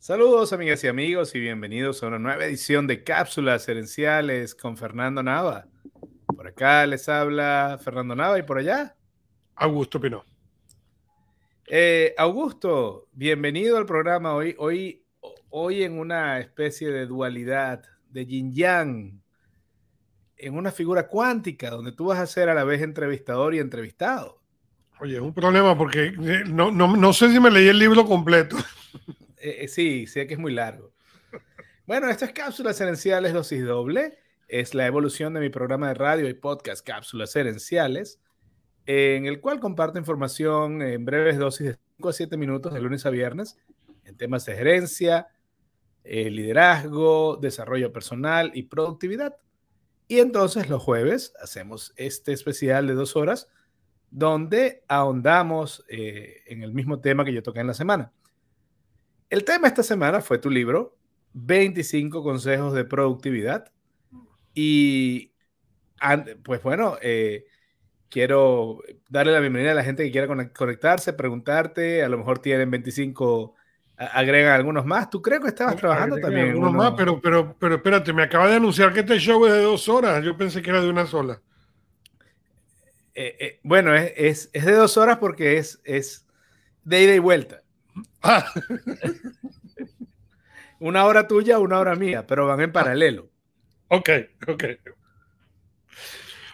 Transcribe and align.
Saludos 0.00 0.54
amigas 0.54 0.82
y 0.82 0.88
amigos 0.88 1.34
y 1.34 1.40
bienvenidos 1.40 2.02
a 2.02 2.06
una 2.06 2.18
nueva 2.18 2.46
edición 2.46 2.86
de 2.86 3.04
Cápsulas 3.04 3.68
Herenciales 3.68 4.54
con 4.54 4.78
Fernando 4.78 5.22
Nava. 5.22 5.66
Por 6.34 6.48
acá 6.48 6.86
les 6.86 7.06
habla 7.10 7.78
Fernando 7.84 8.16
Nava 8.16 8.38
y 8.38 8.42
por 8.42 8.56
allá. 8.56 8.96
Augusto 9.56 10.00
Pino. 10.00 10.24
Eh, 11.66 12.14
Augusto, 12.16 13.08
bienvenido 13.12 13.76
al 13.76 13.84
programa 13.84 14.32
hoy, 14.32 14.56
hoy, 14.58 15.04
hoy 15.50 15.82
en 15.82 15.98
una 15.98 16.40
especie 16.40 16.88
de 16.88 17.04
dualidad 17.04 17.82
de 18.08 18.24
yin 18.24 18.54
yang, 18.54 19.20
en 20.38 20.54
una 20.56 20.72
figura 20.72 21.08
cuántica 21.08 21.68
donde 21.68 21.92
tú 21.92 22.06
vas 22.06 22.20
a 22.20 22.26
ser 22.26 22.48
a 22.48 22.54
la 22.54 22.64
vez 22.64 22.80
entrevistador 22.80 23.54
y 23.54 23.58
entrevistado. 23.58 24.40
Oye, 24.98 25.16
es 25.16 25.20
un 25.20 25.34
problema 25.34 25.76
porque 25.76 26.06
eh, 26.06 26.44
no, 26.46 26.70
no, 26.70 26.96
no 26.96 27.12
sé 27.12 27.30
si 27.30 27.38
me 27.38 27.50
leí 27.50 27.68
el 27.68 27.78
libro 27.78 28.06
completo. 28.06 28.56
Eh, 29.40 29.64
eh, 29.64 29.68
sí, 29.68 30.06
sé 30.06 30.26
que 30.26 30.34
es 30.34 30.40
muy 30.40 30.52
largo. 30.52 30.92
Bueno, 31.86 32.08
estas 32.10 32.32
cápsulas 32.32 32.80
herenciales 32.80 33.32
dosis 33.32 33.64
doble 33.64 34.18
es 34.48 34.74
la 34.74 34.86
evolución 34.86 35.32
de 35.32 35.40
mi 35.40 35.48
programa 35.48 35.88
de 35.88 35.94
radio 35.94 36.28
y 36.28 36.34
podcast 36.34 36.86
Cápsulas 36.86 37.34
Herenciales, 37.34 38.20
en 38.86 39.26
el 39.26 39.40
cual 39.40 39.58
comparto 39.58 39.98
información 39.98 40.82
en 40.82 41.04
breves 41.04 41.38
dosis 41.38 41.68
de 41.68 41.78
5 41.96 42.08
a 42.08 42.12
7 42.12 42.36
minutos 42.36 42.74
de 42.74 42.80
lunes 42.80 43.06
a 43.06 43.10
viernes 43.10 43.56
en 44.04 44.16
temas 44.16 44.44
de 44.44 44.56
gerencia, 44.56 45.28
eh, 46.04 46.30
liderazgo, 46.30 47.36
desarrollo 47.36 47.92
personal 47.92 48.50
y 48.54 48.64
productividad. 48.64 49.36
Y 50.06 50.18
entonces 50.18 50.68
los 50.68 50.82
jueves 50.82 51.32
hacemos 51.42 51.92
este 51.96 52.32
especial 52.32 52.86
de 52.86 52.94
dos 52.94 53.16
horas 53.16 53.48
donde 54.10 54.82
ahondamos 54.88 55.84
en 55.88 56.62
el 56.62 56.72
mismo 56.72 57.00
tema 57.00 57.24
que 57.24 57.32
yo 57.32 57.44
toqué 57.44 57.60
en 57.60 57.68
la 57.68 57.74
semana. 57.74 58.12
El 59.30 59.44
tema 59.44 59.68
esta 59.68 59.84
semana 59.84 60.20
fue 60.20 60.38
tu 60.38 60.50
libro, 60.50 60.96
25 61.34 62.22
consejos 62.24 62.74
de 62.74 62.84
productividad. 62.84 63.70
Y 64.54 65.32
pues 66.42 66.62
bueno, 66.62 66.96
eh, 67.00 67.46
quiero 68.08 68.82
darle 69.08 69.32
la 69.32 69.38
bienvenida 69.38 69.70
a 69.70 69.76
la 69.76 69.84
gente 69.84 70.02
que 70.02 70.10
quiera 70.10 70.26
conectarse, 70.52 71.12
preguntarte, 71.12 72.02
a 72.02 72.08
lo 72.08 72.18
mejor 72.18 72.40
tienen 72.40 72.72
25, 72.72 73.54
agregan 73.96 74.52
algunos 74.52 74.84
más. 74.84 75.08
¿Tú 75.08 75.22
crees 75.22 75.40
que 75.40 75.48
estabas 75.48 75.76
trabajando 75.76 76.18
también? 76.18 76.50
Algunos 76.50 76.72
más, 76.72 76.94
pero, 76.96 77.20
pero, 77.20 77.56
pero 77.56 77.76
espérate, 77.76 78.12
me 78.12 78.24
acaba 78.24 78.48
de 78.48 78.56
anunciar 78.56 78.92
que 78.92 79.00
este 79.00 79.18
show 79.18 79.46
es 79.46 79.52
de 79.52 79.62
dos 79.62 79.88
horas, 79.88 80.24
yo 80.24 80.36
pensé 80.36 80.60
que 80.60 80.70
era 80.70 80.80
de 80.80 80.90
una 80.90 81.06
sola. 81.06 81.40
Eh, 83.14 83.36
eh, 83.38 83.60
bueno, 83.62 83.94
es, 83.94 84.50
es, 84.52 84.64
de 84.64 84.72
dos 84.72 84.96
horas 84.96 85.18
porque 85.18 85.58
es, 85.58 85.80
es 85.84 86.26
de 86.82 87.02
ida 87.04 87.14
y 87.14 87.18
vuelta. 87.20 87.62
Ah. 88.22 88.52
una 90.78 91.04
hora 91.04 91.28
tuya, 91.28 91.58
una 91.58 91.78
hora 91.78 91.94
mía, 91.94 92.26
pero 92.26 92.46
van 92.46 92.60
en 92.60 92.72
paralelo. 92.72 93.28
Ok, 93.88 94.10
ok. 94.46 94.64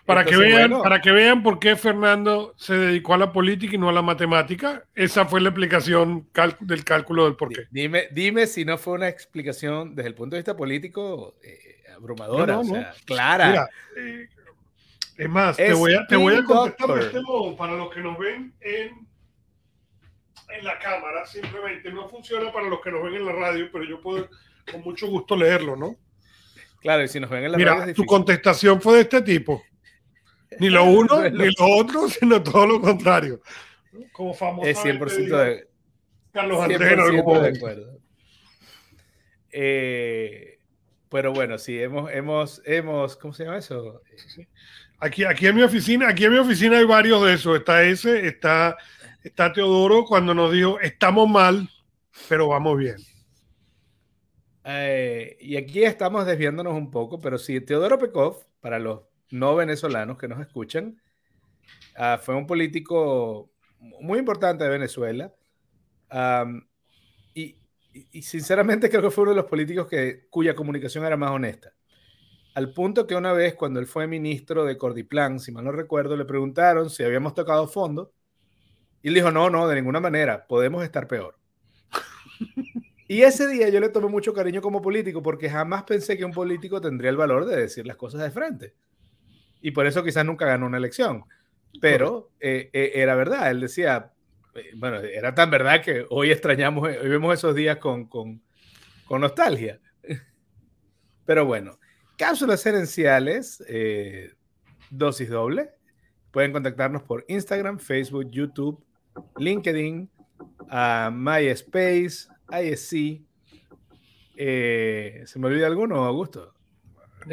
Para, 0.06 0.24
que 0.24 0.36
vean, 0.36 0.70
para 0.82 1.00
que 1.00 1.10
vean 1.10 1.42
por 1.42 1.58
qué 1.58 1.74
Fernando 1.74 2.54
se 2.56 2.74
dedicó 2.74 3.14
a 3.14 3.18
la 3.18 3.32
política 3.32 3.74
y 3.74 3.78
no 3.78 3.88
a 3.88 3.92
la 3.92 4.02
matemática, 4.02 4.84
esa 4.94 5.26
fue 5.26 5.40
la 5.40 5.48
explicación 5.48 6.28
del 6.60 6.84
cálculo 6.84 7.24
del 7.24 7.34
porqué. 7.34 7.66
Dime, 7.72 8.06
dime 8.12 8.46
si 8.46 8.64
no 8.64 8.78
fue 8.78 8.94
una 8.94 9.08
explicación 9.08 9.96
desde 9.96 10.08
el 10.08 10.14
punto 10.14 10.36
de 10.36 10.42
vista 10.42 10.56
político 10.56 11.34
eh, 11.42 11.82
abrumadora, 11.96 12.60
o 12.60 12.64
sea, 12.64 12.94
clara. 13.04 13.68
Eh, 13.96 14.28
es 15.16 15.28
más, 15.28 15.56
te 15.56 15.72
voy 15.72 15.94
a, 15.94 16.06
te 16.06 16.14
voy 16.14 16.34
a 16.34 16.44
contestar 16.44 16.98
de 16.98 17.06
este 17.06 17.20
modo 17.22 17.56
para 17.56 17.72
los 17.72 17.92
que 17.92 18.00
nos 18.00 18.16
ven 18.16 18.54
en 18.60 19.08
en 20.48 20.64
la 20.64 20.78
cámara, 20.78 21.26
simplemente 21.26 21.90
no 21.90 22.08
funciona 22.08 22.52
para 22.52 22.68
los 22.68 22.80
que 22.80 22.90
nos 22.90 23.02
ven 23.02 23.14
en 23.14 23.26
la 23.26 23.32
radio, 23.32 23.68
pero 23.72 23.84
yo 23.84 24.00
puedo 24.00 24.28
con 24.70 24.82
mucho 24.82 25.06
gusto 25.08 25.36
leerlo, 25.36 25.76
¿no? 25.76 25.96
Claro, 26.80 27.02
y 27.02 27.08
si 27.08 27.20
nos 27.20 27.30
ven 27.30 27.44
en 27.44 27.52
la 27.52 27.58
Mira, 27.58 27.74
radio. 27.74 27.94
tu 27.94 28.04
contestación 28.04 28.80
fue 28.80 28.96
de 28.96 29.00
este 29.02 29.22
tipo. 29.22 29.62
Ni 30.60 30.70
lo 30.70 30.84
uno, 30.84 31.22
ni 31.30 31.46
lo 31.58 31.66
otro, 31.76 32.08
sino 32.08 32.42
todo 32.42 32.66
lo 32.66 32.80
contrario. 32.80 33.40
Como 34.12 34.34
famoso. 34.34 34.68
Es 34.68 34.78
100% 34.78 35.44
de. 35.44 35.68
Carlos 36.32 36.60
Andrés 36.60 36.80
de 36.80 37.48
acuerdo. 37.56 37.98
Eh, 39.50 40.58
pero 41.08 41.32
bueno, 41.32 41.56
sí, 41.56 41.80
hemos, 41.80 42.12
hemos, 42.12 42.60
hemos, 42.66 43.16
¿cómo 43.16 43.32
se 43.32 43.44
llama 43.44 43.56
eso? 43.56 44.02
Aquí, 44.98 45.24
aquí 45.24 45.46
en 45.46 45.56
mi 45.56 45.62
oficina, 45.62 46.08
aquí 46.08 46.24
en 46.24 46.32
mi 46.32 46.38
oficina 46.38 46.78
hay 46.78 46.84
varios 46.84 47.24
de 47.24 47.34
esos. 47.34 47.56
Está 47.56 47.82
ese, 47.84 48.26
está 48.26 48.76
está 49.26 49.52
Teodoro 49.52 50.04
cuando 50.04 50.34
nos 50.34 50.52
dijo, 50.52 50.78
estamos 50.80 51.28
mal, 51.28 51.68
pero 52.28 52.48
vamos 52.48 52.78
bien. 52.78 52.96
Eh, 54.64 55.36
y 55.40 55.56
aquí 55.56 55.82
estamos 55.82 56.26
desviándonos 56.26 56.74
un 56.74 56.90
poco, 56.90 57.18
pero 57.18 57.38
sí, 57.38 57.60
Teodoro 57.60 57.98
Pekov, 57.98 58.44
para 58.60 58.78
los 58.78 59.02
no 59.30 59.56
venezolanos 59.56 60.16
que 60.16 60.28
nos 60.28 60.40
escuchan, 60.40 61.00
ah, 61.96 62.18
fue 62.22 62.36
un 62.36 62.46
político 62.46 63.50
muy 64.00 64.20
importante 64.20 64.64
de 64.64 64.70
Venezuela. 64.70 65.32
y, 67.34 67.56
sinceramente 68.22 68.90
creo 68.90 69.02
que 69.02 69.10
fue 69.10 69.22
uno 69.22 69.32
de 69.32 69.36
los 69.38 69.46
políticos 69.46 69.88
que, 69.88 70.26
cuya 70.30 70.54
comunicación 70.54 71.04
era 71.04 71.16
más 71.16 71.32
honesta. 71.32 71.72
Al 72.54 72.72
punto 72.72 73.06
que 73.06 73.16
una 73.16 73.32
vez, 73.32 73.54
cuando 73.54 73.80
él 73.80 73.86
fue 73.86 74.06
ministro 74.06 74.64
de 74.64 74.78
Cordiplan, 74.78 75.40
si 75.40 75.52
mal 75.52 75.64
no 75.64 75.72
recuerdo, 75.72 76.16
le 76.16 76.24
preguntaron 76.24 76.90
si 76.90 77.02
habíamos 77.02 77.34
tocado 77.34 77.66
fondo 77.66 78.12
y 79.06 79.08
él 79.08 79.14
dijo, 79.14 79.30
no, 79.30 79.48
no, 79.50 79.68
de 79.68 79.76
ninguna 79.76 80.00
manera, 80.00 80.48
podemos 80.48 80.82
estar 80.82 81.06
peor. 81.06 81.38
y 83.06 83.22
ese 83.22 83.46
día 83.46 83.68
yo 83.68 83.78
le 83.78 83.88
tomé 83.88 84.08
mucho 84.08 84.34
cariño 84.34 84.60
como 84.60 84.82
político 84.82 85.22
porque 85.22 85.48
jamás 85.48 85.84
pensé 85.84 86.18
que 86.18 86.24
un 86.24 86.32
político 86.32 86.80
tendría 86.80 87.10
el 87.10 87.16
valor 87.16 87.44
de 87.44 87.54
decir 87.54 87.86
las 87.86 87.94
cosas 87.94 88.22
de 88.22 88.32
frente. 88.32 88.74
Y 89.60 89.70
por 89.70 89.86
eso 89.86 90.02
quizás 90.02 90.26
nunca 90.26 90.44
ganó 90.46 90.66
una 90.66 90.78
elección. 90.78 91.22
Pero 91.80 92.32
eh, 92.40 92.68
eh, 92.72 92.90
era 92.96 93.14
verdad, 93.14 93.48
él 93.48 93.60
decía, 93.60 94.10
eh, 94.56 94.72
bueno, 94.74 94.96
era 94.96 95.32
tan 95.36 95.52
verdad 95.52 95.84
que 95.84 96.04
hoy 96.10 96.32
extrañamos, 96.32 96.88
hoy 96.88 97.08
vemos 97.08 97.32
esos 97.32 97.54
días 97.54 97.76
con, 97.76 98.06
con, 98.08 98.42
con 99.06 99.20
nostalgia. 99.20 99.78
Pero 101.24 101.46
bueno, 101.46 101.78
cápsulas 102.18 102.66
herenciales, 102.66 103.62
dosis 104.90 105.30
doble. 105.30 105.70
Pueden 106.32 106.52
contactarnos 106.52 107.04
por 107.04 107.24
Instagram, 107.28 107.78
Facebook, 107.78 108.28
YouTube, 108.32 108.84
LinkedIn, 109.38 110.10
a 110.70 111.10
MySpace, 111.12 112.28
ISC. 112.50 113.22
Eh, 114.36 115.22
¿Se 115.26 115.38
me 115.38 115.46
olvida 115.46 115.66
alguno, 115.66 116.04
Augusto? 116.04 116.54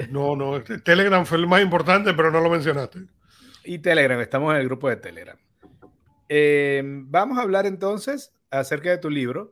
No, 0.09 0.35
no, 0.35 0.63
Telegram 0.63 1.25
fue 1.25 1.37
el 1.37 1.47
más 1.47 1.61
importante, 1.61 2.13
pero 2.13 2.31
no 2.31 2.41
lo 2.41 2.49
mencionaste. 2.49 3.05
Y 3.63 3.79
Telegram, 3.79 4.19
estamos 4.19 4.53
en 4.53 4.61
el 4.61 4.65
grupo 4.65 4.89
de 4.89 4.97
Telegram. 4.97 5.37
Eh, 6.29 6.81
vamos 6.85 7.37
a 7.37 7.41
hablar 7.41 7.65
entonces 7.65 8.33
acerca 8.49 8.89
de 8.89 8.97
tu 8.97 9.09
libro. 9.09 9.51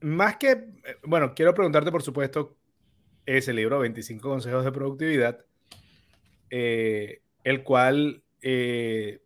más 0.00 0.36
que, 0.36 0.68
bueno, 1.02 1.34
quiero 1.34 1.54
preguntarte, 1.54 1.90
por 1.90 2.02
supuesto, 2.02 2.56
ese 3.26 3.52
libro, 3.52 3.80
25 3.80 4.28
consejos 4.28 4.64
de 4.64 4.72
productividad, 4.72 5.44
eh, 6.50 7.22
el 7.42 7.64
cual 7.64 8.22
eh, 8.42 9.20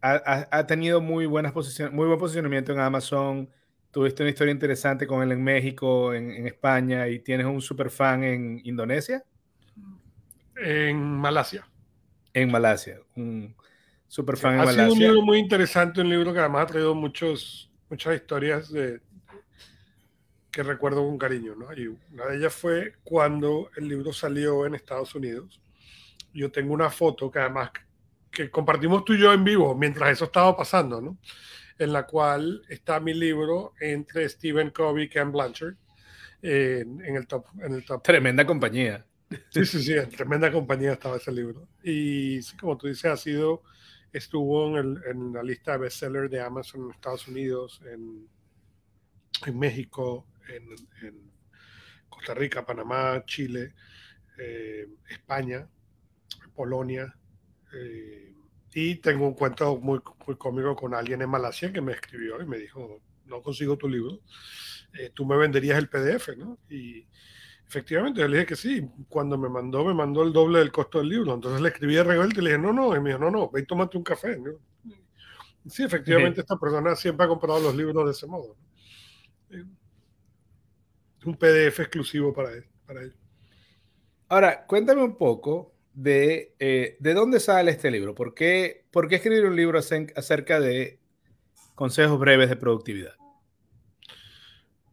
ha, 0.00 0.66
tenido 0.66 1.00
muy, 1.00 1.26
buenas 1.26 1.54
muy 1.92 2.06
buen 2.06 2.18
posicionamiento 2.18 2.72
en 2.72 2.80
Amazon. 2.80 3.48
Tuviste 3.90 4.22
una 4.22 4.30
historia 4.30 4.52
interesante 4.52 5.06
con 5.06 5.22
él 5.22 5.32
en 5.32 5.42
México, 5.42 6.14
en, 6.14 6.46
España, 6.46 7.08
y 7.08 7.20
tienes 7.20 7.46
un 7.46 7.60
super 7.60 7.90
fan 7.90 8.24
en 8.24 8.60
Indonesia. 8.64 9.22
En 10.56 10.98
Malasia. 10.98 11.68
En 12.34 12.50
Malasia, 12.50 13.00
un 13.14 13.54
super 14.08 14.36
fan 14.36 14.52
en 14.52 14.58
Malasia. 14.58 14.82
Ha 14.82 14.86
sido 14.86 14.94
un 14.94 14.98
libro 14.98 15.22
muy 15.22 15.38
interesante, 15.38 16.00
un 16.00 16.08
libro 16.08 16.32
que 16.32 16.40
además 16.40 16.62
ha 16.62 16.66
traído 16.66 16.94
muchos, 16.94 17.70
muchas 17.88 18.16
historias 18.16 18.72
de, 18.72 19.00
que 20.50 20.62
recuerdo 20.62 21.04
con 21.04 21.18
cariño. 21.18 21.54
¿no? 21.54 21.72
Y 21.74 21.88
una 22.12 22.26
de 22.26 22.36
ellas 22.36 22.54
fue 22.54 22.94
cuando 23.04 23.70
el 23.76 23.88
libro 23.88 24.12
salió 24.12 24.66
en 24.66 24.74
Estados 24.74 25.14
Unidos 25.14 25.60
yo 26.32 26.50
tengo 26.50 26.72
una 26.74 26.90
foto 26.90 27.30
que 27.30 27.38
además 27.38 27.70
que 28.30 28.50
compartimos 28.50 29.04
tú 29.04 29.12
y 29.12 29.20
yo 29.20 29.32
en 29.32 29.44
vivo 29.44 29.74
mientras 29.74 30.10
eso 30.10 30.24
estaba 30.24 30.56
pasando, 30.56 31.00
¿no? 31.00 31.18
En 31.78 31.92
la 31.92 32.06
cual 32.06 32.62
está 32.68 33.00
mi 33.00 33.14
libro 33.14 33.72
entre 33.80 34.28
Stephen 34.28 34.70
Covey 34.70 35.04
y 35.04 35.08
Ken 35.08 35.32
Blanchard 35.32 35.74
en, 36.42 37.16
el 37.16 37.26
top, 37.26 37.46
en 37.60 37.74
el 37.74 37.84
top. 37.84 38.02
Tremenda 38.02 38.46
compañía. 38.46 39.06
Sí, 39.50 39.64
sí, 39.64 39.82
sí, 39.82 39.92
en 39.94 40.10
tremenda 40.10 40.52
compañía 40.52 40.92
estaba 40.92 41.16
ese 41.16 41.32
libro. 41.32 41.68
Y 41.82 42.42
como 42.56 42.76
tú 42.76 42.88
dices, 42.88 43.06
ha 43.06 43.16
sido, 43.16 43.62
estuvo 44.12 44.78
en, 44.78 45.00
en 45.08 45.32
la 45.32 45.42
lista 45.42 45.72
de 45.72 45.78
bestsellers 45.78 46.30
de 46.30 46.40
Amazon 46.40 46.84
en 46.84 46.90
Estados 46.90 47.28
Unidos, 47.28 47.80
en, 47.90 48.28
en 49.46 49.58
México, 49.58 50.26
en, 50.48 50.68
en, 51.06 51.32
Costa 52.08 52.34
Rica, 52.34 52.66
Panamá, 52.66 53.24
Chile, 53.24 53.72
eh, 54.38 54.86
España, 55.08 55.66
Polonia, 56.54 57.14
eh, 57.74 58.34
Y 58.74 58.96
tengo 58.96 59.26
un 59.26 59.34
cuento 59.34 59.76
muy, 59.78 60.00
muy 60.26 60.36
cómico 60.36 60.74
con 60.74 60.94
alguien 60.94 61.20
en 61.22 61.28
Malasia 61.28 61.72
que 61.72 61.80
me 61.80 61.92
escribió 61.92 62.40
y 62.40 62.46
me 62.46 62.58
dijo, 62.58 63.02
no 63.26 63.42
consigo 63.42 63.76
tu 63.76 63.88
libro, 63.88 64.20
eh, 64.98 65.10
tú 65.14 65.26
me 65.26 65.36
venderías 65.36 65.78
el 65.78 65.88
PDF, 65.88 66.36
¿no? 66.36 66.58
Y 66.70 67.06
efectivamente, 67.66 68.20
yo 68.20 68.28
le 68.28 68.36
dije 68.38 68.46
que 68.46 68.56
sí. 68.56 68.86
Cuando 69.08 69.38
me 69.38 69.48
mandó, 69.48 69.84
me 69.84 69.94
mandó 69.94 70.22
el 70.22 70.32
doble 70.32 70.58
del 70.58 70.72
costo 70.72 70.98
del 70.98 71.08
libro. 71.08 71.34
Entonces 71.34 71.60
le 71.60 71.68
escribí 71.68 71.94
de 71.94 72.04
revuelta 72.04 72.40
y 72.40 72.44
le 72.44 72.50
dije, 72.50 72.62
no, 72.62 72.72
no, 72.72 72.94
y 72.96 73.00
me 73.00 73.10
dijo, 73.10 73.20
no, 73.20 73.30
no, 73.30 73.50
ve 73.50 73.60
y 73.60 73.66
tómate 73.66 73.96
un 73.96 74.04
café. 74.04 74.38
Sí, 75.66 75.84
efectivamente, 75.84 76.40
esta 76.40 76.56
persona 76.56 76.94
siempre 76.96 77.24
ha 77.24 77.28
comprado 77.28 77.60
los 77.60 77.74
libros 77.74 78.04
de 78.04 78.10
ese 78.10 78.26
modo. 78.26 78.56
Un 81.24 81.36
PDF 81.36 81.80
exclusivo 81.80 82.32
para 82.32 82.52
él. 82.52 82.66
Para 82.86 83.02
él. 83.02 83.14
Ahora, 84.28 84.66
cuéntame 84.66 85.02
un 85.02 85.16
poco 85.16 85.72
de, 85.94 86.54
eh, 86.58 86.96
de 87.00 87.14
dónde 87.14 87.40
sale 87.40 87.70
este 87.70 87.90
libro. 87.90 88.14
¿Por 88.14 88.34
qué, 88.34 88.84
¿Por 88.90 89.08
qué 89.08 89.16
escribir 89.16 89.44
un 89.44 89.56
libro 89.56 89.78
acerca 89.78 90.60
de 90.60 90.98
consejos 91.74 92.18
breves 92.18 92.48
de 92.48 92.56
productividad? 92.56 93.14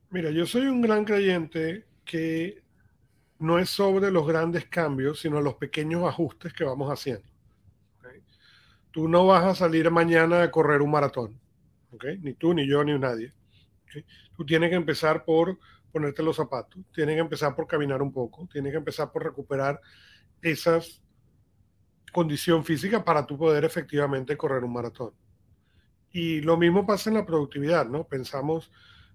Mira, 0.10 0.32
yo 0.32 0.46
soy 0.46 0.68
un 0.68 0.82
gran 0.82 1.06
creyente 1.06 1.86
que 2.04 2.64
no 3.38 3.60
es 3.60 3.70
sobre 3.70 4.12
los 4.12 4.28
grandes 4.28 4.66
cambios, 4.66 5.20
sino 5.20 5.42
los 5.42 5.56
pequeños 5.56 6.08
ajustes 6.08 6.54
que 6.54 6.64
vamos 6.64 6.92
haciendo. 6.92 7.28
Tú 8.92 9.08
no 9.08 9.28
vas 9.28 9.46
a 9.46 9.56
salir 9.56 9.90
mañana 9.92 10.42
a 10.42 10.52
correr 10.52 10.82
un 10.82 10.90
maratón, 10.90 11.40
ni 12.22 12.34
tú, 12.34 12.54
ni 12.54 12.68
yo, 12.68 12.84
ni 12.84 12.98
nadie. 12.98 13.32
Tú 14.36 14.46
tienes 14.46 14.72
que 14.72 14.76
empezar 14.76 15.24
por 15.24 15.60
ponerte 15.92 16.24
los 16.24 16.36
zapatos, 16.36 16.82
tienes 16.94 17.16
que 17.16 17.22
empezar 17.22 17.56
por 17.56 17.68
caminar 17.68 18.02
un 18.02 18.12
poco, 18.12 18.48
tienes 18.52 18.72
que 18.72 18.78
empezar 18.78 19.12
por 19.12 19.24
recuperar 19.24 19.80
esa 20.42 20.80
condición 22.12 22.64
física 22.64 23.04
para 23.04 23.26
tú 23.26 23.38
poder 23.38 23.66
efectivamente 23.66 24.38
correr 24.38 24.64
un 24.64 24.74
maratón. 24.74 25.14
Y 26.12 26.42
lo 26.42 26.58
mismo 26.58 26.86
pasa 26.86 27.10
en 27.10 27.18
la 27.18 27.26
productividad, 27.26 27.88
¿no? 27.88 28.08
Pensamos, 28.08 28.72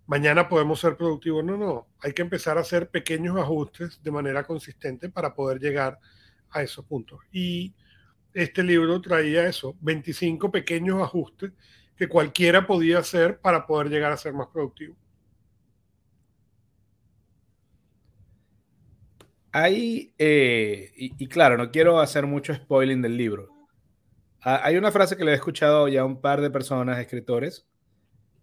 mañana 0.06 0.48
podemos 0.48 0.80
ser 0.80 0.96
productivos. 0.96 1.44
No, 1.44 1.56
no, 1.56 1.88
hay 2.00 2.12
que 2.12 2.22
empezar 2.22 2.56
a 2.56 2.60
hacer 2.60 2.88
pequeños 2.88 3.36
ajustes 3.36 4.00
de 4.02 4.10
manera 4.10 4.44
consistente 4.44 5.08
para 5.08 5.34
poder 5.34 5.58
llegar 5.58 5.98
a 6.50 6.62
esos 6.62 6.84
puntos. 6.84 7.20
Y 7.32 7.74
este 8.32 8.62
libro 8.62 9.00
traía 9.00 9.46
eso, 9.48 9.76
25 9.80 10.50
pequeños 10.50 11.02
ajustes 11.02 11.52
que 11.96 12.08
cualquiera 12.08 12.66
podía 12.66 12.98
hacer 12.98 13.38
para 13.40 13.66
poder 13.66 13.88
llegar 13.88 14.12
a 14.12 14.16
ser 14.16 14.32
más 14.32 14.48
productivo. 14.48 14.96
Hay, 19.56 20.12
eh, 20.18 20.90
y, 20.96 21.28
claro, 21.28 21.56
no 21.56 21.70
quiero 21.70 22.00
hacer 22.00 22.26
mucho 22.26 22.52
spoiling 22.52 23.00
del 23.00 23.16
libro. 23.16 23.50
Hay 24.40 24.76
una 24.76 24.90
frase 24.90 25.16
que 25.16 25.24
le 25.24 25.30
he 25.30 25.34
escuchado 25.34 25.86
ya 25.86 26.00
a 26.00 26.04
un 26.04 26.20
par 26.20 26.40
de 26.40 26.50
personas, 26.50 26.98
escritores, 26.98 27.64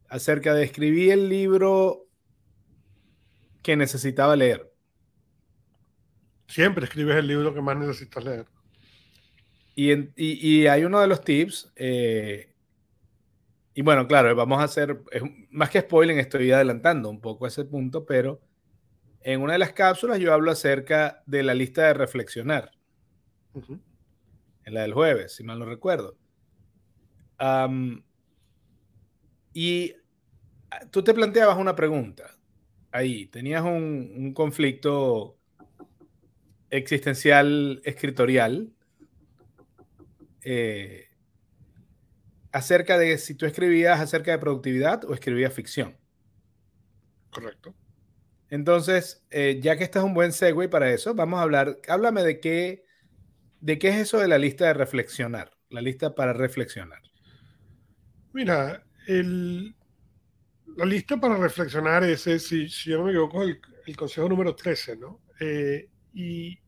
acerca 0.08 0.54
de 0.54 0.64
escribir 0.64 1.12
el 1.12 1.28
libro 1.28 2.08
que 3.62 3.76
necesitaba 3.76 4.38
leer. 4.38 4.72
Siempre 6.48 6.86
escribes 6.86 7.18
el 7.18 7.28
libro 7.28 7.54
que 7.54 7.62
más 7.62 7.76
necesitas 7.76 8.24
leer. 8.24 8.46
Y, 9.76 10.66
hay 10.66 10.86
uno 10.86 11.02
de 11.02 11.08
los 11.08 11.26
tips, 11.26 11.74
eh, 11.76 12.56
y 13.74 13.82
bueno, 13.82 14.08
claro, 14.08 14.34
vamos 14.34 14.62
a 14.62 14.64
hacer, 14.64 15.02
más 15.50 15.70
que 15.70 15.82
spoiling, 15.82 16.20
estoy 16.20 16.54
adelantando 16.54 17.10
un 17.10 17.20
poco 17.20 17.48
ese 17.48 17.66
punto, 17.66 18.06
pero 18.06 18.40
en 19.24 19.42
una 19.42 19.54
de 19.54 19.60
las 19.60 19.74
cápsulas 19.74 20.20
yo 20.20 20.34
hablo 20.34 20.52
acerca 20.52 21.24
de 21.26 21.44
la 21.44 21.54
lista 21.54 21.88
de 21.88 21.94
reflexionar. 21.94 22.72
En 23.54 24.74
la 24.74 24.82
del 24.82 24.94
jueves, 24.94 25.36
si 25.36 25.44
mal 25.44 25.60
no 25.60 25.66
recuerdo. 25.66 26.18
y 29.54 29.94
ah, 30.72 30.86
tú 30.90 31.04
te 31.04 31.14
planteabas 31.14 31.58
una 31.58 31.76
pregunta 31.76 32.38
ahí. 32.92 33.28
Tenías 33.28 33.64
un, 33.64 34.34
conflicto 34.34 35.38
existencial 36.70 37.82
escritorial 37.84 38.72
eh, 40.44 41.10
acerca 42.52 42.98
de 42.98 43.18
si 43.18 43.36
tú 43.36 43.46
escribías 43.46 44.00
acerca 44.00 44.32
de 44.32 44.40
productividad 44.40 45.04
o 45.06 45.14
escribías 45.14 45.54
ficción. 45.54 45.98
Correcto. 47.30 47.76
Entonces, 48.52 49.26
eh, 49.32 49.60
ya 49.64 49.78
que 49.78 49.86
este 49.86 49.98
es 49.98 50.04
un 50.06 50.14
buen 50.14 50.34
segue 50.34 50.68
para 50.68 50.92
eso, 50.92 51.16
vamos 51.16 51.40
a 51.40 51.44
hablar, 51.44 51.80
háblame 51.88 52.22
de 52.22 52.42
qué, 52.42 52.86
de 53.62 53.80
qué 53.80 53.88
es 53.90 53.96
eso 53.96 54.20
de 54.20 54.28
la 54.28 54.38
lista 54.38 54.66
de 54.66 54.74
reflexionar, 54.74 55.52
la 55.70 55.80
lista 55.80 56.14
para 56.14 56.34
reflexionar. 56.34 57.02
Mira, 58.34 58.84
la 59.08 60.86
lista 60.86 61.16
para 61.16 61.38
reflexionar 61.38 62.04
es, 62.04 62.24
si, 62.24 62.68
yo 62.68 62.98
no 62.98 63.06
me 63.06 63.12
equivoco, 63.12 63.42
el, 63.42 63.62
consejo 63.96 64.28
número 64.28 64.54
13, 64.54 64.98
¿no? 64.98 65.22
Eh, 65.40 65.90
y 66.14 66.60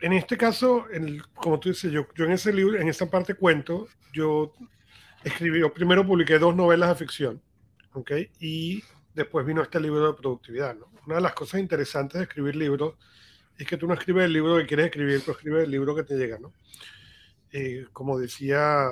en 0.00 0.12
este 0.12 0.36
caso, 0.36 0.86
como 1.34 1.58
tú 1.58 1.70
dices, 1.70 1.90
yo, 1.90 2.06
yo 2.14 2.24
en 2.24 2.32
ese 2.32 2.52
libro, 2.52 2.80
en 2.80 2.88
esa 2.88 3.10
parte 3.10 3.34
cuento, 3.34 3.88
yo 4.12 4.52
escribí, 5.24 5.58
yo 5.58 5.74
primero 5.74 6.06
publiqué 6.06 6.38
dos 6.38 6.54
novelas 6.54 6.90
de 6.90 6.94
ficción 6.94 7.42
¿ok? 7.92 8.12
Y 8.38 8.82
después 9.14 9.44
vino 9.46 9.62
este 9.62 9.80
libro 9.80 10.06
de 10.06 10.18
productividad, 10.18 10.76
¿no? 10.76 10.90
Una 11.06 11.16
de 11.16 11.22
las 11.22 11.34
cosas 11.34 11.60
interesantes 11.60 12.18
de 12.18 12.24
escribir 12.24 12.56
libros 12.56 12.94
es 13.58 13.66
que 13.66 13.76
tú 13.76 13.86
no 13.86 13.94
escribes 13.94 14.24
el 14.24 14.32
libro 14.32 14.56
que 14.56 14.66
quieres 14.66 14.86
escribir, 14.86 15.22
tú 15.22 15.32
escribes 15.32 15.64
el 15.64 15.70
libro 15.70 15.94
que 15.94 16.02
te 16.02 16.16
llega, 16.16 16.38
¿no? 16.38 16.52
Eh, 17.52 17.86
como 17.92 18.18
decía, 18.18 18.90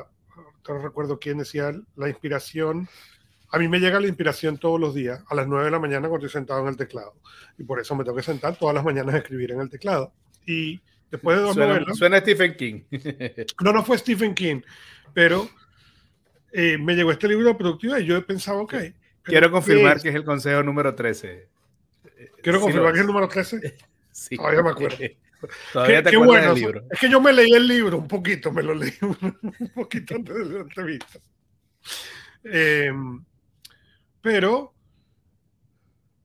no 0.69 0.79
recuerdo 0.79 1.19
quién 1.19 1.39
decía, 1.39 1.73
la 1.97 2.09
inspiración, 2.09 2.89
a 3.51 3.59
mí 3.59 3.69
me 3.69 3.79
llega 3.79 4.01
la 4.01 4.09
inspiración 4.09 4.59
todos 4.59 4.79
los 4.79 4.95
días, 4.95 5.23
a 5.29 5.35
las 5.35 5.47
9 5.47 5.67
de 5.67 5.71
la 5.71 5.79
mañana 5.79 6.09
cuando 6.09 6.27
estoy 6.27 6.41
sentado 6.41 6.61
en 6.63 6.69
el 6.69 6.77
teclado. 6.77 7.15
Y 7.57 7.65
por 7.65 7.81
eso 7.81 7.95
me 7.95 8.05
tengo 8.05 8.17
que 8.17 8.23
sentar 8.23 8.57
todas 8.57 8.75
las 8.75 8.85
mañanas 8.85 9.15
a 9.15 9.19
escribir 9.19 9.53
en 9.53 9.61
el 9.61 9.71
teclado. 9.71 10.13
Y 10.45 10.81
después 11.11 11.39
de 11.39 11.45
dos 11.45 11.55
suena, 11.55 11.75
novelas... 11.75 11.97
Suena 11.97 12.19
Stephen 12.19 12.57
King. 12.57 12.83
no, 13.63 13.73
no 13.73 13.85
fue 13.85 13.97
Stephen 13.97 14.35
King, 14.35 14.61
pero 15.15 15.49
eh, 16.53 16.79
me 16.79 16.95
llegó 16.95 17.11
este 17.13 17.29
libro 17.29 17.49
de 17.49 17.55
productividad 17.55 17.99
y 17.99 18.07
yo 18.07 18.17
he 18.17 18.23
pensado, 18.23 18.61
ok. 18.61 18.75
Quiero 19.23 19.51
confirmar 19.51 20.01
que 20.01 20.09
es 20.09 20.15
el 20.15 20.25
consejo 20.25 20.63
número 20.63 20.95
13. 20.95 21.49
Quiero 22.43 22.61
confirmar 22.61 22.93
que 22.93 22.99
es 22.99 23.03
el 23.03 23.07
número 23.07 23.29
13. 23.29 23.77
sí. 24.13 24.37
Todavía 24.37 24.63
me 24.63 24.71
acuerdo. 24.71 24.97
Todavía 25.73 26.03
te 26.03 26.17
acuerdas 26.17 26.47
del 26.47 26.55
libro. 26.55 26.85
Es 26.91 26.99
que 26.99 27.11
yo 27.11 27.21
me 27.21 27.33
leí 27.33 27.53
el 27.53 27.67
libro 27.67 27.99
un 27.99 28.09
poquito, 28.09 28.51
me 28.51 28.63
lo 28.63 28.75
leí 28.75 28.93
un 29.01 29.71
poquito 29.75 30.15
antes 30.15 30.35
de 30.35 30.45
la 30.45 30.61
entrevista. 30.61 31.21
Em, 32.43 33.25
pero 34.21 34.75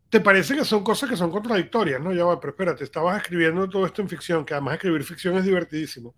te 0.10 0.20
parece 0.20 0.56
que 0.56 0.66
son 0.66 0.84
cosas 0.84 1.10
que 1.10 1.18
son 1.18 1.32
contradictorias, 1.32 2.02
¿no? 2.02 2.14
Ya 2.14 2.26
va, 2.26 2.40
pero 2.40 2.52
espérate, 2.52 2.84
estabas 2.84 3.22
escribiendo 3.22 3.68
todo 3.70 3.86
esto 3.86 4.02
en 4.02 4.10
ficción, 4.10 4.46
que 4.46 4.54
además 4.54 4.76
escribir 4.76 5.04
ficción 5.04 5.38
es 5.38 5.46
divertidísimo. 5.46 6.16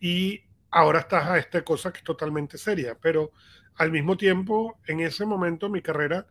Y 0.00 0.42
ahora 0.70 1.00
estás 1.00 1.26
a 1.26 1.38
esta 1.38 1.62
cosa 1.64 1.92
que 1.92 1.98
es 1.98 2.04
totalmente 2.04 2.58
seria, 2.58 2.96
pero 3.00 3.32
al 3.76 3.90
mismo 3.90 4.16
tiempo, 4.16 4.78
en 4.86 5.00
ese 5.00 5.24
momento 5.24 5.68
mi 5.68 5.80
carrera, 5.82 6.26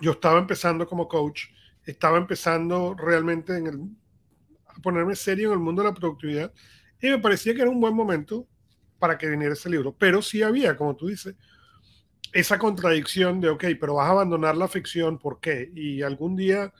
yo 0.00 0.12
estaba 0.12 0.38
empezando 0.38 0.86
como 0.86 1.08
coach, 1.08 1.44
estaba 1.84 2.18
empezando 2.18 2.94
realmente 2.94 3.52
a 3.54 4.80
ponerme 4.82 5.16
serio 5.16 5.48
en 5.48 5.54
el 5.54 5.58
mundo 5.58 5.82
de 5.82 5.88
la 5.88 5.94
productividad 5.94 6.52
y 7.00 7.08
me 7.08 7.18
parecía 7.18 7.54
que 7.54 7.62
era 7.62 7.70
un 7.70 7.80
buen 7.80 7.94
momento 7.94 8.46
para 8.98 9.18
que 9.18 9.28
viniera 9.28 9.54
ese 9.54 9.68
libro, 9.68 9.94
pero 9.96 10.22
sí 10.22 10.42
había, 10.42 10.76
como 10.76 10.96
tú 10.96 11.08
dices, 11.08 11.34
esa 12.32 12.58
contradicción 12.58 13.40
de, 13.40 13.48
ok, 13.50 13.64
pero 13.80 13.94
vas 13.94 14.08
a 14.08 14.12
abandonar 14.12 14.56
la 14.56 14.68
ficción, 14.68 15.18
¿por 15.18 15.40
qué? 15.40 15.70
Y 15.74 16.02
algún 16.02 16.36
día 16.36 16.72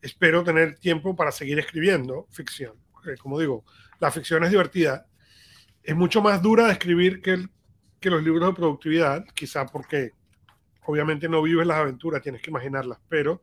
espero 0.00 0.44
tener 0.44 0.78
tiempo 0.78 1.14
para 1.16 1.32
seguir 1.32 1.58
escribiendo 1.58 2.26
ficción. 2.30 2.74
Como 3.20 3.38
digo, 3.38 3.64
la 4.00 4.10
ficción 4.10 4.44
es 4.44 4.50
divertida, 4.50 5.06
es 5.82 5.96
mucho 5.96 6.22
más 6.22 6.42
dura 6.42 6.66
de 6.66 6.72
escribir 6.72 7.20
que, 7.20 7.46
que 8.00 8.10
los 8.10 8.22
libros 8.22 8.48
de 8.48 8.54
productividad, 8.54 9.24
quizá 9.34 9.66
porque 9.66 10.12
obviamente 10.86 11.28
no 11.28 11.42
vives 11.42 11.66
las 11.66 11.78
aventuras, 11.78 12.22
tienes 12.22 12.42
que 12.42 12.50
imaginarlas, 12.50 12.98
pero 13.08 13.42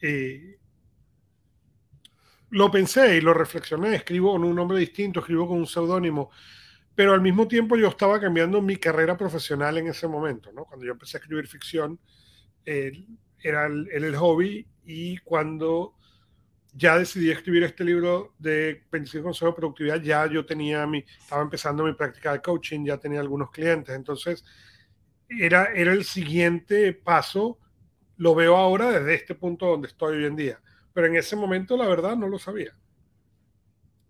eh, 0.00 0.58
lo 2.50 2.70
pensé 2.70 3.16
y 3.16 3.20
lo 3.20 3.34
reflexioné, 3.34 3.96
escribo 3.96 4.32
con 4.32 4.44
un 4.44 4.54
nombre 4.54 4.78
distinto, 4.78 5.20
escribo 5.20 5.48
con 5.48 5.58
un 5.58 5.66
seudónimo, 5.66 6.30
pero 6.94 7.12
al 7.12 7.20
mismo 7.20 7.48
tiempo 7.48 7.76
yo 7.76 7.88
estaba 7.88 8.20
cambiando 8.20 8.62
mi 8.62 8.76
carrera 8.76 9.16
profesional 9.16 9.78
en 9.78 9.88
ese 9.88 10.06
momento, 10.06 10.52
¿no? 10.52 10.64
Cuando 10.64 10.86
yo 10.86 10.92
empecé 10.92 11.16
a 11.16 11.20
escribir 11.20 11.48
ficción, 11.48 11.98
era 12.64 13.66
el, 13.66 13.88
el 13.90 14.16
hobby 14.16 14.66
y 14.84 15.18
cuando 15.18 15.94
ya 16.74 16.98
decidí 16.98 17.30
escribir 17.30 17.62
este 17.62 17.84
libro 17.84 18.34
de 18.38 18.84
25 18.90 19.24
consejos 19.24 19.54
de 19.54 19.56
productividad, 19.56 20.00
ya 20.00 20.26
yo 20.26 20.44
tenía 20.44 20.86
mi, 20.86 21.04
estaba 21.18 21.42
empezando 21.42 21.84
mi 21.84 21.94
práctica 21.94 22.32
de 22.32 22.42
coaching, 22.42 22.84
ya 22.84 22.98
tenía 22.98 23.20
algunos 23.20 23.50
clientes, 23.50 23.94
entonces 23.94 24.44
era, 25.28 25.72
era 25.72 25.92
el 25.92 26.04
siguiente 26.04 26.92
paso, 26.92 27.58
lo 28.16 28.34
veo 28.34 28.56
ahora 28.56 28.90
desde 28.90 29.14
este 29.14 29.34
punto 29.34 29.66
donde 29.66 29.88
estoy 29.88 30.18
hoy 30.18 30.24
en 30.24 30.36
día, 30.36 30.60
pero 30.92 31.06
en 31.06 31.16
ese 31.16 31.36
momento 31.36 31.76
la 31.76 31.86
verdad 31.86 32.16
no 32.16 32.28
lo 32.28 32.38
sabía. 32.38 32.76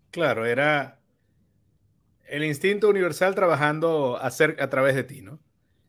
Claro, 0.09 0.45
era 0.45 0.99
el 2.25 2.43
instinto 2.43 2.89
universal 2.89 3.35
trabajando 3.35 4.17
a, 4.17 4.27
a 4.27 4.69
través 4.69 4.95
de 4.95 5.03
ti, 5.03 5.21
¿no? 5.21 5.39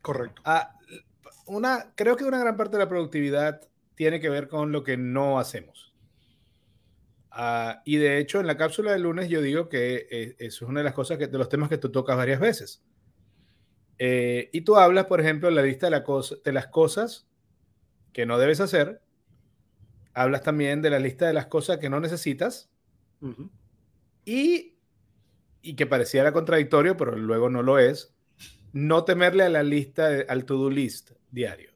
Correcto. 0.01 0.41
Ah, 0.45 0.75
una, 1.47 1.93
creo 1.95 2.15
que 2.15 2.23
una 2.25 2.39
gran 2.39 2.55
parte 2.55 2.77
de 2.77 2.83
la 2.83 2.89
productividad 2.89 3.61
tiene 3.95 4.19
que 4.19 4.29
ver 4.29 4.47
con 4.47 4.71
lo 4.71 4.83
que 4.83 4.97
no 4.97 5.39
hacemos. 5.39 5.86
Ah, 7.39 7.83
y 7.85 7.97
de 7.97 8.17
hecho, 8.17 8.39
en 8.39 8.47
la 8.47 8.57
cápsula 8.57 8.93
del 8.93 9.03
lunes 9.03 9.29
yo 9.29 9.43
digo 9.43 9.69
que 9.69 10.07
eh, 10.09 10.35
eso 10.39 10.65
es 10.65 10.69
una 10.69 10.79
de 10.79 10.85
las 10.85 10.95
cosas 10.95 11.19
que, 11.19 11.27
de 11.27 11.37
los 11.37 11.49
temas 11.49 11.69
que 11.69 11.77
tú 11.77 11.91
tocas 11.91 12.17
varias 12.17 12.39
veces. 12.39 12.83
Eh, 13.99 14.49
y 14.51 14.61
tú 14.61 14.75
hablas, 14.75 15.05
por 15.05 15.21
ejemplo, 15.21 15.47
en 15.47 15.53
la 15.53 15.61
lista 15.61 15.85
de, 15.85 15.91
la 15.91 16.03
de 16.43 16.51
las 16.51 16.65
cosas 16.65 17.27
que 18.11 18.25
no 18.25 18.39
debes 18.39 18.59
hacer. 18.59 19.03
Hablas 20.15 20.41
también 20.41 20.81
de 20.81 20.89
la 20.89 20.97
lista 20.97 21.27
de 21.27 21.33
las 21.33 21.45
cosas 21.45 21.77
que 21.77 21.91
no 21.91 21.99
necesitas. 21.99 22.71
y, 24.25 24.79
y 25.61 25.75
que 25.75 25.85
pareciera 25.85 26.31
contradictorio, 26.31 26.97
pero 26.97 27.15
luego 27.15 27.51
no 27.51 27.61
lo 27.61 27.77
es. 27.77 28.15
No 28.73 29.03
temerle 29.03 29.43
a 29.43 29.49
la 29.49 29.61
lista, 29.61 30.09
al 30.27 30.43
to-do 30.45 30.71
list 30.71 31.11
diario. 31.29 31.71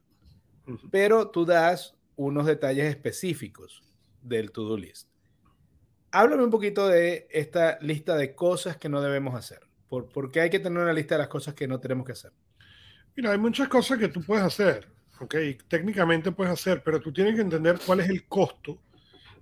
Pero 0.90 1.30
tú 1.30 1.44
das 1.44 1.94
unos 2.16 2.46
detalles 2.46 2.86
específicos 2.86 3.84
del 4.22 4.50
to-do 4.50 4.76
list. 4.76 5.11
Háblame 6.12 6.44
un 6.44 6.50
poquito 6.50 6.88
de 6.88 7.26
esta 7.30 7.78
lista 7.80 8.14
de 8.16 8.34
cosas 8.34 8.76
que 8.76 8.90
no 8.90 9.00
debemos 9.00 9.34
hacer. 9.34 9.60
¿Por, 9.88 10.30
qué 10.30 10.40
hay 10.40 10.50
que 10.50 10.58
tener 10.58 10.82
una 10.82 10.92
lista 10.92 11.14
de 11.14 11.20
las 11.20 11.28
cosas 11.28 11.54
que 11.54 11.66
no 11.66 11.80
tenemos 11.80 12.06
que 12.06 12.12
hacer? 12.12 12.32
Mira, 13.16 13.32
hay 13.32 13.38
muchas 13.38 13.68
cosas 13.68 13.98
que 13.98 14.08
tú 14.08 14.22
puedes 14.22 14.44
hacer, 14.44 14.88
¿ok? 15.20 15.34
Técnicamente 15.68 16.32
puedes 16.32 16.52
hacer, 16.52 16.82
pero 16.82 17.00
tú 17.00 17.12
tienes 17.12 17.34
que 17.34 17.40
entender 17.40 17.78
cuál 17.84 18.00
es 18.00 18.08
el 18.08 18.26
costo 18.26 18.78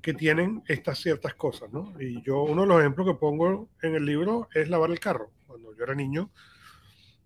que 0.00 0.15
tienen 0.15 0.62
estas 0.67 0.99
ciertas 0.99 1.35
cosas, 1.35 1.73
¿no? 1.73 1.93
Y 2.00 2.23
yo, 2.23 2.43
uno 2.43 2.62
de 2.62 2.69
los 2.69 2.81
ejemplos 2.81 3.07
que 3.07 3.15
pongo 3.15 3.69
en 3.83 3.95
el 3.95 4.05
libro 4.05 4.49
es 4.55 4.69
lavar 4.69 4.91
el 4.91 5.00
carro. 5.00 5.31
Cuando 5.47 5.75
yo 5.77 5.85
era 5.85 5.95
niño, 5.95 6.31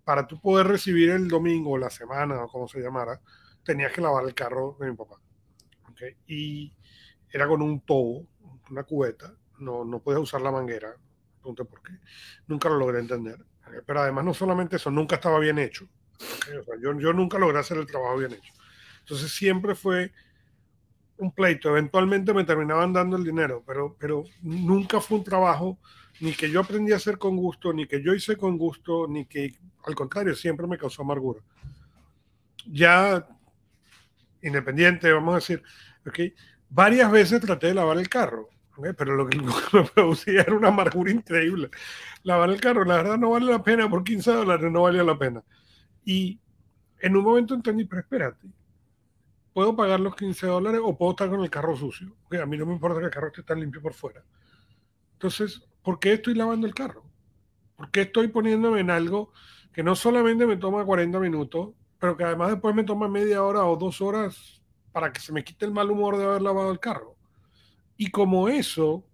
para 0.03 0.27
tú 0.27 0.39
poder 0.39 0.67
recibir 0.67 1.09
el 1.09 1.27
domingo, 1.27 1.77
la 1.77 1.89
semana, 1.89 2.43
o 2.43 2.47
como 2.47 2.67
se 2.67 2.79
llamara, 2.79 3.19
tenías 3.63 3.91
que 3.91 4.01
lavar 4.01 4.23
el 4.25 4.33
carro 4.33 4.77
de 4.79 4.89
mi 4.89 4.95
papá. 4.95 5.19
¿okay? 5.89 6.15
Y 6.27 6.73
era 7.31 7.47
con 7.47 7.61
un 7.61 7.81
tobo, 7.81 8.27
una 8.69 8.83
cubeta, 8.83 9.33
no, 9.59 9.85
no 9.85 9.99
podías 9.99 10.21
usar 10.21 10.41
la 10.41 10.51
manguera, 10.51 10.95
pregunté 11.39 11.65
por 11.65 11.81
qué. 11.81 11.93
Nunca 12.47 12.69
lo 12.69 12.77
logré 12.77 12.99
entender. 12.99 13.43
Pero 13.85 14.01
además 14.01 14.25
no 14.25 14.33
solamente 14.33 14.75
eso, 14.75 14.91
nunca 14.91 15.15
estaba 15.15 15.39
bien 15.39 15.57
hecho. 15.59 15.87
yo, 16.81 16.99
yo 16.99 17.13
nunca 17.13 17.37
logré 17.37 17.59
hacer 17.59 17.77
el 17.77 17.87
trabajo 17.87 18.17
bien 18.17 18.33
hecho. 18.33 18.53
Entonces 18.99 19.31
siempre 19.31 19.75
fue 19.75 20.11
un 21.17 21.31
pleito. 21.31 21.69
Eventualmente 21.69 22.33
me 22.33 22.43
terminaban 22.43 22.93
dando 22.93 23.17
el 23.17 23.23
dinero, 23.23 23.63
pero, 23.65 23.95
pero 23.99 24.23
nunca 24.41 24.99
fue 24.99 25.17
un 25.17 25.23
trabajo 25.23 25.79
ni 26.21 26.33
que 26.33 26.49
yo 26.49 26.61
aprendí 26.61 26.93
a 26.93 26.97
hacer 26.97 27.17
con 27.17 27.35
gusto, 27.35 27.73
ni 27.73 27.87
que 27.87 28.01
yo 28.01 28.13
hice 28.13 28.37
con 28.37 28.57
gusto, 28.57 29.07
ni 29.07 29.25
que 29.25 29.53
al 29.85 29.95
contrario, 29.95 30.35
siempre 30.35 30.67
me 30.67 30.77
causó 30.77 31.01
amargura. 31.01 31.41
Ya 32.67 33.27
independiente, 34.41 35.11
vamos 35.11 35.33
a 35.33 35.35
decir, 35.35 35.63
okay, 36.07 36.33
varias 36.69 37.11
veces 37.11 37.41
traté 37.41 37.67
de 37.67 37.73
lavar 37.75 37.97
el 37.97 38.09
carro 38.09 38.49
pero 38.97 39.15
lo 39.15 39.27
que, 39.27 39.37
me 39.73 39.83
producía 39.83 40.41
era 40.41 40.55
una 40.55 40.69
amargura 40.69 41.11
increíble. 41.11 41.69
Lavar 42.23 42.49
el 42.49 42.61
carro, 42.61 42.85
la 42.85 42.97
verdad 42.97 43.17
no 43.17 43.31
vale 43.31 43.51
la 43.51 43.63
pena, 43.63 43.89
por 43.89 44.03
15 44.03 44.31
dólares 44.31 44.71
no 44.71 44.83
valía 44.83 45.03
la 45.03 45.17
pena. 45.17 45.43
Y 46.03 46.39
en 46.99 47.15
un 47.15 47.23
momento 47.23 47.53
entendí, 47.53 47.85
pero 47.85 48.01
espérate, 48.01 48.47
puedo 49.53 49.75
pagar 49.75 49.99
los 49.99 50.15
15 50.15 50.47
dólares 50.47 50.81
o 50.83 50.97
puedo 50.97 51.11
estar 51.11 51.29
con 51.29 51.41
el 51.41 51.49
carro 51.49 51.75
sucio. 51.75 52.15
a 52.31 52.45
mí 52.45 52.57
no 52.57 52.65
me 52.65 52.73
importa 52.73 52.99
que 52.99 53.05
el 53.05 53.11
carro 53.11 53.27
esté 53.27 53.43
tan 53.43 53.59
limpio 53.59 53.81
por 53.81 53.93
fuera. 53.93 54.23
Entonces, 55.13 55.63
¿por 55.81 55.99
qué 55.99 56.13
estoy 56.13 56.33
lavando 56.33 56.67
el 56.67 56.73
carro? 56.73 57.05
¿Por 57.75 57.89
qué 57.91 58.01
estoy 58.01 58.27
poniéndome 58.27 58.81
en 58.81 58.89
algo 58.89 59.31
que 59.71 59.83
no 59.83 59.95
solamente 59.95 60.45
me 60.45 60.57
toma 60.57 60.85
40 60.85 61.19
minutos, 61.19 61.73
pero 61.99 62.17
que 62.17 62.23
además 62.23 62.51
después 62.51 62.75
me 62.75 62.83
toma 62.83 63.07
media 63.07 63.43
hora 63.43 63.65
o 63.65 63.77
dos 63.77 64.01
horas 64.01 64.61
para 64.91 65.11
que 65.11 65.19
se 65.19 65.31
me 65.33 65.43
quite 65.43 65.65
el 65.65 65.71
mal 65.71 65.89
humor 65.89 66.17
de 66.17 66.25
haber 66.25 66.41
lavado 66.41 66.71
el 66.71 66.79
carro? 66.79 67.14
Y 67.97 68.11
como 68.11 68.49
eso, 68.49 69.05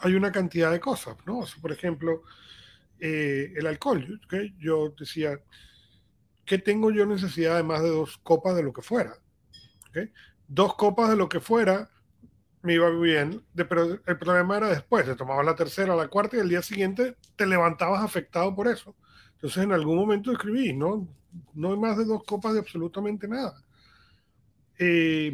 hay 0.00 0.14
una 0.14 0.32
cantidad 0.32 0.70
de 0.70 0.80
cosas, 0.80 1.16
¿no? 1.26 1.44
por 1.60 1.72
ejemplo, 1.72 2.22
eh, 2.98 3.52
el 3.56 3.66
alcohol. 3.66 4.20
¿okay? 4.24 4.54
Yo 4.58 4.94
decía, 4.98 5.40
¿qué 6.44 6.58
tengo 6.58 6.90
yo 6.90 7.06
necesidad 7.06 7.56
de 7.56 7.62
más 7.62 7.82
de 7.82 7.88
dos 7.90 8.18
copas 8.18 8.54
de 8.56 8.62
lo 8.62 8.72
que 8.72 8.82
fuera? 8.82 9.14
Dos 10.46 10.74
copas 10.74 11.10
de 11.10 11.16
lo 11.16 11.28
que 11.28 11.40
fuera 11.40 11.90
me 12.62 12.74
iba 12.74 12.90
bien, 12.90 13.42
pero 13.54 13.98
el 14.04 14.18
problema 14.18 14.58
era 14.58 14.68
después, 14.68 15.06
te 15.06 15.14
tomabas 15.14 15.46
la 15.46 15.54
tercera, 15.54 15.96
la 15.96 16.08
cuarta 16.08 16.36
y 16.36 16.40
el 16.40 16.48
día 16.48 16.62
siguiente 16.62 17.16
te 17.36 17.46
levantabas 17.46 18.02
afectado 18.04 18.54
por 18.54 18.68
eso. 18.68 18.94
Entonces 19.34 19.64
en 19.64 19.72
algún 19.72 19.96
momento 19.96 20.32
escribí, 20.32 20.74
¿no? 20.74 21.08
No 21.54 21.72
hay 21.72 21.78
más 21.78 21.96
de 21.96 22.04
dos 22.04 22.22
copas 22.24 22.52
de 22.52 22.58
absolutamente 22.58 23.26
nada. 23.26 23.62
Eh, 24.78 25.32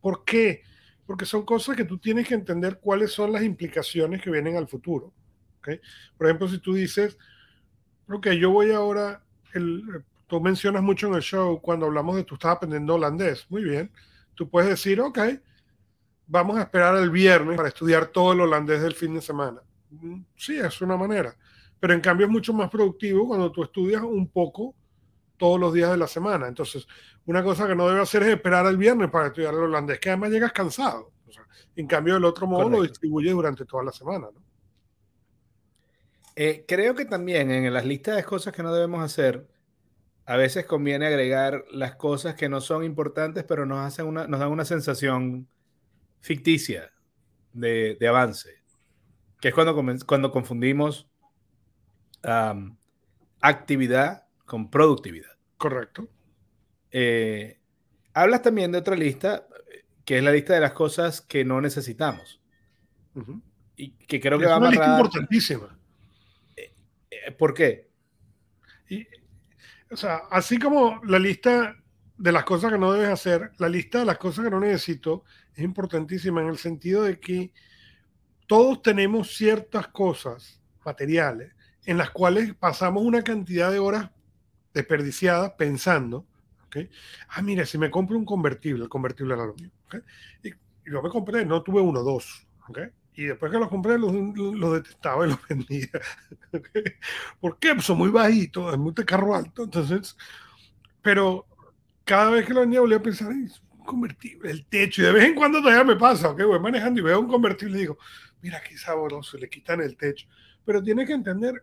¿Por 0.00 0.24
qué? 0.24 0.62
Porque 1.06 1.24
son 1.24 1.44
cosas 1.44 1.76
que 1.76 1.84
tú 1.84 1.98
tienes 1.98 2.26
que 2.26 2.34
entender 2.34 2.80
cuáles 2.80 3.12
son 3.12 3.32
las 3.32 3.42
implicaciones 3.42 4.20
que 4.20 4.30
vienen 4.30 4.56
al 4.56 4.66
futuro. 4.66 5.12
¿okay? 5.58 5.80
Por 6.16 6.26
ejemplo, 6.26 6.48
si 6.48 6.58
tú 6.58 6.74
dices, 6.74 7.16
ok, 8.08 8.28
yo 8.30 8.50
voy 8.50 8.72
ahora, 8.72 9.22
el, 9.54 10.04
tú 10.26 10.40
mencionas 10.40 10.82
mucho 10.82 11.06
en 11.06 11.14
el 11.14 11.22
show 11.22 11.60
cuando 11.60 11.86
hablamos 11.86 12.16
de 12.16 12.24
tú 12.24 12.34
estás 12.34 12.56
aprendiendo 12.56 12.94
holandés, 12.94 13.46
muy 13.48 13.62
bien, 13.62 13.90
tú 14.34 14.48
puedes 14.50 14.68
decir, 14.68 15.00
ok, 15.00 15.18
vamos 16.26 16.58
a 16.58 16.62
esperar 16.62 16.96
el 16.96 17.10
viernes 17.10 17.56
para 17.56 17.68
estudiar 17.68 18.08
todo 18.08 18.32
el 18.32 18.40
holandés 18.40 18.82
del 18.82 18.94
fin 18.94 19.14
de 19.14 19.22
semana. 19.22 19.60
Mm, 19.90 20.22
sí, 20.36 20.58
es 20.58 20.80
una 20.80 20.96
manera, 20.96 21.36
pero 21.78 21.94
en 21.94 22.00
cambio 22.00 22.26
es 22.26 22.32
mucho 22.32 22.52
más 22.52 22.68
productivo 22.68 23.28
cuando 23.28 23.52
tú 23.52 23.62
estudias 23.62 24.02
un 24.02 24.28
poco 24.28 24.74
todos 25.36 25.60
los 25.60 25.72
días 25.72 25.90
de 25.90 25.96
la 25.96 26.06
semana. 26.06 26.48
Entonces, 26.48 26.86
una 27.26 27.42
cosa 27.42 27.66
que 27.66 27.74
no 27.74 27.88
debe 27.88 28.00
hacer 28.00 28.22
es 28.22 28.28
esperar 28.30 28.66
al 28.66 28.76
viernes 28.76 29.10
para 29.10 29.28
estudiar 29.28 29.54
el 29.54 29.60
holandés, 29.60 29.98
que 29.98 30.10
además 30.10 30.30
llegas 30.30 30.52
cansado. 30.52 31.12
en 31.74 31.86
cambio, 31.86 32.14
del 32.14 32.24
otro 32.24 32.46
modo 32.46 32.68
lo 32.68 32.82
distribuye 32.82 33.30
durante 33.30 33.64
toda 33.64 33.84
la 33.84 33.92
semana. 33.92 34.28
Eh, 36.34 36.64
creo 36.68 36.94
que 36.94 37.06
también 37.06 37.50
en 37.50 37.72
las 37.72 37.84
listas 37.84 38.16
de 38.16 38.24
cosas 38.24 38.54
que 38.54 38.62
no 38.62 38.72
debemos 38.72 39.02
hacer, 39.02 39.46
a 40.26 40.36
veces 40.36 40.66
conviene 40.66 41.06
agregar 41.06 41.64
las 41.70 41.96
cosas 41.96 42.34
que 42.34 42.48
no 42.48 42.60
son 42.60 42.84
importantes, 42.84 43.44
pero 43.44 43.64
nos, 43.64 43.78
hacen 43.78 44.06
una, 44.06 44.26
nos 44.26 44.40
dan 44.40 44.50
una 44.50 44.64
sensación 44.64 45.48
ficticia 46.20 46.90
de, 47.52 47.96
avance, 48.08 48.50
que 49.40 49.48
es 49.48 49.54
cuando, 49.54 49.74
cuando 50.04 50.30
confundimos 50.32 51.08
actividad 53.40 54.25
con 54.46 54.70
productividad. 54.70 55.32
Correcto. 55.58 56.08
Eh, 56.90 57.60
hablas 58.14 58.42
también 58.42 58.72
de 58.72 58.78
otra 58.78 58.96
lista, 58.96 59.46
que 60.04 60.18
es 60.18 60.24
la 60.24 60.32
lista 60.32 60.54
de 60.54 60.60
las 60.60 60.72
cosas 60.72 61.20
que 61.20 61.44
no 61.44 61.60
necesitamos. 61.60 62.40
Y 63.76 63.90
que 63.90 64.20
creo 64.20 64.38
que 64.38 64.44
es 64.44 64.50
va 64.50 64.58
una 64.58 64.70
lista 64.70 64.92
importantísima. 64.92 65.78
Eh, 66.56 66.72
eh, 67.10 67.32
¿Por 67.32 67.52
qué? 67.52 67.86
o 69.90 69.96
sea, 69.96 70.22
así 70.30 70.58
como 70.58 71.00
la 71.04 71.18
lista 71.18 71.76
de 72.16 72.32
las 72.32 72.44
cosas 72.44 72.72
que 72.72 72.78
no 72.78 72.92
debes 72.92 73.10
hacer, 73.10 73.52
la 73.58 73.68
lista 73.68 74.00
de 74.00 74.04
las 74.04 74.18
cosas 74.18 74.44
que 74.44 74.50
no 74.50 74.60
necesito 74.60 75.24
es 75.54 75.62
importantísima 75.62 76.40
en 76.40 76.48
el 76.48 76.58
sentido 76.58 77.04
de 77.04 77.20
que 77.20 77.52
todos 78.46 78.82
tenemos 78.82 79.36
ciertas 79.36 79.88
cosas 79.88 80.60
materiales 80.84 81.52
en 81.84 81.98
las 81.98 82.10
cuales 82.10 82.54
pasamos 82.54 83.04
una 83.04 83.22
cantidad 83.22 83.70
de 83.70 83.78
horas 83.78 84.10
desperdiciadas 84.76 85.52
pensando, 85.52 86.26
¿okay? 86.66 86.90
ah, 87.30 87.40
mira, 87.40 87.64
si 87.64 87.78
me 87.78 87.90
compro 87.90 88.18
un 88.18 88.26
convertible, 88.26 88.84
el 88.84 88.90
convertible 88.90 89.34
era 89.34 89.46
lo 89.46 89.54
mío, 89.54 89.70
y, 90.42 90.50
yo 90.90 91.02
me 91.02 91.08
compré, 91.08 91.44
no 91.46 91.62
tuve 91.62 91.80
uno, 91.80 92.02
dos, 92.02 92.46
¿okay? 92.68 92.88
y 93.14 93.24
después 93.24 93.50
que 93.50 93.58
los 93.58 93.68
compré 93.68 93.98
los, 93.98 94.12
detestaba 94.72 95.26
y 95.26 95.30
los 95.30 95.38
vendía. 95.48 95.88
¿Por 97.40 97.58
qué? 97.58 97.72
Pues 97.72 97.86
son 97.86 97.96
muy 97.96 98.10
bajitos, 98.10 98.74
es 98.74 98.78
muy 98.78 98.92
de 98.92 99.04
carro 99.06 99.34
alto, 99.34 99.64
entonces, 99.64 100.14
pero 101.00 101.46
cada 102.04 102.30
vez 102.30 102.46
que 102.46 102.52
lo 102.52 102.60
vendía 102.60 102.80
volví 102.80 102.94
a 102.94 103.02
pensar, 103.02 103.32
convertible, 103.86 104.50
el 104.50 104.66
techo, 104.66 105.00
y 105.00 105.06
de 105.06 105.12
vez 105.12 105.24
en 105.24 105.34
cuando 105.34 105.60
todavía 105.60 105.84
me 105.84 105.96
pasa, 105.96 106.36
que 106.36 106.44
voy 106.44 106.60
manejando 106.60 107.00
y 107.00 107.04
veo 107.04 107.20
un 107.20 107.28
convertible 107.28 107.78
y 107.78 107.80
digo, 107.80 107.98
mira 108.42 108.60
qué 108.60 108.76
sabroso, 108.76 109.38
le 109.38 109.48
quitan 109.48 109.80
el 109.80 109.96
techo. 109.96 110.26
Pero 110.66 110.82
tiene 110.82 111.06
que 111.06 111.14
entender 111.14 111.62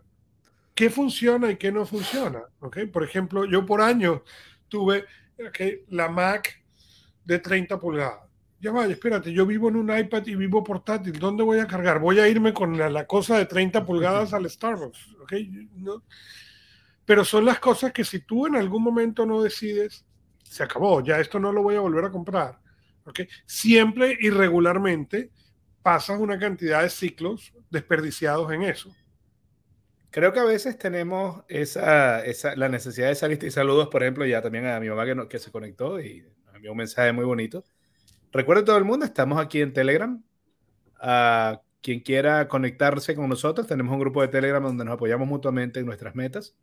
qué 0.73 0.89
funciona 0.89 1.51
y 1.51 1.57
qué 1.57 1.71
no 1.71 1.85
funciona. 1.85 2.43
¿okay? 2.59 2.85
Por 2.87 3.03
ejemplo, 3.03 3.45
yo 3.45 3.65
por 3.65 3.81
años 3.81 4.21
tuve 4.67 5.05
la 5.89 6.09
Mac 6.09 6.61
de 7.23 7.39
30 7.39 7.79
pulgadas. 7.79 8.21
Ya 8.59 8.71
vaya, 8.71 8.93
espérate, 8.93 9.33
yo 9.33 9.45
vivo 9.45 9.67
en 9.67 9.75
un 9.75 9.95
iPad 9.95 10.25
y 10.25 10.35
vivo 10.35 10.63
portátil. 10.63 11.19
¿Dónde 11.19 11.43
voy 11.43 11.59
a 11.59 11.67
cargar? 11.67 11.99
Voy 11.99 12.19
a 12.19 12.27
irme 12.29 12.53
con 12.53 12.77
la, 12.77 13.05
cosa 13.05 13.37
de 13.37 13.45
30 13.45 13.85
pulgadas 13.85 14.33
al 14.33 14.49
Starbucks. 14.49 15.15
¿okay? 15.21 15.69
No. 15.75 16.03
Pero 17.05 17.25
son 17.25 17.43
las 17.43 17.59
cosas 17.59 17.91
que 17.91 18.05
si 18.05 18.19
tú 18.19 18.47
en 18.47 18.55
algún 18.55 18.81
momento 18.81 19.25
no 19.25 19.41
decides, 19.41 20.05
se 20.43 20.63
acabó, 20.63 21.03
ya 21.03 21.19
esto 21.19 21.39
no 21.39 21.51
lo 21.51 21.61
voy 21.61 21.75
a 21.75 21.81
volver 21.81 22.05
a 22.05 22.11
comprar. 22.11 22.57
¿okay? 23.03 23.27
Siempre 23.45 24.17
y 24.17 24.29
regularmente 24.29 25.29
pasas 25.81 26.17
una 26.19 26.39
cantidad 26.39 26.83
de 26.83 26.89
ciclos 26.89 27.51
desperdiciados 27.69 28.49
en 28.53 28.63
eso. 28.63 28.95
Creo 30.13 30.31
que 30.31 30.39
a 30.39 30.43
veces 30.43 30.77
tenemos 30.77 31.43
esa, 31.47 32.23
esa, 32.23 32.55
la 32.55 32.69
necesidad 32.69 33.07
de 33.07 33.13
esa 33.13 33.27
lista 33.27 33.47
y 33.47 33.51
saludos, 33.51 33.87
por 33.87 34.03
ejemplo, 34.03 34.23
ya 34.27 34.43
también 34.43 34.67
a 34.67 34.79
mi 34.79 34.87
mamá 34.87 35.07
que, 35.07 35.27
que 35.27 35.39
se 35.39 35.49
conectó 35.49 35.99
y 35.99 36.21
me 36.51 36.57
envió 36.57 36.71
un 36.71 36.77
mensaje 36.77 37.11
muy 37.11 37.25
bonito. 37.25 37.63
Recuerden 38.31 38.63
todo 38.63 38.77
el 38.77 38.83
mundo, 38.83 39.07
estamos 39.07 39.39
aquí 39.39 39.59
en 39.59 39.73
Telegram. 39.73 40.23
A 40.99 41.59
quien 41.81 42.01
quiera 42.01 42.47
conectarse 42.47 43.15
con 43.15 43.27
nosotros, 43.27 43.65
tenemos 43.65 43.91
un 43.91 44.01
grupo 44.01 44.21
de 44.21 44.27
Telegram 44.27 44.61
donde 44.61 44.85
nos 44.85 44.93
apoyamos 44.93 45.27
mutuamente 45.27 45.79
en 45.79 45.87
nuestras 45.87 46.13
metas. 46.13 46.55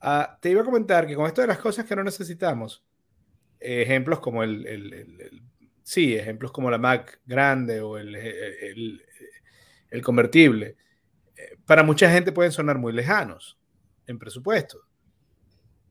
Ah, 0.00 0.38
te 0.40 0.48
iba 0.48 0.62
a 0.62 0.64
comentar 0.64 1.06
que 1.06 1.14
con 1.14 1.26
esto 1.26 1.42
de 1.42 1.48
las 1.48 1.58
cosas 1.58 1.84
que 1.84 1.96
no 1.96 2.02
necesitamos, 2.02 2.82
ejemplos 3.58 4.20
como 4.20 4.42
el, 4.42 4.66
el, 4.66 4.92
el, 4.94 5.42
sí, 5.82 6.16
ejemplos 6.16 6.50
como 6.50 6.70
la 6.70 6.78
Mac 6.78 7.20
grande 7.26 7.82
o 7.82 7.98
el, 7.98 8.16
el 9.90 10.02
convertible 10.02 10.78
para 11.66 11.82
mucha 11.82 12.10
gente 12.10 12.32
pueden 12.32 12.52
sonar 12.52 12.78
muy 12.78 12.92
lejanos 12.92 13.58
en 14.06 14.18
presupuesto. 14.18 14.78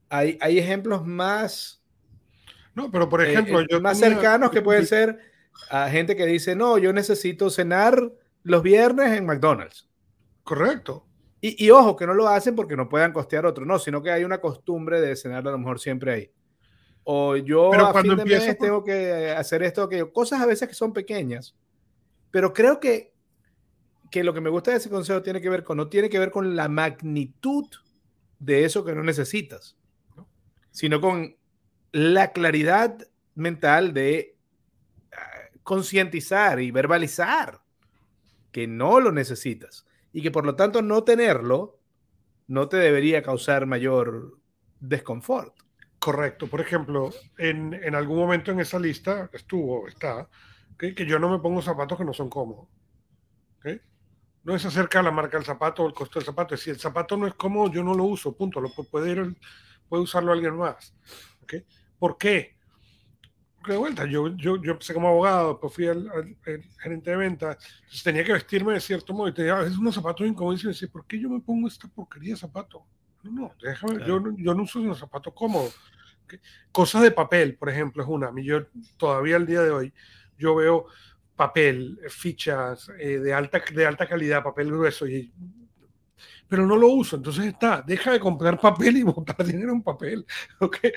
Hay, 0.09 0.37
hay 0.41 0.59
ejemplos 0.59 1.05
más... 1.05 1.83
No, 2.75 2.91
pero 2.91 3.09
por 3.09 3.23
ejemplo, 3.23 3.59
eh, 3.59 3.67
yo 3.69 3.81
más 3.81 3.99
cercanos 3.99 4.51
que 4.51 4.61
pueden 4.61 4.85
ser 4.85 5.19
a 5.69 5.89
gente 5.89 6.15
que 6.15 6.25
dice, 6.25 6.55
no, 6.55 6.77
yo 6.77 6.93
necesito 6.93 7.49
cenar 7.49 8.11
los 8.43 8.63
viernes 8.63 9.17
en 9.17 9.25
McDonald's. 9.25 9.89
Correcto. 10.43 11.05
Y, 11.41 11.65
y, 11.65 11.69
ojo, 11.71 11.95
que 11.95 12.05
no 12.05 12.13
lo 12.13 12.27
hacen 12.27 12.55
porque 12.55 12.75
no 12.75 12.89
puedan 12.89 13.13
costear 13.13 13.45
otro, 13.45 13.65
no, 13.65 13.79
sino 13.79 14.01
que 14.01 14.11
hay 14.11 14.23
una 14.23 14.41
costumbre 14.41 14.99
de 14.99 15.15
cenar 15.15 15.47
a 15.47 15.51
lo 15.51 15.57
mejor 15.57 15.79
siempre 15.79 16.13
ahí. 16.13 16.31
O 17.03 17.35
yo 17.37 17.69
pero 17.71 17.87
a 17.87 18.01
fin 18.01 18.15
de 18.15 18.25
mes 18.25 18.57
tengo 18.57 18.83
que 18.83 19.31
hacer 19.31 19.63
esto, 19.63 19.87
que 19.87 20.11
cosas 20.11 20.41
a 20.41 20.45
veces 20.45 20.67
que 20.67 20.75
son 20.75 20.93
pequeñas, 20.93 21.55
pero 22.29 22.53
creo 22.53 22.79
que 22.79 23.13
que 24.09 24.23
lo 24.23 24.33
que 24.33 24.41
me 24.41 24.49
gusta 24.49 24.71
de 24.71 24.77
ese 24.77 24.89
consejo 24.89 25.21
tiene 25.21 25.41
que 25.41 25.49
ver 25.49 25.63
con, 25.63 25.77
no 25.77 25.87
tiene 25.87 26.09
que 26.09 26.19
ver 26.19 26.31
con 26.31 26.55
la 26.55 26.67
magnitud 26.67 27.65
de 28.39 28.65
eso 28.65 28.83
que 28.83 28.95
no 28.95 29.03
necesitas, 29.03 29.77
sino 30.71 31.01
con 31.01 31.35
la 31.91 32.31
claridad 32.31 33.07
mental 33.35 33.93
de 33.93 34.37
uh, 35.11 35.59
concientizar 35.63 36.59
y 36.59 36.71
verbalizar 36.71 37.61
que 38.51 38.67
no 38.67 38.99
lo 38.99 39.11
necesitas 39.11 39.85
y 40.11 40.21
que 40.21 40.31
por 40.31 40.45
lo 40.45 40.55
tanto 40.55 40.81
no 40.81 41.03
tenerlo 41.03 41.77
no 42.47 42.67
te 42.67 42.77
debería 42.77 43.21
causar 43.21 43.67
mayor 43.67 44.39
desconfort. 44.79 45.53
Correcto. 45.99 46.47
Por 46.47 46.61
ejemplo, 46.61 47.11
en, 47.37 47.73
en 47.75 47.93
algún 47.93 48.17
momento 48.17 48.51
en 48.51 48.59
esa 48.59 48.79
lista 48.79 49.29
estuvo, 49.33 49.87
está, 49.87 50.27
¿okay? 50.73 50.95
que 50.95 51.05
yo 51.05 51.19
no 51.19 51.29
me 51.29 51.39
pongo 51.39 51.61
zapatos 51.61 51.97
que 51.97 52.05
no 52.05 52.13
son 52.13 52.29
cómodos. 52.29 52.67
No 54.43 54.55
es 54.55 54.65
acerca 54.65 54.99
de 54.99 55.05
la 55.05 55.11
marca 55.11 55.37
del 55.37 55.45
zapato 55.45 55.83
o 55.83 55.87
el 55.87 55.93
costo 55.93 56.19
del 56.19 56.25
zapato. 56.25 56.55
Si 56.55 56.69
el 56.69 56.79
zapato 56.79 57.17
no 57.17 57.27
es 57.27 57.33
cómodo, 57.33 57.71
yo 57.71 57.83
no 57.83 57.93
lo 57.93 58.05
uso, 58.05 58.35
punto. 58.35 58.61
Lo 58.61 58.69
puede, 58.69 59.11
ir, 59.11 59.35
puede 59.87 60.03
usarlo 60.03 60.31
alguien 60.31 60.55
más. 60.55 60.93
¿Okay? 61.43 61.65
¿Por 61.97 62.17
qué? 62.17 62.57
Porque 63.57 63.73
de 63.73 63.77
vuelta, 63.77 64.05
yo, 64.05 64.29
yo, 64.37 64.61
yo 64.61 64.71
empecé 64.71 64.93
como 64.93 65.09
abogado, 65.09 65.49
después 65.49 65.73
fui 65.73 65.87
al, 65.87 66.09
gerente 66.81 67.11
de 67.11 67.17
ventas, 67.17 67.57
entonces 67.81 68.03
tenía 68.03 68.23
que 68.23 68.31
vestirme 68.31 68.71
de 68.71 68.79
cierto 68.79 69.13
modo 69.13 69.27
y 69.27 69.33
tenía 69.33 69.57
a 69.57 69.63
veces 69.63 69.77
unos 69.77 69.95
zapatos 69.95 70.25
incómodos 70.25 70.63
y 70.63 70.67
decía, 70.67 70.87
¿por 70.89 71.05
qué 71.05 71.19
yo 71.19 71.29
me 71.29 71.41
pongo 71.41 71.67
esta 71.67 71.89
porquería 71.89 72.35
de 72.35 72.39
zapato? 72.39 72.85
No, 73.21 73.31
no, 73.31 73.51
déjame, 73.61 73.97
claro. 73.97 74.23
yo, 74.23 74.37
yo 74.37 74.53
no 74.53 74.63
uso 74.63 74.79
unos 74.79 74.97
zapatos 74.97 75.33
cómodos. 75.33 75.77
¿Okay? 76.23 76.39
Cosas 76.71 77.01
de 77.01 77.11
papel, 77.11 77.57
por 77.57 77.67
ejemplo, 77.67 78.01
es 78.01 78.07
una. 78.07 78.27
A 78.27 78.31
mí 78.31 78.45
yo 78.45 78.65
todavía 78.95 79.35
al 79.35 79.45
día 79.45 79.61
de 79.61 79.71
hoy, 79.71 79.93
yo 80.37 80.55
veo 80.55 80.85
papel, 81.39 81.97
fichas 82.09 82.91
eh, 82.99 83.17
de, 83.17 83.33
alta, 83.33 83.61
de 83.73 83.85
alta 83.85 84.05
calidad, 84.05 84.43
papel 84.43 84.69
grueso, 84.69 85.07
y, 85.07 85.31
pero 86.49 86.67
no 86.67 86.75
lo 86.75 86.89
uso. 86.89 87.15
Entonces 87.15 87.45
está, 87.45 87.81
deja 87.81 88.11
de 88.11 88.19
comprar 88.19 88.59
papel 88.61 88.97
y 88.97 89.03
botar 89.03 89.45
dinero 89.45 89.71
en 89.71 89.81
papel. 89.81 90.25
Porque 90.59 90.91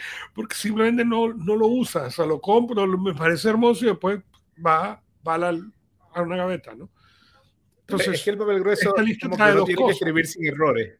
simplemente 0.56 1.04
no, 1.04 1.32
no 1.32 1.54
lo 1.54 1.68
usas, 1.68 2.08
o 2.08 2.10
sea, 2.10 2.26
lo 2.26 2.40
compro, 2.40 2.84
me 2.88 3.14
parece 3.14 3.50
hermoso 3.50 3.84
y 3.84 3.90
después 3.90 4.20
va, 4.58 5.00
va 5.24 5.34
a, 5.34 5.38
la, 5.38 5.60
a 6.12 6.22
una 6.22 6.36
gaveta, 6.38 6.74
¿no? 6.74 6.90
Entonces, 7.82 8.14
es 8.14 8.24
que 8.24 8.30
el 8.30 8.38
papel 8.38 8.58
grueso 8.58 8.92
como 8.92 9.06
que 9.36 9.54
no 9.54 9.64
tiene 9.64 9.86
que 9.86 9.92
escribir 9.92 10.26
sin 10.26 10.44
errores. 10.44 10.98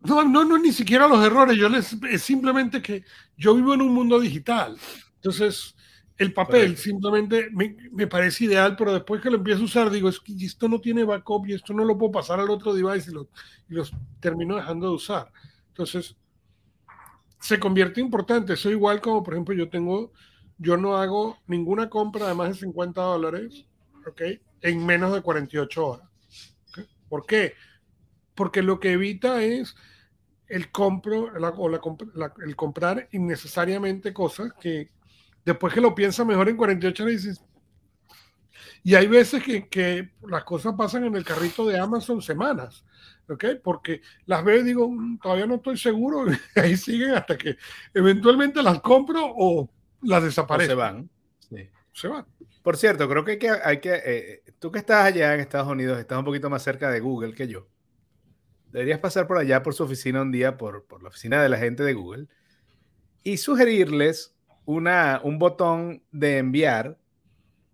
No, 0.00 0.22
no, 0.22 0.44
no, 0.44 0.58
ni 0.58 0.72
siquiera 0.72 1.08
los 1.08 1.24
errores. 1.24 1.56
Yo 1.56 1.70
les, 1.70 1.96
es 2.10 2.22
simplemente 2.22 2.82
que 2.82 3.04
yo 3.38 3.54
vivo 3.54 3.72
en 3.72 3.80
un 3.80 3.94
mundo 3.94 4.20
digital. 4.20 4.76
Entonces, 5.14 5.74
el 6.20 6.34
papel 6.34 6.60
Correcto. 6.60 6.82
simplemente 6.82 7.48
me, 7.50 7.74
me, 7.92 8.06
parece 8.06 8.44
ideal, 8.44 8.76
pero 8.76 8.92
después 8.92 9.22
que 9.22 9.30
lo 9.30 9.38
empiezo 9.38 9.62
a 9.62 9.64
usar, 9.64 9.90
digo, 9.90 10.06
es 10.06 10.20
que 10.20 10.34
esto 10.44 10.68
no 10.68 10.78
tiene 10.78 11.02
backup 11.02 11.46
y 11.46 11.54
esto 11.54 11.72
no 11.72 11.82
lo 11.82 11.96
puedo 11.96 12.12
pasar 12.12 12.38
al 12.38 12.50
otro 12.50 12.74
device 12.74 13.10
y, 13.10 13.14
lo, 13.14 13.30
y 13.70 13.72
los 13.72 13.90
termino 14.20 14.56
dejando 14.56 14.88
de 14.88 14.94
usar. 14.96 15.32
Entonces, 15.68 16.14
se 17.40 17.58
convierte 17.58 18.02
importante. 18.02 18.52
Eso 18.52 18.68
igual 18.68 19.00
como, 19.00 19.22
por 19.22 19.32
ejemplo, 19.32 19.54
yo 19.54 19.70
tengo, 19.70 20.12
yo 20.58 20.76
no 20.76 20.98
hago 20.98 21.38
ninguna 21.46 21.88
compra 21.88 22.28
de 22.28 22.34
más 22.34 22.50
de 22.50 22.66
50 22.66 23.00
dólares, 23.00 23.64
¿ok? 24.06 24.20
En 24.60 24.84
menos 24.84 25.14
de 25.14 25.22
48 25.22 25.86
horas. 25.86 26.08
¿okay? 26.68 26.84
¿Por 27.08 27.24
qué? 27.24 27.54
Porque 28.34 28.62
lo 28.62 28.78
que 28.78 28.92
evita 28.92 29.42
es 29.42 29.74
el 30.48 30.70
compro 30.70 31.30
la, 31.38 31.48
o 31.48 31.70
la, 31.70 31.80
la, 32.12 32.34
el 32.44 32.56
comprar 32.56 33.08
innecesariamente 33.10 34.12
cosas 34.12 34.52
que 34.60 34.90
después 35.44 35.72
que 35.72 35.80
lo 35.80 35.94
piensas 35.94 36.26
mejor 36.26 36.48
en 36.48 36.56
48 36.56 37.02
horas 37.02 37.16
dices, 37.16 37.44
y 38.82 38.94
hay 38.94 39.06
veces 39.06 39.42
que, 39.42 39.68
que, 39.68 40.10
las 40.26 40.44
cosas 40.44 40.74
pasan 40.76 41.04
en 41.04 41.14
el 41.14 41.24
carrito 41.24 41.66
de 41.66 41.78
Amazon 41.78 42.22
semanas, 42.22 42.84
¿ok? 43.28 43.44
Porque 43.62 44.00
las 44.26 44.42
veo 44.42 44.60
y 44.60 44.62
digo, 44.62 44.88
mm, 44.88 45.18
todavía 45.18 45.46
no 45.46 45.56
estoy 45.56 45.76
seguro, 45.76 46.24
y 46.56 46.60
ahí 46.60 46.76
siguen 46.76 47.10
hasta 47.10 47.36
que 47.36 47.56
eventualmente 47.92 48.62
las 48.62 48.80
compro 48.80 49.20
o 49.22 49.70
las 50.02 50.22
desaparecen. 50.22 50.72
O 50.72 50.74
se 50.74 50.76
van. 50.76 51.10
Sí. 51.48 51.68
Se 51.92 52.08
van. 52.08 52.26
Por 52.62 52.76
cierto, 52.76 53.08
creo 53.08 53.24
que 53.24 53.32
hay 53.32 53.38
que, 53.38 53.50
hay 53.50 53.80
que 53.80 54.02
eh, 54.04 54.42
tú 54.58 54.70
que 54.70 54.78
estás 54.78 55.04
allá 55.04 55.34
en 55.34 55.40
Estados 55.40 55.68
Unidos, 55.68 55.98
estás 55.98 56.18
un 56.18 56.24
poquito 56.24 56.48
más 56.48 56.62
cerca 56.62 56.90
de 56.90 57.00
Google 57.00 57.34
que 57.34 57.48
yo. 57.48 57.66
Deberías 58.72 59.00
pasar 59.00 59.26
por 59.26 59.38
allá 59.38 59.62
por 59.62 59.74
su 59.74 59.82
oficina 59.82 60.22
un 60.22 60.30
día, 60.30 60.56
por, 60.56 60.84
por 60.84 61.02
la 61.02 61.08
oficina 61.08 61.42
de 61.42 61.48
la 61.48 61.58
gente 61.58 61.82
de 61.82 61.92
Google, 61.92 62.28
y 63.24 63.36
sugerirles 63.38 64.34
una, 64.70 65.20
un 65.24 65.38
botón 65.38 66.02
de 66.12 66.38
enviar 66.38 66.96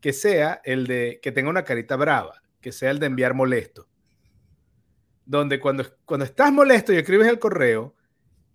que 0.00 0.12
sea 0.12 0.60
el 0.64 0.86
de 0.86 1.20
que 1.22 1.32
tenga 1.32 1.50
una 1.50 1.64
carita 1.64 1.96
brava, 1.96 2.42
que 2.60 2.72
sea 2.72 2.90
el 2.90 2.98
de 2.98 3.06
enviar 3.06 3.34
molesto. 3.34 3.86
Donde 5.24 5.60
cuando, 5.60 5.84
cuando 6.04 6.24
estás 6.24 6.52
molesto 6.52 6.92
y 6.92 6.96
escribes 6.96 7.28
el 7.28 7.38
correo, 7.38 7.94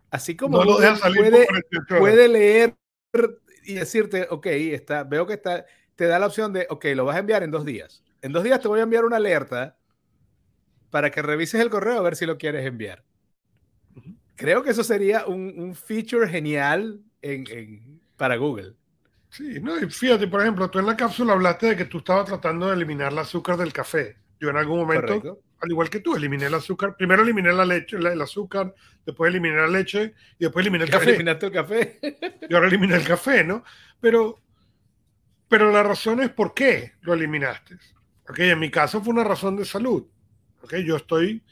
así 0.09 0.35
como 0.35 0.63
no 0.63 0.77
puede, 0.77 1.47
puede 1.99 2.27
leer 2.27 2.75
y 3.63 3.75
decirte, 3.75 4.27
ok, 4.29 4.47
está, 4.47 5.03
veo 5.03 5.27
que 5.27 5.33
está, 5.33 5.65
te 5.95 6.07
da 6.07 6.17
la 6.17 6.27
opción 6.27 6.53
de, 6.53 6.65
ok, 6.69 6.85
lo 6.95 7.05
vas 7.05 7.17
a 7.17 7.19
enviar 7.19 7.43
en 7.43 7.51
dos 7.51 7.65
días. 7.65 8.03
En 8.21 8.31
dos 8.31 8.43
días 8.43 8.59
te 8.59 8.67
voy 8.67 8.79
a 8.79 8.83
enviar 8.83 9.05
una 9.05 9.17
alerta 9.17 9.77
para 10.89 11.11
que 11.11 11.21
revises 11.21 11.61
el 11.61 11.69
correo 11.69 11.97
a 11.97 12.01
ver 12.01 12.15
si 12.15 12.25
lo 12.25 12.37
quieres 12.37 12.65
enviar. 12.65 13.03
Creo 14.35 14.63
que 14.63 14.71
eso 14.71 14.83
sería 14.83 15.25
un, 15.27 15.53
un 15.57 15.75
feature 15.75 16.27
genial 16.27 17.01
en, 17.21 17.45
en, 17.51 18.00
para 18.21 18.35
Google. 18.35 18.75
Sí, 19.31 19.59
no, 19.59 19.79
y 19.79 19.89
fíjate, 19.89 20.27
por 20.27 20.41
ejemplo, 20.41 20.69
tú 20.69 20.77
en 20.77 20.85
la 20.85 20.95
cápsula 20.95 21.33
hablaste 21.33 21.69
de 21.69 21.75
que 21.75 21.85
tú 21.85 21.97
estabas 21.97 22.25
tratando 22.25 22.67
de 22.67 22.75
eliminar 22.75 23.11
el 23.11 23.17
azúcar 23.17 23.57
del 23.57 23.73
café. 23.73 24.15
Yo 24.39 24.51
en 24.51 24.57
algún 24.57 24.81
momento, 24.81 25.07
Correcto. 25.07 25.41
al 25.59 25.71
igual 25.71 25.89
que 25.89 26.01
tú, 26.01 26.15
eliminé 26.15 26.45
el 26.45 26.53
azúcar. 26.53 26.95
Primero 26.95 27.23
eliminé 27.23 27.51
la 27.51 27.65
leche, 27.65 27.97
el 27.97 28.21
azúcar, 28.21 28.75
después 29.03 29.31
eliminé 29.31 29.55
la 29.55 29.67
leche 29.67 30.13
y 30.37 30.43
después 30.43 30.61
eliminé 30.61 30.83
el 30.83 30.91
café. 30.91 31.09
Eliminaste 31.09 31.47
el 31.47 31.51
café. 31.51 31.99
y 32.47 32.53
ahora 32.53 32.67
eliminé 32.67 32.95
el 32.95 33.03
café, 33.03 33.43
¿no? 33.43 33.63
Pero, 33.99 34.39
pero 35.47 35.71
la 35.71 35.81
razón 35.81 36.21
es 36.21 36.29
por 36.29 36.53
qué 36.53 36.91
lo 37.01 37.15
eliminaste. 37.15 37.73
Ok, 38.29 38.37
en 38.37 38.59
mi 38.59 38.69
caso 38.69 39.01
fue 39.01 39.13
una 39.13 39.23
razón 39.23 39.55
de 39.55 39.65
salud. 39.65 40.05
Ok, 40.61 40.75
yo 40.85 40.97
estoy, 40.97 41.43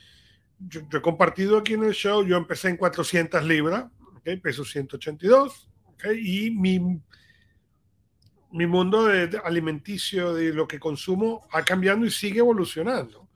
yo, 0.60 0.82
yo 0.88 1.00
he 1.00 1.02
compartido 1.02 1.58
aquí 1.58 1.74
en 1.74 1.86
el 1.86 1.94
show, 1.94 2.24
yo 2.24 2.38
empecé 2.38 2.70
en 2.70 2.78
400 2.78 3.44
libras, 3.44 3.86
ok, 4.18 4.40
peso 4.40 4.64
182 4.64 5.69
¿okay? 6.00 6.48
Y 6.48 6.52
mi, 6.52 6.80
mi 8.52 8.68
mundo 8.68 9.06
de, 9.06 9.28
de 9.28 9.38
alimenticio, 9.38 10.34
de 10.34 10.54
lo 10.54 10.68
que 10.68 10.80
consumo, 10.80 11.48
ha 11.52 11.64
cambiado 11.64 12.06
y 12.06 12.12
sigue 12.12 12.40
evolucionando. 12.40 13.28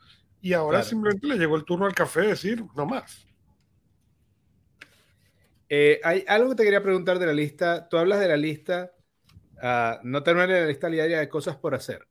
Y 0.42 0.54
ahora 0.54 0.80
claro. 0.80 0.90
simplemente 0.90 1.28
le 1.28 1.38
llegó 1.38 1.56
el 1.56 1.64
turno 1.64 1.86
al 1.86 1.94
café 1.94 2.22
de 2.22 2.28
decir, 2.28 2.64
no 2.76 2.86
más. 2.86 3.26
Eh, 5.70 6.00
hay 6.04 6.26
algo 6.28 6.50
que 6.50 6.56
te 6.58 6.64
quería 6.66 6.84
preguntar 6.84 7.18
de 7.18 7.26
la 7.26 7.34
lista. 7.34 7.88
Tú 7.88 7.98
hablas 7.98 8.20
de 8.20 8.28
la 8.28 8.38
lista, 8.38 8.92
uh, 9.62 10.00
no 10.04 10.22
terminar 10.22 10.50
la 10.50 10.66
lista 10.68 10.88
diaria 10.88 11.20
de 11.20 11.30
cosas 11.30 11.56
por 11.56 11.74
hacer. 11.74 12.08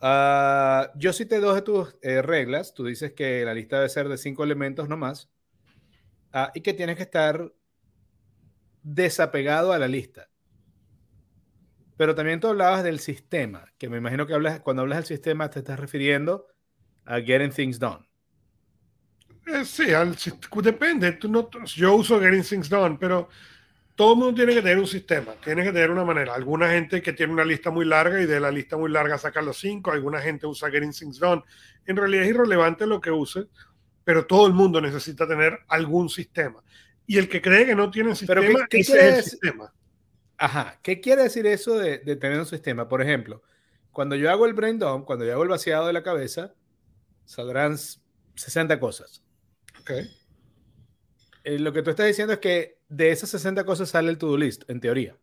Uh, 0.00 0.86
yo 0.96 1.12
cité 1.12 1.40
dos 1.40 1.54
de 1.54 1.62
tus 1.62 1.96
eh, 2.02 2.22
reglas. 2.22 2.74
Tú 2.74 2.84
dices 2.84 3.12
que 3.12 3.44
la 3.44 3.54
lista 3.54 3.76
debe 3.76 3.88
ser 3.88 4.08
de 4.08 4.18
cinco 4.18 4.44
elementos 4.44 4.88
no 4.88 4.96
más 4.96 5.30
uh, 6.34 6.50
y 6.54 6.60
que 6.60 6.74
tienes 6.74 6.96
que 6.96 7.04
estar 7.04 7.52
desapegado 8.82 9.72
a 9.72 9.78
la 9.78 9.88
lista. 9.88 10.28
Pero 11.96 12.14
también 12.14 12.40
tú 12.40 12.48
hablabas 12.48 12.82
del 12.82 12.98
sistema, 12.98 13.64
que 13.78 13.88
me 13.88 13.98
imagino 13.98 14.26
que 14.26 14.34
hablas, 14.34 14.60
cuando 14.60 14.82
hablas 14.82 14.98
del 14.98 15.06
sistema 15.06 15.50
te 15.50 15.60
estás 15.60 15.78
refiriendo 15.78 16.46
a 17.04 17.20
getting 17.20 17.50
things 17.50 17.78
done. 17.78 18.08
Eh, 19.46 19.64
sí, 19.64 19.92
al, 19.92 20.16
depende. 20.62 21.12
Tú 21.12 21.28
no, 21.28 21.48
yo 21.66 21.94
uso 21.96 22.20
getting 22.20 22.42
things 22.42 22.68
done, 22.68 22.96
pero 22.98 23.28
todo 23.94 24.14
el 24.14 24.18
mundo 24.18 24.34
tiene 24.34 24.54
que 24.54 24.62
tener 24.62 24.78
un 24.78 24.86
sistema, 24.86 25.34
tiene 25.44 25.62
que 25.64 25.72
tener 25.72 25.90
una 25.90 26.04
manera. 26.04 26.34
Alguna 26.34 26.70
gente 26.70 27.02
que 27.02 27.12
tiene 27.12 27.32
una 27.32 27.44
lista 27.44 27.70
muy 27.70 27.84
larga 27.84 28.20
y 28.20 28.26
de 28.26 28.40
la 28.40 28.50
lista 28.50 28.76
muy 28.76 28.90
larga 28.90 29.18
saca 29.18 29.42
los 29.42 29.58
cinco, 29.58 29.90
alguna 29.90 30.20
gente 30.20 30.46
usa 30.46 30.70
Getting 30.70 30.92
Things 30.92 31.18
Done. 31.18 31.42
En 31.84 31.96
realidad 31.96 32.24
es 32.24 32.30
irrelevante 32.30 32.86
lo 32.86 33.00
que 33.00 33.10
use, 33.10 33.48
pero 34.04 34.26
todo 34.26 34.46
el 34.46 34.54
mundo 34.54 34.80
necesita 34.80 35.26
tener 35.26 35.58
algún 35.68 36.08
sistema. 36.08 36.62
Y 37.12 37.18
el 37.18 37.28
que 37.28 37.42
cree 37.42 37.66
que 37.66 37.74
no 37.74 37.90
tiene 37.90 38.14
sistema, 38.14 38.66
¿qué, 38.70 38.78
es 38.78 38.88
el 38.88 39.22
sistema. 39.22 39.70
Ajá, 40.38 40.80
¿qué 40.82 40.98
quiere 40.98 41.24
decir 41.24 41.46
eso 41.46 41.76
de, 41.76 41.98
tener 41.98 42.38
un 42.38 42.46
sistema? 42.46 42.88
Por 42.88 43.02
ejemplo, 43.02 43.42
cuando 43.90 44.16
yo 44.16 44.30
hago 44.30 44.46
el 44.46 44.54
brain 44.54 44.78
dump, 44.78 45.04
cuando 45.04 45.26
yo 45.26 45.32
hago 45.32 45.42
el 45.42 45.50
vaciado 45.50 45.86
de 45.86 45.92
la 45.92 46.02
cabeza, 46.02 46.54
saldrán 47.26 47.76
60 47.76 48.80
cosas. 48.80 49.22
Ok. 49.82 49.90
Eh, 51.44 51.58
lo 51.58 51.74
que 51.74 51.82
tú 51.82 51.90
estás 51.90 52.06
diciendo 52.06 52.32
es 52.32 52.38
que 52.38 52.78
de 52.88 53.10
esas 53.10 53.28
60 53.28 53.62
cosas 53.66 53.90
sale 53.90 54.08
el 54.08 54.16
to-do 54.16 54.38
list, 54.38 54.62
en 54.70 54.80
teoría. 54.80 55.14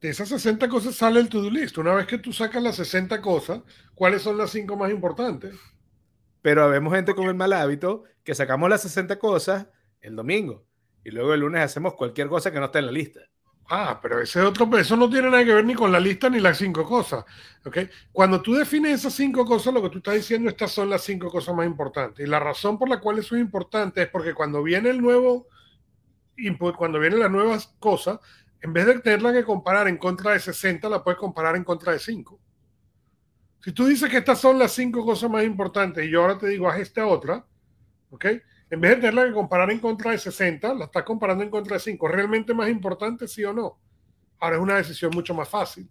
De 0.00 0.10
esas 0.10 0.28
60 0.28 0.68
cosas 0.68 0.94
sale 0.94 1.18
el 1.18 1.28
to-do 1.28 1.50
list. 1.50 1.76
Una 1.78 1.92
vez 1.92 2.06
que 2.06 2.18
tú 2.18 2.32
sacas 2.32 2.62
las 2.62 2.76
60 2.76 3.20
cosas, 3.20 3.62
¿cuáles 3.96 4.22
son 4.22 4.38
las 4.38 4.50
5 4.52 4.76
más 4.76 4.92
importantes? 4.92 5.56
Pero 6.40 6.62
habemos 6.62 6.94
gente 6.94 7.16
con 7.16 7.26
el 7.26 7.34
mal 7.34 7.52
hábito 7.52 8.04
que 8.22 8.36
sacamos 8.36 8.70
las 8.70 8.82
60 8.82 9.18
cosas 9.18 9.66
el 10.00 10.14
domingo 10.14 10.67
y 11.08 11.10
luego 11.10 11.32
el 11.32 11.40
lunes 11.40 11.62
hacemos 11.62 11.94
cualquier 11.94 12.28
cosa 12.28 12.52
que 12.52 12.58
no 12.58 12.66
esté 12.66 12.80
en 12.80 12.86
la 12.86 12.92
lista. 12.92 13.20
Ah, 13.70 13.98
pero 14.00 14.20
ese 14.20 14.40
otro, 14.42 14.66
eso 14.78 14.94
no 14.94 15.08
tiene 15.08 15.30
nada 15.30 15.42
que 15.42 15.54
ver 15.54 15.64
ni 15.64 15.74
con 15.74 15.90
la 15.90 15.98
lista 15.98 16.28
ni 16.28 16.38
las 16.38 16.58
cinco 16.58 16.84
cosas. 16.84 17.24
¿okay? 17.64 17.88
Cuando 18.12 18.42
tú 18.42 18.54
defines 18.54 19.00
esas 19.00 19.14
cinco 19.14 19.46
cosas, 19.46 19.72
lo 19.72 19.82
que 19.82 19.88
tú 19.88 19.98
estás 19.98 20.14
diciendo, 20.14 20.50
estas 20.50 20.70
son 20.70 20.90
las 20.90 21.02
cinco 21.02 21.30
cosas 21.30 21.54
más 21.54 21.66
importantes. 21.66 22.26
Y 22.26 22.28
la 22.28 22.38
razón 22.38 22.78
por 22.78 22.90
la 22.90 23.00
cual 23.00 23.18
eso 23.18 23.36
es 23.36 23.40
importante 23.40 24.02
es 24.02 24.08
porque 24.08 24.34
cuando 24.34 24.62
viene 24.62 24.90
el 24.90 25.00
nuevo 25.00 25.46
input, 26.36 26.76
cuando 26.76 27.00
vienen 27.00 27.20
las 27.20 27.30
nuevas 27.30 27.74
cosas, 27.78 28.18
en 28.60 28.74
vez 28.74 28.84
de 28.84 28.98
tenerla 29.00 29.32
que 29.32 29.44
comparar 29.44 29.88
en 29.88 29.96
contra 29.96 30.32
de 30.32 30.40
60, 30.40 30.90
la 30.90 31.02
puedes 31.02 31.18
comparar 31.18 31.56
en 31.56 31.64
contra 31.64 31.92
de 31.92 32.00
5. 32.00 32.38
Si 33.64 33.72
tú 33.72 33.86
dices 33.86 34.10
que 34.10 34.18
estas 34.18 34.38
son 34.38 34.58
las 34.58 34.72
cinco 34.72 35.04
cosas 35.04 35.30
más 35.30 35.44
importantes 35.44 36.04
y 36.04 36.10
yo 36.10 36.20
ahora 36.20 36.38
te 36.38 36.48
digo, 36.48 36.68
haz 36.68 36.80
esta 36.80 37.06
otra, 37.06 37.46
¿ok? 38.10 38.26
En 38.70 38.80
vez 38.80 38.90
de 38.90 38.96
tenerla 38.96 39.26
que 39.26 39.32
comparar 39.32 39.70
en 39.70 39.78
contra 39.78 40.10
de 40.10 40.18
60, 40.18 40.74
la 40.74 40.84
estás 40.86 41.02
comparando 41.04 41.42
en 41.42 41.50
contra 41.50 41.76
de 41.76 41.80
5. 41.80 42.08
¿Realmente 42.08 42.52
más 42.52 42.68
importante, 42.68 43.26
sí 43.26 43.44
o 43.44 43.52
no? 43.52 43.78
Ahora 44.38 44.56
es 44.56 44.62
una 44.62 44.76
decisión 44.76 45.10
mucho 45.14 45.34
más 45.34 45.48
fácil. 45.48 45.88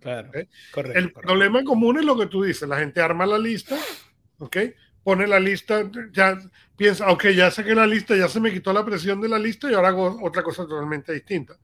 Claro, 0.00 0.30
correcto. 0.72 0.98
El 0.98 1.12
problema 1.12 1.62
común 1.64 1.98
es 1.98 2.04
lo 2.04 2.16
que 2.16 2.26
tú 2.26 2.42
dices. 2.42 2.68
La 2.68 2.78
gente 2.78 3.00
arma 3.00 3.26
la 3.26 3.38
lista, 3.38 3.76
¿ok? 4.38 4.56
Pone 5.02 5.26
la 5.26 5.40
lista, 5.40 5.90
ya 6.12 6.38
piensa, 6.76 7.10
ok, 7.10 7.28
ya 7.28 7.50
saqué 7.50 7.74
la 7.74 7.86
lista, 7.86 8.16
ya 8.16 8.28
se 8.28 8.40
me 8.40 8.52
quitó 8.52 8.72
la 8.72 8.84
presión 8.84 9.20
de 9.20 9.28
la 9.28 9.38
lista 9.38 9.70
y 9.70 9.74
ahora 9.74 9.88
hago 9.88 10.18
otra 10.22 10.42
cosa 10.42 10.66
totalmente 10.66 11.12
distinta. 11.12 11.56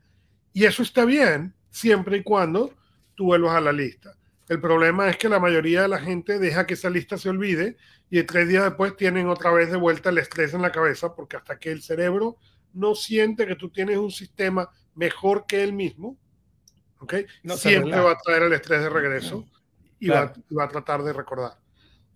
Y 0.53 0.65
eso 0.65 0.83
está 0.83 1.05
bien 1.05 1.55
siempre 1.71 2.19
y 2.19 2.23
cuando 2.23 2.75
tú 3.15 3.27
vuelvas 3.27 3.57
a 3.57 3.61
la 3.61 3.73
lista. 3.73 4.17
El 4.49 4.61
problema 4.61 5.09
es 5.09 5.17
que 5.17 5.29
la 5.29 5.41
mayoría 5.41 5.83
de 5.83 5.89
la 5.89 5.99
gente 5.99 6.39
deja 6.39 6.67
que 6.67 6.75
esa 6.75 6.89
lista 6.89 7.19
se 7.19 7.29
olvide 7.29 7.77
y 8.11 8.23
tres 8.23 8.49
días 8.49 8.65
después 8.65 8.97
tienen 8.97 9.29
otra 9.29 9.51
vez 9.51 9.71
de 9.71 9.77
vuelta 9.77 10.11
el 10.11 10.19
estrés 10.19 10.55
en 10.55 10.63
la 10.63 10.71
cabeza 10.71 11.15
porque 11.15 11.37
hasta 11.37 11.59
que 11.59 11.73
el 11.73 11.83
cerebro 11.83 12.37
no 12.73 12.95
siente 12.95 13.47
que 13.47 13.57
tú 13.57 13.71
tienes 13.71 13.97
un 13.97 14.13
sistema 14.13 14.71
mejor 14.95 15.47
que 15.47 15.65
él 15.65 15.73
mismo, 15.73 16.17
¿okay? 17.01 17.27
siempre 17.57 17.99
va 17.99 18.13
a 18.13 18.19
traer 18.19 18.45
el 18.45 18.53
estrés 18.53 18.83
de 18.83 18.89
regreso 18.89 19.45
y, 19.99 20.09
va, 20.09 20.33
a 20.61 20.69
tratar 20.69 21.03
de 21.03 21.13
recordar. 21.13 21.59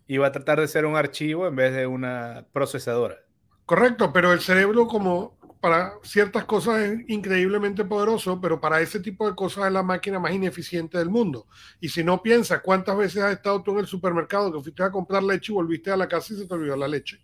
Y 0.06 0.18
va 0.18 0.28
a 0.28 0.32
tratar 0.32 0.60
de 0.60 0.68
ser 0.68 0.86
un 0.86 0.96
archivo 0.96 1.48
en 1.48 1.56
vez 1.56 1.74
de 1.74 1.86
una 1.86 2.46
procesadora. 2.52 3.16
Correcto, 3.64 4.12
pero 4.12 4.32
el 4.32 4.40
cerebro 4.40 4.86
como 4.86 5.38
para 5.60 5.92
ciertas 6.02 6.46
cosas 6.46 6.80
es 6.80 7.00
increíblemente 7.08 7.84
poderoso, 7.84 8.40
pero 8.40 8.60
para 8.60 8.80
ese 8.80 8.98
tipo 8.98 9.28
de 9.28 9.36
cosas 9.36 9.66
es 9.66 9.72
la 9.72 9.82
máquina 9.82 10.18
más 10.18 10.32
ineficiente 10.32 10.96
del 10.96 11.10
mundo. 11.10 11.46
Y 11.80 11.90
si 11.90 12.02
no 12.02 12.22
piensas 12.22 12.62
cuántas 12.62 12.96
veces 12.96 13.22
has 13.22 13.32
estado 13.34 13.62
tú 13.62 13.72
en 13.72 13.80
el 13.80 13.86
supermercado 13.86 14.50
que 14.50 14.62
fuiste 14.62 14.82
a 14.82 14.90
comprar 14.90 15.22
leche 15.22 15.52
y 15.52 15.54
volviste 15.54 15.90
a 15.90 15.96
la 15.98 16.08
casa 16.08 16.32
y 16.32 16.38
se 16.38 16.46
te 16.46 16.54
olvidó 16.54 16.76
la 16.76 16.88
leche. 16.88 17.18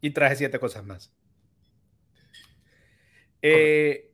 Y 0.00 0.10
traje 0.10 0.36
siete 0.36 0.60
cosas 0.60 0.84
más. 0.84 1.12
Eh, 3.42 4.12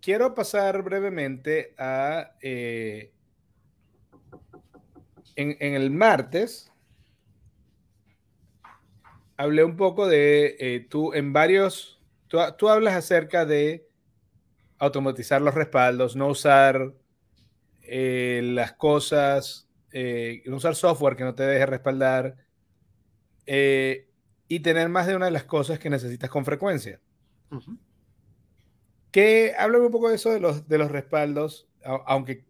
quiero 0.00 0.34
pasar 0.34 0.82
brevemente 0.82 1.74
a... 1.78 2.32
Eh, 2.42 3.12
en, 5.34 5.56
en, 5.60 5.74
el 5.74 5.90
martes 5.90 6.72
hablé 9.36 9.64
un 9.64 9.76
poco 9.76 10.06
de 10.08 10.56
eh, 10.58 10.86
tú 10.88 11.12
en 11.12 11.32
varios 11.32 11.95
Tú, 12.28 12.68
hablas 12.68 12.94
acerca 12.94 13.44
de 13.44 13.88
automatizar 14.78 15.40
los 15.40 15.54
respaldos, 15.54 16.16
no 16.16 16.28
usar 16.28 16.94
eh, 17.82 18.40
las 18.42 18.72
cosas, 18.72 19.68
eh, 19.92 20.42
no 20.46 20.56
usar 20.56 20.74
software 20.74 21.16
que 21.16 21.24
no 21.24 21.34
te 21.34 21.44
deje 21.44 21.66
respaldar 21.66 22.36
eh, 23.46 24.08
y 24.48 24.60
tener 24.60 24.88
más 24.88 25.06
de 25.06 25.16
una 25.16 25.26
de 25.26 25.30
las 25.30 25.44
cosas 25.44 25.78
que 25.78 25.90
necesitas 25.90 26.28
con 26.28 26.44
frecuencia. 26.44 27.00
Que 29.12 29.54
háblame 29.56 29.86
un 29.86 29.92
poco 29.92 30.08
de 30.08 30.16
eso 30.16 30.30
de 30.30 30.40
los, 30.40 30.68
de 30.68 30.78
los 30.78 30.90
respaldos, 30.90 31.68
aunque 32.06 32.44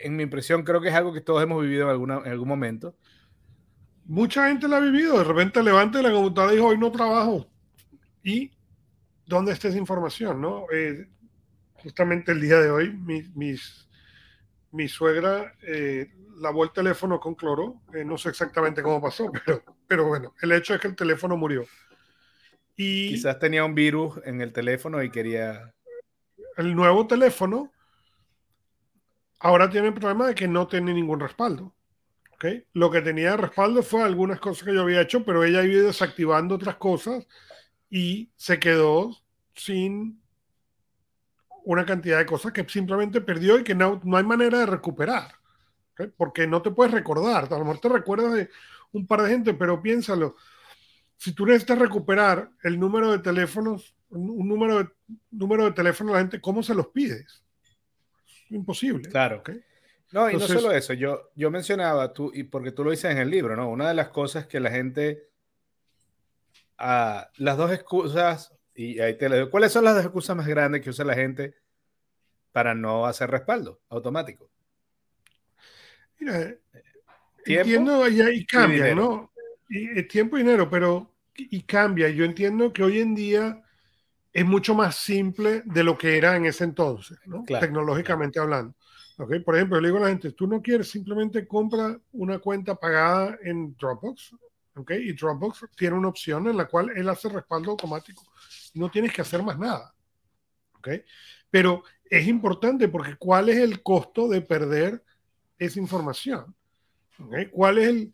en 0.00 0.16
mi 0.16 0.24
impresión 0.24 0.64
creo 0.64 0.80
que 0.80 0.88
es 0.88 0.94
algo 0.94 1.12
que 1.12 1.20
todos 1.20 1.42
hemos 1.42 1.62
vivido 1.62 1.84
en, 1.84 1.90
alguna, 1.90 2.18
en 2.24 2.32
algún 2.32 2.48
momento. 2.48 2.96
Mucha 4.04 4.48
gente 4.48 4.66
lo 4.66 4.76
ha 4.76 4.80
vivido, 4.80 5.18
de 5.18 5.24
repente 5.24 5.62
levante 5.62 6.02
la 6.02 6.10
computadora 6.10 6.52
y 6.52 6.56
dijo, 6.56 6.68
hoy 6.68 6.78
no 6.78 6.90
trabajo. 6.90 7.46
Y 8.24 8.50
dónde 9.36 9.52
está 9.52 9.68
esa 9.68 9.78
información, 9.78 10.40
¿no? 10.40 10.66
Eh, 10.72 11.08
justamente 11.74 12.32
el 12.32 12.40
día 12.40 12.60
de 12.60 12.70
hoy, 12.70 12.92
mi, 12.92 13.22
mi 14.72 14.88
suegra 14.88 15.54
eh, 15.62 16.10
lavó 16.38 16.64
el 16.64 16.72
teléfono 16.72 17.20
con 17.20 17.34
cloro. 17.34 17.82
Eh, 17.94 18.04
no 18.04 18.18
sé 18.18 18.30
exactamente 18.30 18.82
cómo 18.82 19.00
pasó, 19.00 19.30
pero, 19.46 19.62
pero 19.86 20.06
bueno, 20.06 20.34
el 20.42 20.52
hecho 20.52 20.74
es 20.74 20.80
que 20.80 20.88
el 20.88 20.96
teléfono 20.96 21.36
murió. 21.36 21.64
Y 22.76 23.10
Quizás 23.10 23.38
tenía 23.38 23.64
un 23.64 23.74
virus 23.74 24.18
en 24.24 24.40
el 24.40 24.52
teléfono 24.52 25.02
y 25.02 25.10
quería... 25.10 25.74
El 26.56 26.74
nuevo 26.74 27.06
teléfono 27.06 27.70
ahora 29.38 29.68
tiene 29.70 29.88
el 29.88 29.94
problema 29.94 30.26
de 30.26 30.34
que 30.34 30.48
no 30.48 30.66
tiene 30.66 30.92
ningún 30.92 31.20
respaldo. 31.20 31.74
¿okay? 32.34 32.64
Lo 32.72 32.90
que 32.90 33.02
tenía 33.02 33.32
de 33.32 33.36
respaldo 33.36 33.82
fue 33.82 34.02
algunas 34.02 34.40
cosas 34.40 34.64
que 34.64 34.74
yo 34.74 34.82
había 34.82 35.02
hecho, 35.02 35.24
pero 35.24 35.44
ella 35.44 35.62
iba 35.62 35.82
desactivando 35.82 36.54
otras 36.54 36.76
cosas 36.76 37.26
y 37.90 38.32
se 38.36 38.58
quedó 38.58 39.21
sin 39.54 40.20
una 41.64 41.86
cantidad 41.86 42.18
de 42.18 42.26
cosas 42.26 42.52
que 42.52 42.66
simplemente 42.68 43.20
perdió 43.20 43.58
y 43.58 43.64
que 43.64 43.74
no, 43.74 44.00
no 44.04 44.16
hay 44.16 44.24
manera 44.24 44.58
de 44.58 44.66
recuperar. 44.66 45.32
Porque 46.16 46.46
no 46.46 46.62
te 46.62 46.70
puedes 46.70 46.92
recordar. 46.92 47.44
A 47.44 47.58
lo 47.58 47.64
mejor 47.64 47.78
te 47.78 47.88
recuerdas 47.88 48.32
de 48.32 48.50
un 48.92 49.06
par 49.06 49.22
de 49.22 49.30
gente, 49.30 49.54
pero 49.54 49.80
piénsalo. 49.80 50.36
Si 51.16 51.32
tú 51.32 51.46
necesitas 51.46 51.78
recuperar 51.78 52.50
el 52.62 52.80
número 52.80 53.12
de 53.12 53.20
teléfonos, 53.20 53.94
un 54.10 54.48
número 54.48 54.78
de, 54.78 54.88
número 55.30 55.64
de 55.66 55.72
teléfono 55.72 56.12
la 56.12 56.18
gente, 56.18 56.40
¿cómo 56.40 56.62
se 56.62 56.74
los 56.74 56.88
pides? 56.88 57.42
imposible. 58.50 59.08
Claro. 59.08 59.42
No, 60.12 60.30
y 60.30 60.34
no 60.34 60.40
solo 60.40 60.72
eso. 60.72 60.92
Yo, 60.92 61.30
yo 61.34 61.50
mencionaba, 61.50 62.12
tú, 62.12 62.30
y 62.34 62.44
porque 62.44 62.72
tú 62.72 62.84
lo 62.84 62.90
dices 62.90 63.10
en 63.10 63.18
el 63.18 63.30
libro, 63.30 63.56
¿no? 63.56 63.70
Una 63.70 63.88
de 63.88 63.94
las 63.94 64.08
cosas 64.08 64.46
que 64.46 64.60
la 64.60 64.70
gente. 64.70 65.28
Ah, 66.76 67.30
las 67.36 67.56
dos 67.56 67.70
excusas 67.72 68.52
y 68.74 69.00
ahí 69.00 69.16
te 69.16 69.28
le 69.28 69.48
¿Cuáles 69.50 69.72
son 69.72 69.84
las 69.84 70.02
excusas 70.02 70.36
más 70.36 70.46
grandes 70.46 70.80
que 70.80 70.90
usa 70.90 71.04
la 71.04 71.14
gente 71.14 71.54
para 72.52 72.74
no 72.74 73.06
hacer 73.06 73.30
respaldo 73.30 73.80
automático? 73.88 74.50
Mira, 76.18 76.54
entiendo 77.44 78.08
y, 78.08 78.46
cambia, 78.46 78.94
¿no? 78.94 79.32
Y, 79.68 80.02
tiempo 80.04 80.36
y 80.36 80.42
dinero, 80.42 80.70
pero 80.70 81.10
y 81.36 81.62
cambia. 81.62 82.08
Yo 82.10 82.24
entiendo 82.24 82.72
que 82.72 82.84
hoy 82.84 83.00
en 83.00 83.14
día 83.14 83.62
es 84.32 84.44
mucho 84.44 84.74
más 84.74 84.96
simple 84.96 85.62
de 85.64 85.84
lo 85.84 85.98
que 85.98 86.16
era 86.16 86.36
en 86.36 86.46
ese 86.46 86.64
entonces, 86.64 87.18
¿no? 87.26 87.44
tecnológicamente 87.44 88.38
hablando. 88.38 88.74
¿Okay? 89.18 89.40
Por 89.40 89.56
ejemplo, 89.56 89.76
yo 89.76 89.82
le 89.82 89.88
digo 89.88 89.98
a 89.98 90.02
la 90.02 90.08
gente, 90.08 90.32
tú 90.32 90.46
no 90.46 90.62
quieres, 90.62 90.90
simplemente 90.90 91.46
compra 91.46 91.98
una 92.12 92.38
cuenta 92.38 92.74
pagada 92.74 93.38
en 93.42 93.76
Dropbox, 93.76 94.34
¿ok? 94.76 94.92
Y 94.92 95.12
Dropbox 95.12 95.66
tiene 95.76 95.96
una 95.96 96.08
opción 96.08 96.48
en 96.48 96.56
la 96.56 96.66
cual 96.66 96.90
él 96.94 97.08
hace 97.08 97.28
respaldo 97.28 97.72
automático 97.72 98.22
no 98.74 98.90
tienes 98.90 99.12
que 99.12 99.22
hacer 99.22 99.42
más 99.42 99.58
nada. 99.58 99.94
¿Ok? 100.78 100.88
Pero 101.50 101.82
es 102.04 102.26
importante 102.26 102.88
porque 102.88 103.16
¿cuál 103.16 103.48
es 103.48 103.58
el 103.58 103.82
costo 103.82 104.28
de 104.28 104.40
perder 104.40 105.02
esa 105.58 105.78
información? 105.78 106.54
¿Cuál 107.50 107.78
es 107.78 107.88
el... 107.88 108.12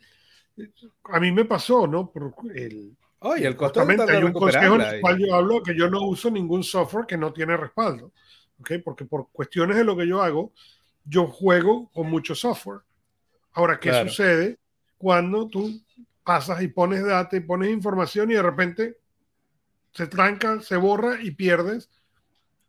A 1.05 1.21
mí 1.21 1.31
me 1.31 1.45
pasó, 1.45 1.87
¿no? 1.87 2.11
Por 2.11 2.35
el, 2.55 2.97
Oye, 3.21 3.47
el 3.47 3.57
costo 3.57 3.85
de 3.85 4.13
hay 4.13 4.23
un 4.23 4.33
consejo 4.33 4.75
en 4.75 4.81
el 4.81 5.01
cual 5.01 5.19
yo 5.19 5.35
hablo 5.35 5.63
que 5.63 5.77
yo 5.77 5.89
no 5.89 6.03
uso 6.03 6.31
ningún 6.31 6.63
software 6.63 7.07
que 7.07 7.17
no 7.17 7.33
tiene 7.33 7.57
respaldo. 7.57 8.13
¿ok? 8.61 8.73
Porque 8.85 9.05
por 9.05 9.31
cuestiones 9.31 9.77
de 9.77 9.85
lo 9.85 9.97
que 9.97 10.07
yo 10.07 10.23
hago, 10.23 10.53
yo 11.05 11.27
juego 11.27 11.91
con 11.93 12.11
mucho 12.11 12.35
software. 12.35 12.81
Ahora, 13.53 13.81
¿qué 13.81 13.93
sucede 14.05 14.59
cuando 14.97 15.49
tú 15.49 15.81
pasas 16.29 16.61
y 16.61 16.69
pones 16.69 17.03
data 17.03 17.39
y 17.39 17.41
pones 17.41 17.71
información 17.71 18.31
y 18.31 18.35
de 18.35 18.43
repente 18.43 18.99
se 19.93 20.07
tranca, 20.07 20.61
se 20.61 20.77
borra 20.77 21.23
y 21.23 21.31
pierdes 21.31 21.89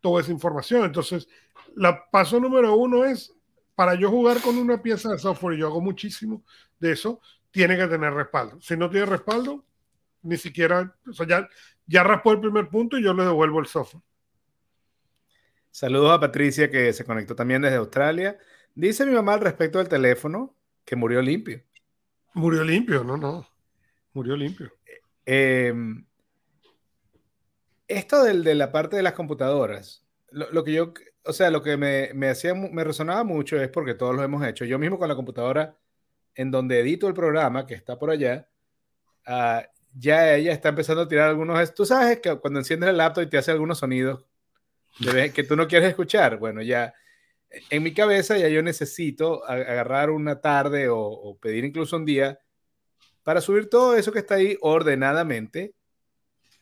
toda 0.00 0.22
esa 0.22 0.32
información? 0.32 0.86
Entonces, 0.86 1.28
la 1.76 2.08
paso 2.10 2.40
número 2.40 2.74
uno 2.74 3.04
es, 3.04 3.34
para 3.74 3.96
yo 3.96 4.08
jugar 4.08 4.40
con 4.40 4.56
una 4.56 4.80
pieza 4.80 5.10
de 5.10 5.18
software, 5.18 5.58
y 5.58 5.60
yo 5.60 5.66
hago 5.66 5.82
muchísimo 5.82 6.42
de 6.78 6.92
eso, 6.92 7.20
tiene 7.50 7.76
que 7.76 7.86
tener 7.86 8.14
respaldo. 8.14 8.58
Si 8.62 8.78
no 8.78 8.88
tiene 8.88 9.04
respaldo, 9.04 9.62
ni 10.22 10.38
siquiera, 10.38 10.96
o 11.06 11.12
sea, 11.12 11.26
ya, 11.26 11.48
ya 11.86 12.02
raspó 12.02 12.32
el 12.32 12.40
primer 12.40 12.70
punto 12.70 12.96
y 12.96 13.04
yo 13.04 13.12
le 13.12 13.24
devuelvo 13.24 13.60
el 13.60 13.66
software. 13.66 14.02
Saludos 15.70 16.12
a 16.12 16.20
Patricia 16.20 16.70
que 16.70 16.94
se 16.94 17.04
conectó 17.04 17.34
también 17.34 17.60
desde 17.60 17.76
Australia. 17.76 18.38
Dice 18.74 19.04
mi 19.04 19.12
mamá 19.12 19.34
al 19.34 19.40
respecto 19.42 19.76
del 19.76 19.88
teléfono 19.90 20.56
que 20.82 20.96
murió 20.96 21.20
limpio. 21.20 21.62
Murió 22.32 22.64
limpio, 22.64 23.04
no, 23.04 23.18
no. 23.18 23.49
Murió 24.12 24.36
limpio. 24.36 24.72
Em, 25.24 26.04
esto 27.86 28.24
del, 28.24 28.44
de 28.44 28.54
la 28.54 28.72
parte 28.72 28.96
de 28.96 29.02
las 29.02 29.12
computadoras, 29.12 30.04
lo, 30.30 30.64
que 30.64 30.72
yo, 30.72 30.92
o 31.24 31.32
sea, 31.32 31.50
lo 31.50 31.62
que 31.62 31.76
me, 31.76 32.10
me, 32.14 32.28
hacía, 32.28 32.54
me 32.54 32.84
resonaba 32.84 33.24
mucho 33.24 33.60
es 33.60 33.68
porque 33.68 33.94
todos 33.94 34.14
lo 34.14 34.22
hemos 34.22 34.46
hecho. 34.46 34.64
Yo 34.64 34.78
mismo 34.78 34.98
con 34.98 35.08
la 35.08 35.16
computadora 35.16 35.76
en 36.34 36.50
donde 36.50 36.80
edito 36.80 37.08
el 37.08 37.14
programa, 37.14 37.66
que 37.66 37.74
está 37.74 37.98
por 37.98 38.10
allá, 38.10 38.48
uh, 39.26 39.60
ya 39.94 40.34
ella 40.34 40.52
está 40.52 40.70
empezando 40.70 41.02
a 41.02 41.08
tirar 41.08 41.28
algunos. 41.28 41.74
Tú 41.74 41.84
sabes 41.84 42.20
que 42.20 42.36
cuando 42.36 42.60
enciendes 42.60 42.90
el 42.90 42.96
laptop 42.96 43.24
y 43.24 43.28
te 43.28 43.38
hace 43.38 43.50
algunos 43.50 43.78
sonidos 43.78 44.24
que 45.34 45.44
tú 45.44 45.56
no 45.56 45.66
quieres 45.66 45.88
escuchar, 45.88 46.38
bueno, 46.38 46.62
ya 46.62 46.94
en 47.70 47.82
mi 47.82 47.92
cabeza 47.92 48.38
ya 48.38 48.48
yo 48.48 48.62
necesito 48.62 49.44
agarrar 49.46 50.10
una 50.10 50.40
tarde 50.40 50.88
o, 50.88 51.36
pedir 51.40 51.64
incluso 51.64 51.96
un 51.96 52.04
día 52.04 52.38
para 53.22 53.40
subir 53.40 53.68
todo 53.68 53.96
eso 53.96 54.12
que 54.12 54.20
está 54.20 54.36
ahí 54.36 54.56
ordenadamente 54.60 55.74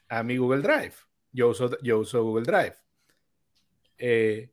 a 0.08 0.22
mi 0.22 0.36
Google 0.36 0.62
Drive. 0.62 0.94
Yo 1.32 1.48
uso, 1.48 1.76
yo 1.82 1.98
uso 1.98 2.22
Google 2.22 2.44
Drive. 2.44 2.76
Eh, 3.98 4.50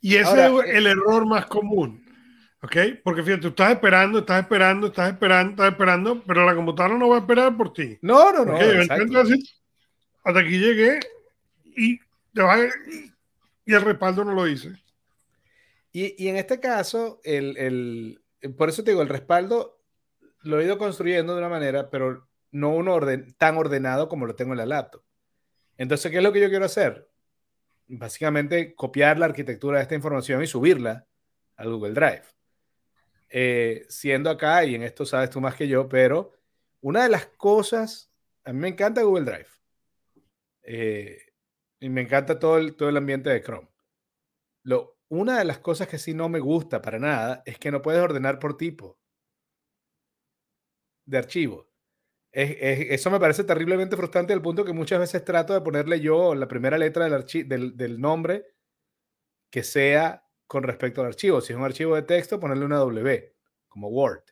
y 0.00 0.16
ese 0.16 0.46
es 0.46 0.52
el 0.66 0.86
error 0.86 1.26
más 1.26 1.46
común. 1.46 2.04
¿Ok? 2.62 2.76
Porque 3.02 3.22
fíjate, 3.22 3.42
tú 3.42 3.48
estás 3.48 3.72
esperando, 3.72 4.20
estás 4.20 4.42
esperando, 4.42 4.86
estás 4.86 5.12
esperando, 5.12 5.50
estás 5.50 5.72
esperando, 5.72 6.22
pero 6.24 6.46
la 6.46 6.54
computadora 6.54 6.96
no 6.96 7.08
va 7.08 7.16
a 7.16 7.20
esperar 7.20 7.56
por 7.56 7.72
ti. 7.72 7.98
No, 8.02 8.32
no, 8.32 8.44
no. 8.44 8.56
hasta 8.56 10.40
aquí 10.40 10.58
llegué 10.58 11.00
y, 11.64 11.98
y 13.64 13.74
el 13.74 13.82
respaldo 13.82 14.24
no 14.24 14.34
lo 14.34 14.46
hice. 14.46 14.72
Y, 15.90 16.24
y 16.24 16.28
en 16.28 16.36
este 16.36 16.60
caso, 16.60 17.20
el, 17.24 17.56
el, 17.56 18.54
por 18.56 18.68
eso 18.68 18.84
te 18.84 18.92
digo, 18.92 19.02
el 19.02 19.08
respaldo 19.08 19.81
lo 20.42 20.60
he 20.60 20.64
ido 20.64 20.78
construyendo 20.78 21.32
de 21.32 21.38
una 21.38 21.48
manera, 21.48 21.90
pero 21.90 22.28
no 22.50 22.70
un 22.70 22.88
orden 22.88 23.34
tan 23.38 23.56
ordenado 23.56 24.08
como 24.08 24.26
lo 24.26 24.34
tengo 24.34 24.52
en 24.52 24.58
la 24.58 24.66
laptop. 24.66 25.02
Entonces, 25.76 26.10
¿qué 26.10 26.18
es 26.18 26.22
lo 26.22 26.32
que 26.32 26.40
yo 26.40 26.48
quiero 26.48 26.66
hacer? 26.66 27.08
Básicamente, 27.88 28.74
copiar 28.74 29.18
la 29.18 29.26
arquitectura 29.26 29.78
de 29.78 29.82
esta 29.82 29.94
información 29.94 30.42
y 30.42 30.46
subirla 30.46 31.06
al 31.56 31.70
Google 31.70 31.94
Drive. 31.94 32.22
Eh, 33.30 33.86
siendo 33.88 34.30
acá, 34.30 34.64
y 34.64 34.74
en 34.74 34.82
esto 34.82 35.06
sabes 35.06 35.30
tú 35.30 35.40
más 35.40 35.54
que 35.54 35.66
yo, 35.66 35.88
pero 35.88 36.32
una 36.80 37.04
de 37.04 37.08
las 37.08 37.26
cosas, 37.26 38.12
a 38.44 38.52
mí 38.52 38.58
me 38.58 38.68
encanta 38.68 39.02
Google 39.02 39.24
Drive. 39.24 39.48
Eh, 40.62 41.18
y 41.80 41.88
me 41.88 42.02
encanta 42.02 42.38
todo 42.38 42.58
el, 42.58 42.76
todo 42.76 42.88
el 42.88 42.96
ambiente 42.96 43.30
de 43.30 43.42
Chrome. 43.42 43.68
Lo, 44.62 44.98
una 45.08 45.38
de 45.38 45.44
las 45.44 45.58
cosas 45.58 45.88
que 45.88 45.98
sí 45.98 46.14
no 46.14 46.28
me 46.28 46.38
gusta 46.38 46.82
para 46.82 46.98
nada 46.98 47.42
es 47.46 47.58
que 47.58 47.70
no 47.70 47.82
puedes 47.82 48.02
ordenar 48.02 48.38
por 48.38 48.56
tipo 48.56 48.98
de 51.04 51.18
archivo. 51.18 51.68
eso 52.32 53.10
me 53.10 53.20
parece 53.20 53.44
terriblemente 53.44 53.96
frustrante 53.96 54.32
al 54.32 54.42
punto 54.42 54.64
que 54.64 54.72
muchas 54.72 55.00
veces 55.00 55.24
trato 55.24 55.52
de 55.52 55.60
ponerle 55.60 56.00
yo 56.00 56.34
la 56.34 56.48
primera 56.48 56.78
letra 56.78 57.08
del, 57.08 57.76
del, 57.76 58.00
nombre 58.00 58.46
que 59.50 59.62
sea 59.62 60.26
con 60.46 60.62
respecto 60.62 61.00
al 61.02 61.08
archivo. 61.08 61.40
Si 61.40 61.52
es 61.52 61.58
un 61.58 61.64
archivo 61.64 61.94
de 61.94 62.02
texto, 62.02 62.40
ponerle 62.40 62.64
una 62.64 62.78
W, 62.78 63.34
como 63.68 63.88
Word. 63.88 64.24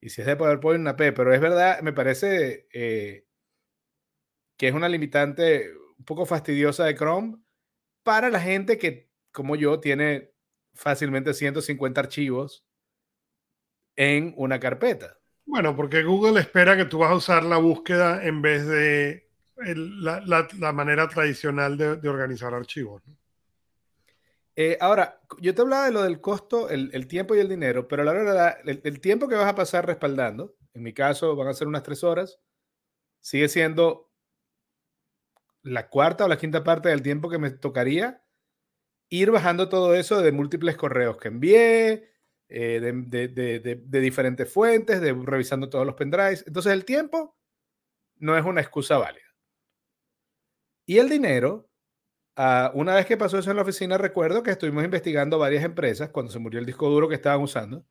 Y 0.00 0.08
si 0.10 0.22
es 0.22 0.26
de 0.26 0.36
PowerPoint, 0.36 0.80
una 0.80 0.96
P. 0.96 1.12
Pero 1.12 1.34
es 1.34 1.40
verdad, 1.40 1.80
me 1.82 1.92
parece 1.92 2.66
eh, 2.72 3.26
que 4.56 4.68
es 4.68 4.74
una 4.74 4.88
limitante 4.88 5.72
un 5.98 6.04
poco 6.04 6.26
fastidiosa 6.26 6.84
de 6.84 6.94
Chrome 6.94 7.36
para 8.02 8.30
la 8.30 8.40
gente 8.40 8.78
que, 8.78 9.10
como 9.30 9.56
yo, 9.56 9.80
tiene 9.80 10.32
fácilmente 10.74 11.34
150 11.34 12.00
archivos 12.00 12.66
en 13.96 14.32
una 14.36 14.58
carpeta. 14.58 15.19
Bueno, 15.50 15.74
porque 15.74 16.04
Google 16.04 16.38
espera 16.38 16.76
que 16.76 16.84
tú 16.84 16.98
vas 16.98 17.10
a 17.10 17.16
usar 17.16 17.42
la 17.42 17.56
búsqueda 17.56 18.24
en 18.24 18.40
vez 18.40 18.64
de 18.68 19.28
la, 19.56 20.72
manera 20.72 21.08
tradicional 21.08 21.76
de, 21.76 22.08
organizar 22.08 22.54
archivos. 22.54 23.02
Eh, 24.54 24.78
ahora, 24.80 25.20
yo 25.40 25.52
te 25.52 25.60
hablaba 25.60 25.86
de 25.86 25.92
lo 25.92 26.02
del 26.04 26.20
costo, 26.20 26.68
el, 26.70 27.08
tiempo 27.08 27.34
y 27.34 27.40
el 27.40 27.48
dinero, 27.48 27.88
pero 27.88 28.04
la 28.04 28.12
verdad, 28.12 28.58
el, 28.64 28.80
el, 28.84 29.00
tiempo 29.00 29.26
que 29.26 29.34
vas 29.34 29.48
a 29.48 29.56
pasar 29.56 29.84
respaldando, 29.86 30.54
en 30.72 30.84
mi 30.84 30.92
caso 30.92 31.34
van 31.34 31.48
a 31.48 31.54
ser 31.54 31.66
unas 31.66 31.82
tres 31.82 32.04
horas, 32.04 32.38
sigue 33.20 33.48
siendo 33.48 34.08
la 35.64 35.88
cuarta 35.88 36.26
o 36.26 36.28
la 36.28 36.38
quinta 36.38 36.62
parte 36.62 36.90
del 36.90 37.02
tiempo 37.02 37.28
que 37.28 37.38
me 37.38 37.50
tocaría 37.50 38.22
ir 39.08 39.32
bajando 39.32 39.68
todo 39.68 39.96
eso 39.96 40.22
de 40.22 40.30
múltiples 40.30 40.76
correos 40.76 41.16
que 41.16 41.26
envié, 41.26 42.08
eh, 42.50 42.80
de, 42.80 42.92
de, 42.92 43.28
de, 43.60 43.80
de, 43.82 44.00
diferentes 44.00 44.52
fuentes, 44.52 45.00
de 45.00 45.12
revisando 45.12 45.70
todos 45.70 45.86
los 45.86 45.94
pendrives. 45.94 46.44
Entonces 46.46 46.72
el 46.72 46.84
tiempo 46.84 47.36
no 48.16 48.36
es 48.36 48.44
una 48.44 48.60
excusa 48.60 48.98
válida. 48.98 49.24
Y 50.86 50.98
el 50.98 51.08
dinero, 51.08 51.70
Ah, 52.42 52.70
una 52.74 52.94
vez 52.94 53.04
que 53.04 53.18
pasó 53.18 53.38
eso 53.38 53.50
en 53.50 53.56
la 53.56 53.62
oficina, 53.64 53.98
recuerdo 53.98 54.42
que 54.42 54.50
estuvimos 54.50 54.82
investigando 54.82 55.38
varias 55.38 55.62
empresas 55.62 56.08
cuando 56.08 56.32
se 56.32 56.38
murió 56.38 56.58
el 56.58 56.64
disco 56.64 56.88
duro 56.88 57.06
que 57.06 57.16
estaban 57.16 57.42
usando, 57.42 57.84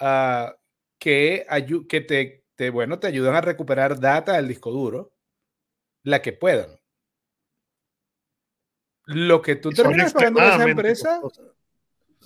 uh, 0.00 0.50
que, 0.98 1.46
que 1.86 2.00
te, 2.00 2.46
te, 2.54 2.70
bueno, 2.70 2.98
te 2.98 3.08
ayudan 3.08 3.34
a 3.34 3.42
recuperar 3.42 4.00
data 4.00 4.32
del 4.32 4.48
disco 4.48 4.70
duro, 4.70 5.12
la 6.02 6.22
que 6.22 6.32
puedan. 6.32 6.80
Lo 9.04 9.42
que 9.42 9.56
tú 9.56 9.68
terminas 9.68 10.14
pagando 10.14 10.40
en 10.40 10.46
esa 10.46 10.64
empresa 10.64 11.20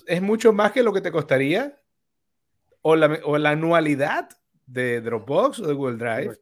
es 0.07 0.21
mucho 0.21 0.53
más 0.53 0.71
que 0.71 0.83
lo 0.83 0.93
que 0.93 1.01
te 1.01 1.11
costaría 1.11 1.79
o 2.81 2.95
la, 2.95 3.19
o 3.23 3.37
la 3.37 3.51
anualidad 3.51 4.29
de 4.65 5.01
Dropbox 5.01 5.59
o 5.59 5.67
de 5.67 5.73
Google 5.73 5.97
Drive 5.97 6.37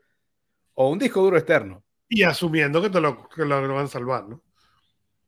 o 0.73 0.89
un 0.89 0.99
disco 0.99 1.21
duro 1.21 1.37
externo. 1.37 1.83
Y 2.09 2.23
asumiendo 2.23 2.81
que 2.81 2.89
te 2.89 3.01
lo, 3.01 3.27
que 3.29 3.45
lo 3.45 3.61
van 3.73 3.85
a 3.85 3.87
salvar, 3.87 4.27
¿no? 4.27 4.43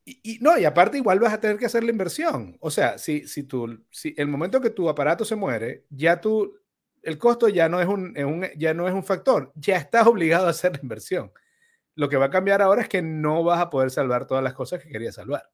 Y, 0.04 0.38
no, 0.40 0.58
y 0.58 0.64
aparte 0.64 0.96
igual 0.96 1.20
vas 1.20 1.32
a 1.32 1.40
tener 1.40 1.58
que 1.58 1.66
hacer 1.66 1.84
la 1.84 1.90
inversión. 1.90 2.56
O 2.60 2.70
sea, 2.70 2.98
si, 2.98 3.28
si 3.28 3.44
tú, 3.44 3.84
si 3.90 4.14
el 4.16 4.28
momento 4.28 4.60
que 4.60 4.70
tu 4.70 4.88
aparato 4.88 5.24
se 5.24 5.36
muere, 5.36 5.84
ya 5.90 6.20
tú, 6.20 6.58
el 7.02 7.18
costo 7.18 7.48
ya 7.48 7.68
no 7.68 7.80
es 7.80 7.86
un, 7.86 8.16
un, 8.18 8.46
ya 8.56 8.74
no 8.74 8.88
es 8.88 8.94
un 8.94 9.04
factor, 9.04 9.52
ya 9.54 9.76
estás 9.76 10.06
obligado 10.06 10.46
a 10.46 10.50
hacer 10.50 10.72
la 10.72 10.82
inversión. 10.82 11.32
Lo 11.94 12.08
que 12.08 12.16
va 12.16 12.26
a 12.26 12.30
cambiar 12.30 12.62
ahora 12.62 12.82
es 12.82 12.88
que 12.88 13.02
no 13.02 13.44
vas 13.44 13.60
a 13.60 13.70
poder 13.70 13.90
salvar 13.90 14.26
todas 14.26 14.42
las 14.42 14.54
cosas 14.54 14.82
que 14.82 14.88
querías 14.88 15.14
salvar. 15.14 15.50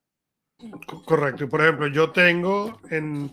Correcto. 1.05 1.43
Y 1.43 1.47
por 1.47 1.61
ejemplo, 1.61 1.87
yo 1.87 2.11
tengo 2.11 2.79
en, 2.89 3.31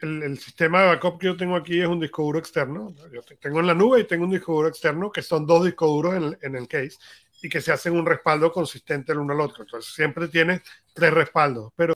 el, 0.00 0.38
sistema 0.38 0.82
de 0.82 0.88
backup 0.88 1.18
que 1.18 1.26
yo 1.26 1.36
tengo 1.36 1.56
aquí 1.56 1.80
es 1.80 1.86
un 1.86 2.00
disco 2.00 2.22
duro 2.22 2.38
externo. 2.38 2.94
Yo 3.12 3.22
tengo 3.40 3.60
en 3.60 3.66
la 3.66 3.74
nube 3.74 4.00
y 4.00 4.06
tengo 4.06 4.24
un 4.24 4.30
disco 4.30 4.54
duro 4.54 4.68
externo 4.68 5.10
que 5.10 5.22
son 5.22 5.46
dos 5.46 5.64
discos 5.64 5.88
duros 5.88 6.36
en, 6.40 6.56
el 6.56 6.68
case 6.68 6.96
y 7.42 7.48
que 7.48 7.60
se 7.60 7.72
hacen 7.72 7.94
un 7.94 8.04
respaldo 8.04 8.52
consistente 8.52 9.12
el 9.12 9.18
uno 9.18 9.34
al 9.34 9.40
otro. 9.40 9.62
Entonces 9.62 9.94
siempre 9.94 10.28
tienes 10.28 10.62
tres 10.92 11.12
respaldos, 11.12 11.72
pero 11.76 11.94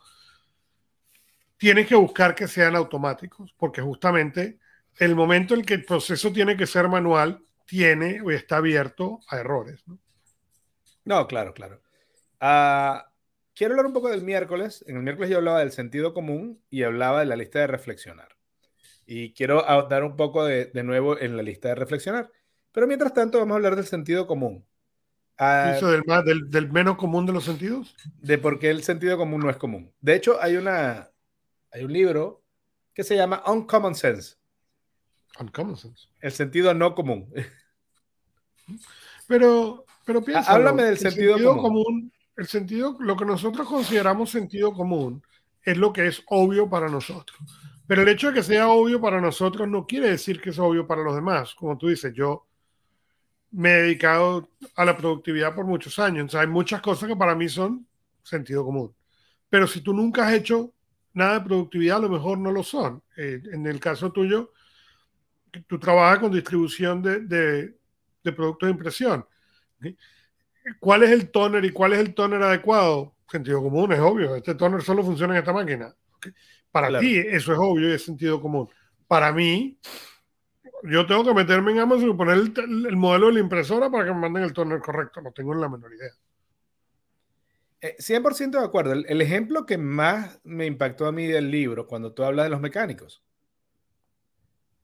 tienes 1.56 1.86
que 1.86 1.96
buscar 1.96 2.34
que 2.34 2.48
sean 2.48 2.76
automáticos, 2.76 3.52
porque 3.58 3.82
justamente 3.82 4.58
el 4.98 5.14
momento 5.14 5.54
en 5.54 5.62
que 5.62 5.74
el 5.74 5.84
proceso 5.84 6.32
tiene 6.32 6.56
que 6.56 6.66
ser 6.66 6.88
manual 6.88 7.42
tiene 7.66 8.20
o 8.22 8.30
está 8.30 8.58
abierto 8.58 9.20
a 9.28 9.38
errores. 9.38 9.82
No, 9.86 9.98
no 11.04 11.26
claro, 11.26 11.52
claro. 11.52 11.80
Uh, 12.40 13.09
quiero 13.60 13.74
hablar 13.74 13.88
un 13.88 13.92
poco 13.92 14.08
del 14.08 14.22
miércoles. 14.22 14.82
En 14.88 14.96
el 14.96 15.02
miércoles 15.02 15.28
yo 15.28 15.36
hablaba 15.36 15.58
del 15.58 15.70
sentido 15.70 16.14
común 16.14 16.62
y 16.70 16.82
hablaba 16.82 17.20
de 17.20 17.26
la 17.26 17.36
lista 17.36 17.58
de 17.58 17.66
reflexionar. 17.66 18.28
Y 19.04 19.34
quiero 19.34 19.62
dar 19.90 20.02
un 20.02 20.16
poco 20.16 20.46
de, 20.46 20.64
de 20.72 20.82
nuevo 20.82 21.18
en 21.18 21.36
la 21.36 21.42
lista 21.42 21.68
de 21.68 21.74
reflexionar. 21.74 22.32
Pero 22.72 22.86
mientras 22.86 23.12
tanto 23.12 23.38
vamos 23.38 23.52
a 23.52 23.56
hablar 23.56 23.76
del 23.76 23.84
sentido 23.84 24.26
común. 24.26 24.64
Uh, 25.38 25.76
¿Eso 25.76 25.90
del, 25.90 26.04
más, 26.06 26.24
del, 26.24 26.48
del, 26.48 26.72
menos 26.72 26.96
común 26.96 27.26
de 27.26 27.34
los 27.34 27.44
sentidos? 27.44 27.94
De 28.22 28.38
por 28.38 28.58
qué 28.58 28.70
el 28.70 28.82
sentido 28.82 29.18
común 29.18 29.42
no 29.42 29.50
es 29.50 29.58
común. 29.58 29.92
De 30.00 30.14
hecho, 30.14 30.40
hay, 30.40 30.56
una, 30.56 31.10
hay 31.70 31.84
un 31.84 31.92
libro 31.92 32.42
que 32.94 33.04
se 33.04 33.14
llama 33.14 33.42
Uncommon 33.46 33.94
Sense. 33.94 34.36
Uncommon 35.38 35.76
Sense. 35.76 36.08
El 36.22 36.32
sentido 36.32 36.72
no 36.72 36.94
común. 36.94 37.30
Pero, 39.28 39.84
pero 40.04 40.24
piensa. 40.24 40.50
Háblame 40.50 40.82
del 40.82 40.98
sentido, 40.98 41.34
sentido 41.34 41.56
común. 41.56 41.84
común 41.84 42.12
el 42.40 42.48
sentido, 42.48 42.96
lo 43.00 43.16
que 43.16 43.24
nosotros 43.24 43.68
consideramos 43.68 44.30
sentido 44.30 44.72
común 44.72 45.22
es 45.62 45.76
lo 45.76 45.92
que 45.92 46.06
es 46.06 46.22
obvio 46.26 46.68
para 46.68 46.88
nosotros. 46.88 47.38
Pero 47.86 48.02
el 48.02 48.08
hecho 48.08 48.28
de 48.28 48.34
que 48.34 48.42
sea 48.42 48.68
obvio 48.68 49.00
para 49.00 49.20
nosotros 49.20 49.68
no 49.68 49.86
quiere 49.86 50.10
decir 50.10 50.40
que 50.40 50.50
es 50.50 50.58
obvio 50.58 50.86
para 50.86 51.02
los 51.02 51.14
demás. 51.14 51.54
Como 51.54 51.76
tú 51.76 51.88
dices, 51.88 52.14
yo 52.14 52.46
me 53.50 53.72
he 53.72 53.82
dedicado 53.82 54.48
a 54.76 54.84
la 54.84 54.96
productividad 54.96 55.54
por 55.54 55.66
muchos 55.66 55.98
años. 55.98 56.34
hay 56.34 56.46
muchas 56.46 56.80
cosas 56.80 57.08
que 57.08 57.16
para 57.16 57.34
mí 57.34 57.48
son 57.48 57.86
sentido 58.22 58.64
común. 58.64 58.94
Pero 59.48 59.66
si 59.66 59.80
tú 59.80 59.92
nunca 59.92 60.26
has 60.26 60.34
hecho 60.34 60.72
nada 61.12 61.40
de 61.40 61.44
productividad, 61.44 61.98
a 61.98 62.02
lo 62.02 62.08
mejor 62.08 62.38
no 62.38 62.52
lo 62.52 62.62
son. 62.62 63.02
Eh, 63.16 63.42
en 63.52 63.66
el 63.66 63.80
caso 63.80 64.12
tuyo, 64.12 64.52
tú 65.66 65.78
trabajas 65.78 66.20
con 66.20 66.32
distribución 66.32 67.02
de, 67.02 67.20
de, 68.22 68.32
productos 68.32 68.66
de 68.68 68.72
impresión. 68.72 69.26
¿Cuál 70.78 71.02
es 71.02 71.10
el 71.10 71.30
toner 71.30 71.64
y 71.64 71.70
cuál 71.70 71.92
es 71.92 72.00
el 72.00 72.14
toner 72.14 72.42
adecuado? 72.42 73.14
Sentido 73.30 73.62
común, 73.62 73.92
es 73.92 74.00
obvio. 74.00 74.36
Este 74.36 74.54
toner 74.54 74.82
solo 74.82 75.04
funciona 75.04 75.34
en 75.34 75.38
esta 75.40 75.52
máquina. 75.52 75.94
Para 76.70 77.00
ti 77.00 77.16
eso 77.18 77.52
es 77.52 77.58
obvio 77.58 77.90
y 77.90 77.94
es 77.94 78.04
sentido 78.04 78.40
común. 78.40 78.68
Para 79.06 79.32
mí, 79.32 79.78
yo 80.84 81.06
tengo 81.06 81.24
que 81.24 81.34
meterme 81.34 81.72
en 81.72 81.80
Amazon 81.80 82.10
y 82.10 82.14
poner 82.14 82.38
el, 82.38 82.96
modelo 82.96 83.26
de 83.28 83.34
la 83.34 83.40
impresora 83.40 83.90
para 83.90 84.04
que 84.04 84.12
me 84.12 84.20
manden 84.20 84.44
el 84.44 84.52
toner 84.52 84.80
correcto. 84.80 85.20
No 85.20 85.32
tengo 85.32 85.54
la 85.54 85.68
menor 85.68 85.92
idea. 85.92 86.12
100% 87.98 88.56
eh, 88.56 88.60
de 88.60 88.66
acuerdo. 88.66 88.92
El, 88.92 89.20
ejemplo 89.20 89.66
que 89.66 89.78
más 89.78 90.40
me 90.44 90.66
impactó 90.66 91.06
a 91.06 91.12
mí 91.12 91.26
del 91.26 91.50
libro, 91.50 91.86
cuando 91.86 92.12
tú 92.12 92.22
hablas 92.24 92.44
de 92.44 92.50
los 92.50 92.60
mecánicos, 92.60 93.22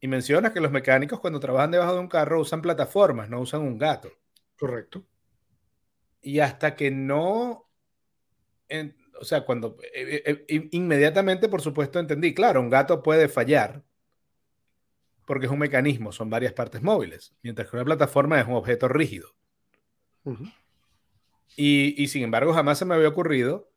y 0.01 0.09
mencionas 0.09 0.53
que 0.53 0.61
los 0.61 0.71
mecánicos 0.71 1.21
cuando 1.21 1.41
trabajan 1.41 1.71
debajo 1.71 1.95
de 1.95 2.01
un 2.01 2.09
carro 2.09 2.41
usan 2.41 2.62
plataformas, 2.62 3.29
no 3.29 3.41
usan 3.41 3.62
un 3.62 3.79
gato. 3.79 4.11
Correcto. 4.59 5.05
Y 6.27 6.41
hasta 6.41 6.75
que 6.75 6.91
no, 6.91 7.71
o 9.21 9.25
sea, 9.25 9.45
cuando 9.45 9.77
eh, 9.95 10.45
eh, 10.49 10.69
inmediatamente, 10.73 11.49
por 11.49 11.62
supuesto, 11.62 12.01
entendí, 12.01 12.35
claro, 12.35 12.61
un 12.61 12.69
gato 12.69 13.01
puede 13.01 13.29
fallar, 13.29 13.85
porque 15.25 15.47
es 15.47 15.53
un 15.53 15.61
mecanismo, 15.61 16.11
son 16.11 16.29
varias 16.29 16.53
partes 16.53 16.83
móviles, 16.83 17.33
mientras 17.43 17.71
que 17.71 17.77
una 17.77 17.85
plataforma 17.85 18.41
es 18.41 18.47
un 18.49 18.55
objeto 18.55 18.89
rígido. 18.89 19.37
y, 21.55 22.09
sin 22.09 22.25
embargo, 22.25 22.53
jamás 22.53 22.79
se 22.79 22.85
me 22.87 22.97
había 22.97 23.07
ocurrido. 23.07 23.71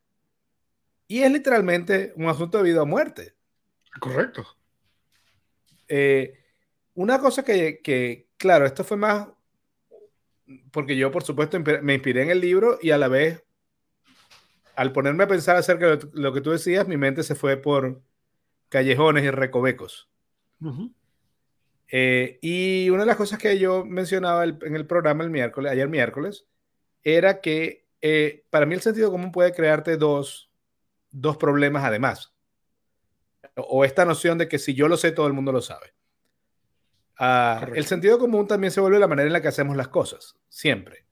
Y 1.07 1.21
es 1.21 1.31
literalmente 1.31 2.13
un 2.15 2.29
asunto 2.29 2.57
de 2.57 2.63
vida 2.63 2.81
o 2.81 2.87
muerte. 2.87 3.35
Correcto. 3.99 4.43
Eh, 5.87 6.33
una 6.95 7.19
cosa 7.19 7.43
que, 7.43 8.27
claro, 8.37 8.65
esto 8.65 8.83
fue 8.83 8.97
más 8.97 9.27
porque 10.71 10.95
yo, 10.95 11.11
por 11.11 11.23
supuesto, 11.23 11.59
me 11.59 11.93
inspiré 11.93 12.23
en 12.23 12.29
el 12.29 12.41
libro 12.41 12.79
y 12.81 12.91
a 12.91 12.97
la 12.97 13.07
vez, 13.07 13.43
al 14.75 14.91
ponerme 14.91 15.23
a 15.23 15.27
pensar 15.27 15.55
acerca 15.55 15.95
de 15.95 16.07
lo 16.13 16.33
que 16.33 16.41
tú 16.41 16.51
decías, 16.51 16.87
mi 16.87 16.97
mente 16.97 17.23
se 17.23 17.35
fue 17.35 17.57
por 17.57 18.01
callejones 18.69 19.23
y 19.23 19.31
recovecos. 19.31 20.09
Eh, 21.91 22.37
y 22.41 22.89
una 22.89 23.01
de 23.01 23.07
las 23.07 23.17
cosas 23.17 23.39
que 23.39 23.57
yo 23.57 23.83
mencionaba 23.83 24.43
en 24.45 24.75
el 24.75 24.85
programa 24.85 25.23
el 25.23 25.31
miércoles, 25.31 25.71
ayer 25.71 25.87
miércoles, 25.87 26.45
era 27.03 27.41
que 27.41 27.87
eh, 28.01 28.45
para 28.49 28.65
mí 28.65 28.75
el 28.75 28.81
sentido 28.81 29.11
común 29.11 29.31
puede 29.31 29.53
crearte 29.53 29.97
dos, 29.97 30.51
dos 31.11 31.37
problemas 31.37 31.83
además. 31.83 32.33
O, 33.55 33.83
esta 33.83 34.05
noción 34.05 34.37
de 34.37 34.47
que 34.47 34.59
si 34.59 34.73
yo 34.73 34.87
lo 34.87 34.97
sé, 34.97 35.11
todo 35.11 35.27
el 35.27 35.33
mundo 35.33 35.51
lo 35.51 35.61
sabe. 35.61 35.93
Ah, 37.21 37.67
el 37.75 37.85
sentido 37.85 38.17
común 38.17 38.47
también 38.47 38.71
se 38.71 38.79
vuelve 38.79 38.97
la 38.97 39.07
manera 39.07 39.27
en 39.27 39.33
la 39.33 39.41
que 39.41 39.49
hacemos 39.49 39.75
las 39.75 39.89
cosas, 39.89 40.37
siempre. 40.47 41.05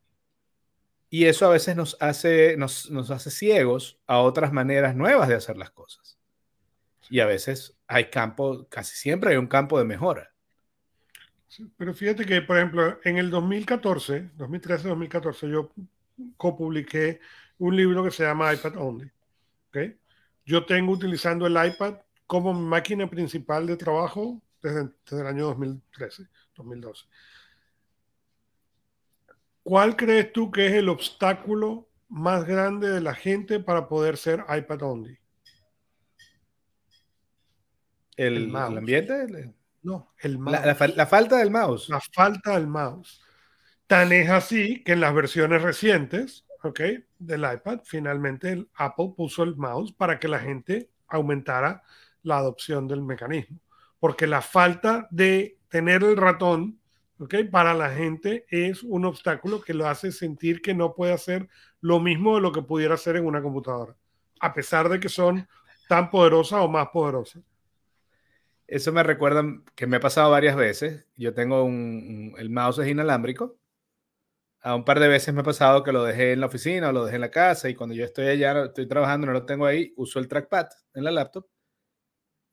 Y 1.09 1.25
eso 1.25 1.45
a 1.45 1.49
veces 1.49 1.75
nos 1.75 1.97
hace, 1.99 2.55
nos, 2.55 2.89
nos 2.89 3.11
hace 3.11 3.29
ciegos 3.29 3.99
a 4.07 4.19
otras 4.19 4.53
maneras 4.53 4.95
nuevas 4.95 5.27
de 5.27 5.35
hacer 5.35 5.57
las 5.57 5.69
cosas. 5.71 6.17
Y 7.09 7.19
a 7.19 7.25
veces 7.25 7.77
hay 7.87 8.09
campo, 8.09 8.67
casi 8.69 8.95
siempre 8.95 9.31
hay 9.31 9.37
un 9.37 9.47
campo 9.47 9.77
de 9.77 9.83
mejora. 9.83 10.31
Pero 11.75 11.93
fíjate 11.93 12.25
que, 12.25 12.41
por 12.41 12.57
ejemplo, 12.57 12.99
en 13.03 13.17
el 13.17 13.29
2014, 13.29 14.31
2013-2014, 14.37 15.49
yo 15.49 15.71
copubliqué 16.37 17.19
un 17.57 17.75
libro 17.75 18.03
que 18.03 18.11
se 18.11 18.23
llama 18.23 18.53
iPad 18.53 18.77
Only. 18.77 19.11
¿okay? 19.69 19.97
Yo 20.45 20.65
tengo 20.65 20.93
utilizando 20.93 21.47
el 21.47 21.53
iPad 21.53 21.95
como 22.27 22.53
máquina 22.53 23.09
principal 23.09 23.67
de 23.67 23.75
trabajo 23.75 24.41
desde, 24.61 24.89
desde 25.05 25.21
el 25.21 25.27
año 25.27 25.45
2013, 25.45 26.27
2012. 26.55 27.05
¿Cuál 29.63 29.95
crees 29.95 30.31
tú 30.31 30.49
que 30.49 30.67
es 30.67 30.73
el 30.73 30.87
obstáculo 30.87 31.89
más 32.09 32.45
grande 32.45 32.89
de 32.89 33.01
la 33.01 33.13
gente 33.13 33.59
para 33.59 33.89
poder 33.89 34.15
ser 34.15 34.45
iPad 34.49 34.81
Only? 34.81 35.19
¿El, 38.15 38.49
el, 38.49 38.55
ambiente? 38.55 39.53
No, 39.83 40.13
el 40.19 40.39
mouse. 40.39 40.95
La, 40.95 41.05
falta 41.05 41.37
del 41.37 41.51
mouse. 41.51 41.89
La 41.89 41.99
falta 41.99 42.55
del 42.55 42.67
mouse. 42.67 43.21
Tan 43.85 44.11
es 44.11 44.29
así 44.29 44.83
que 44.83 44.93
en 44.93 45.01
las 45.01 45.13
versiones 45.13 45.61
recientes, 45.61 46.45
¿ok? 46.63 46.79
Del 47.19 47.41
iPad, 47.41 47.81
finalmente 47.83 48.51
el 48.51 48.69
Apple 48.75 49.13
puso 49.15 49.43
el 49.43 49.55
mouse 49.55 49.93
para 49.93 50.19
que 50.19 50.27
la 50.27 50.39
gente 50.39 50.89
aumentara 51.07 51.83
la 52.23 52.37
adopción 52.37 52.87
del 52.87 53.03
mecanismo. 53.03 53.59
Porque 53.99 54.27
la 54.27 54.41
falta 54.41 55.07
de 55.11 55.57
tener 55.69 56.03
el 56.03 56.17
ratón, 56.17 56.79
¿ok? 57.19 57.35
Para 57.51 57.73
la 57.73 57.89
gente 57.89 58.45
es 58.49 58.83
un 58.83 59.05
obstáculo 59.05 59.61
que 59.61 59.73
lo 59.73 59.87
hace 59.87 60.11
sentir 60.11 60.61
que 60.61 60.73
no 60.73 60.93
puede 60.93 61.13
hacer 61.13 61.47
lo 61.81 61.99
mismo 61.99 62.35
de 62.35 62.41
lo 62.41 62.51
que 62.51 62.61
pudiera 62.61 62.95
hacer 62.95 63.15
en 63.15 63.25
una 63.25 63.41
computadora. 63.41 63.95
A 64.39 64.53
pesar 64.53 64.89
de 64.89 64.99
que 64.99 65.09
son 65.09 65.47
tan 65.87 66.09
poderosas 66.09 66.59
o 66.61 66.67
más 66.67 66.89
poderosas. 66.89 67.43
Eso 68.67 68.91
me 68.91 69.01
recuerda 69.01 69.43
que 69.75 69.87
me 69.87 69.97
ha 69.97 69.99
pasado 70.01 70.29
varias 70.29 70.55
veces. 70.55 71.05
Yo 71.15 71.33
tengo 71.33 71.63
un, 71.63 72.35
el 72.37 72.49
mouse 72.49 72.79
es 72.79 72.87
inalámbrico. 72.89 73.57
A 74.61 74.75
un 74.75 74.83
par 74.83 74.99
de 74.99 75.07
veces 75.07 75.33
me 75.33 75.41
ha 75.41 75.45
pasado 75.45 75.83
que 75.83 75.93
lo 75.93 76.03
dejé 76.03 76.33
en 76.33 76.41
la 76.41 76.47
oficina 76.47 76.89
o 76.89 76.91
lo 76.91 77.05
dejé 77.05 77.15
en 77.15 77.21
la 77.21 77.31
casa 77.31 77.69
y 77.69 77.75
cuando 77.75 77.95
yo 77.95 78.03
estoy 78.03 78.27
allá, 78.27 78.65
estoy 78.65 78.87
trabajando, 78.87 79.27
no 79.27 79.33
lo 79.33 79.45
tengo 79.45 79.65
ahí, 79.65 79.93
uso 79.95 80.19
el 80.19 80.27
trackpad 80.27 80.67
en 80.93 81.03
la 81.05 81.11
laptop, 81.11 81.47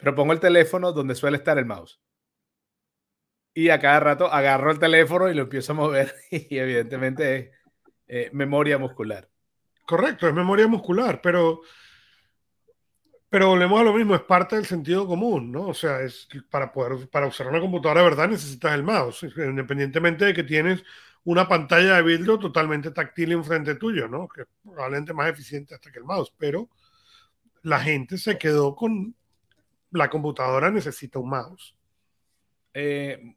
pero 0.05 0.15
pongo 0.15 0.35
el 0.35 0.41
teléfono 0.41 0.93
donde 0.93 1.15
suele 1.15 1.39
estar 1.39 1.57
el 1.57 1.65
mouse. 1.65 1.99
Y 3.55 3.71
a 3.71 3.79
cada 3.79 4.01
rato 4.01 4.31
agarro 4.31 4.71
el 4.71 4.79
teléfono 4.79 5.31
y 5.31 5.35
lo 5.35 5.45
empiezo 5.45 5.73
a 5.73 5.77
mover 5.77 6.15
y 6.31 6.59
evidentemente 6.59 7.37
es 7.39 7.51
eh, 8.07 8.31
memoria 8.35 8.77
muscular. 8.77 9.31
Correcto, 9.87 10.29
es 10.29 10.35
memoria 10.35 10.67
muscular, 10.69 11.21
pero 11.23 11.63
pero 13.31 13.49
volvemos 13.49 13.81
a 13.81 13.85
lo 13.85 13.95
mismo, 13.95 14.15
es 14.15 14.21
parte 14.21 14.57
del 14.57 14.67
sentido 14.67 15.09
común, 15.09 15.51
¿no? 15.51 15.69
O 15.69 15.75
sea, 15.75 16.03
es 16.03 16.29
para 16.51 16.71
poder 16.71 17.09
para 17.09 17.27
usar 17.27 17.49
una 17.49 17.61
computadora 17.61 18.03
verdad 18.03 18.29
necesitas 18.29 18.75
el 18.75 18.83
mouse, 18.83 19.25
independientemente 19.37 20.27
de 20.27 20.35
que 20.35 20.45
tienes 20.45 20.85
una 21.25 21.49
pantalla 21.49 21.97
de 21.97 22.03
vidrio 22.03 22.39
totalmente 22.39 22.91
táctil 22.91 23.33
enfrente 23.33 23.75
tuyo, 23.77 24.07
¿no? 24.07 24.29
Que 24.29 24.43
es 24.43 24.49
probablemente 24.63 25.15
más 25.15 25.31
eficiente 25.31 25.75
hasta 25.75 25.91
que 25.91 25.99
el 25.99 26.05
mouse, 26.05 26.33
pero 26.37 26.69
la 27.63 27.81
gente 27.81 28.19
se 28.19 28.37
quedó 28.37 28.77
con 28.77 29.17
la 29.95 30.11
computadora 30.11 30.71
necesita 30.71 31.19
un 31.19 31.31
mouse. 31.31 31.75
Eh, 32.75 33.35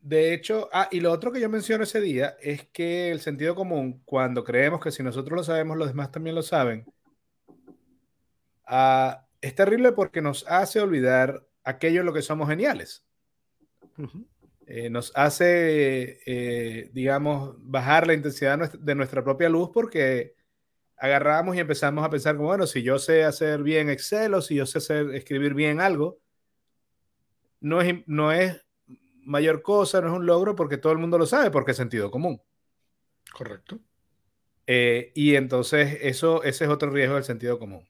de 0.00 0.34
hecho, 0.34 0.68
ah, 0.72 0.88
y 0.90 1.00
lo 1.00 1.10
otro 1.12 1.32
que 1.32 1.40
yo 1.40 1.48
menciono 1.48 1.84
ese 1.84 2.00
día 2.00 2.36
es 2.40 2.66
que 2.68 3.10
el 3.10 3.20
sentido 3.20 3.54
común, 3.54 4.02
cuando 4.04 4.44
creemos 4.44 4.80
que 4.80 4.90
si 4.90 5.02
nosotros 5.02 5.36
lo 5.36 5.44
sabemos, 5.44 5.78
los 5.78 5.88
demás 5.88 6.10
también 6.10 6.34
lo 6.34 6.42
saben, 6.42 6.84
Ah, 8.74 9.26
es 9.42 9.54
terrible 9.54 9.92
porque 9.92 10.22
nos 10.22 10.46
hace 10.48 10.80
olvidar 10.80 11.46
aquello 11.62 12.00
en 12.00 12.06
lo 12.06 12.12
que 12.14 12.22
somos 12.22 12.48
geniales. 12.48 13.04
Eh, 14.66 14.88
nos 14.88 15.12
hace, 15.14 16.20
eh, 16.24 16.88
digamos, 16.94 17.56
bajar 17.58 18.06
la 18.06 18.14
intensidad 18.14 18.72
de 18.72 18.94
nuestra 18.94 19.22
propia 19.22 19.50
luz 19.50 19.70
porque 19.74 20.36
agarramos 20.96 21.56
y 21.56 21.60
empezamos 21.60 22.04
a 22.04 22.10
pensar 22.10 22.36
como, 22.36 22.48
bueno, 22.48 22.66
si 22.66 22.82
yo 22.82 22.98
sé 22.98 23.24
hacer 23.24 23.62
bien 23.62 23.90
Excel 23.90 24.34
o 24.34 24.42
si 24.42 24.54
yo 24.56 24.66
sé 24.66 24.78
hacer, 24.78 25.14
escribir 25.14 25.54
bien 25.54 25.80
algo, 25.80 26.18
no 27.60 27.80
es, 27.80 28.02
no 28.06 28.32
es 28.32 28.64
mayor 29.24 29.62
cosa, 29.62 30.00
no 30.00 30.08
es 30.08 30.14
un 30.14 30.26
logro 30.26 30.54
porque 30.54 30.78
todo 30.78 30.92
el 30.92 30.98
mundo 30.98 31.18
lo 31.18 31.26
sabe, 31.26 31.50
porque 31.50 31.72
es 31.72 31.76
sentido 31.76 32.10
común. 32.10 32.40
Correcto. 33.32 33.78
Eh, 34.66 35.12
y 35.14 35.34
entonces 35.34 35.98
eso, 36.02 36.42
ese 36.42 36.64
es 36.64 36.70
otro 36.70 36.90
riesgo 36.90 37.14
del 37.14 37.24
sentido 37.24 37.58
común. 37.58 37.88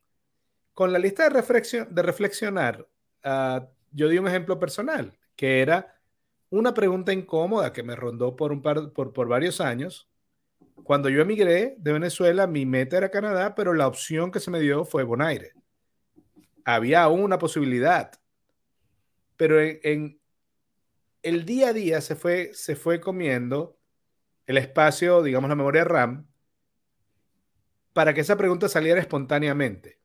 Con 0.73 0.93
la 0.93 0.99
lista 0.99 1.25
de, 1.25 1.31
reflexión, 1.31 1.95
de 1.95 2.03
reflexionar, 2.03 2.89
uh, 3.25 3.67
yo 3.91 4.09
di 4.09 4.19
un 4.19 4.27
ejemplo 4.27 4.59
personal, 4.59 5.19
que 5.37 5.61
era 5.61 6.01
una 6.51 6.73
pregunta 6.75 7.13
incómoda 7.13 7.73
que 7.73 7.83
me 7.83 7.97
rondó 7.97 8.37
por, 8.37 8.53
un 8.53 8.63
par, 8.63 8.93
por, 8.93 9.13
por 9.13 9.29
varios 9.29 9.61
años. 9.61 10.09
Cuando 10.85 11.09
yo 11.09 11.23
emigré 11.23 11.77
de 11.79 11.93
Venezuela, 11.93 12.47
mi 12.47 12.67
meta 12.67 12.97
era 12.97 13.11
Canadá, 13.11 13.55
pero 13.55 13.73
la 13.73 13.87
opción 13.87 14.31
que 14.31 14.41
se 14.41 14.51
me 14.51 14.61
dio 14.61 14.85
fue 14.85 15.05
Bonaire. 15.05 15.53
Había 16.65 17.03
aún 17.03 17.23
una 17.23 17.39
posibilidad, 17.39 18.13
pero 19.37 19.61
en, 19.61 19.81
en 19.83 20.21
el 21.23 21.45
día 21.45 21.69
a 21.69 21.73
día 21.73 22.01
se 22.01 22.17
fue, 22.17 22.51
se 22.55 22.77
fue 22.77 23.01
comiendo 23.01 23.79
el 24.47 24.59
espacio, 24.59 25.23
digamos, 25.23 25.49
la 25.49 25.57
memoria 25.57 25.85
RAM, 25.85 26.27
para 27.93 28.15
que 28.15 28.23
esa 28.23 28.37
pregunta 28.37 28.69
saliera 28.69 29.01
espontáneamente. 29.01 30.01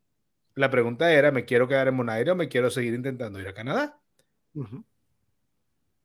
La 0.55 0.69
pregunta 0.69 1.11
era, 1.11 1.32
¿me 1.32 1.45
quiero 1.45 1.67
quedar 1.67 1.88
en 1.88 1.97
Bonaire 1.97 2.32
o 2.32 2.36
me 2.36 2.49
quiero 2.49 2.69
seguir 2.69 2.93
intentando 2.93 3.39
ir 3.39 3.47
a 3.47 3.53
Canadá? 3.53 3.99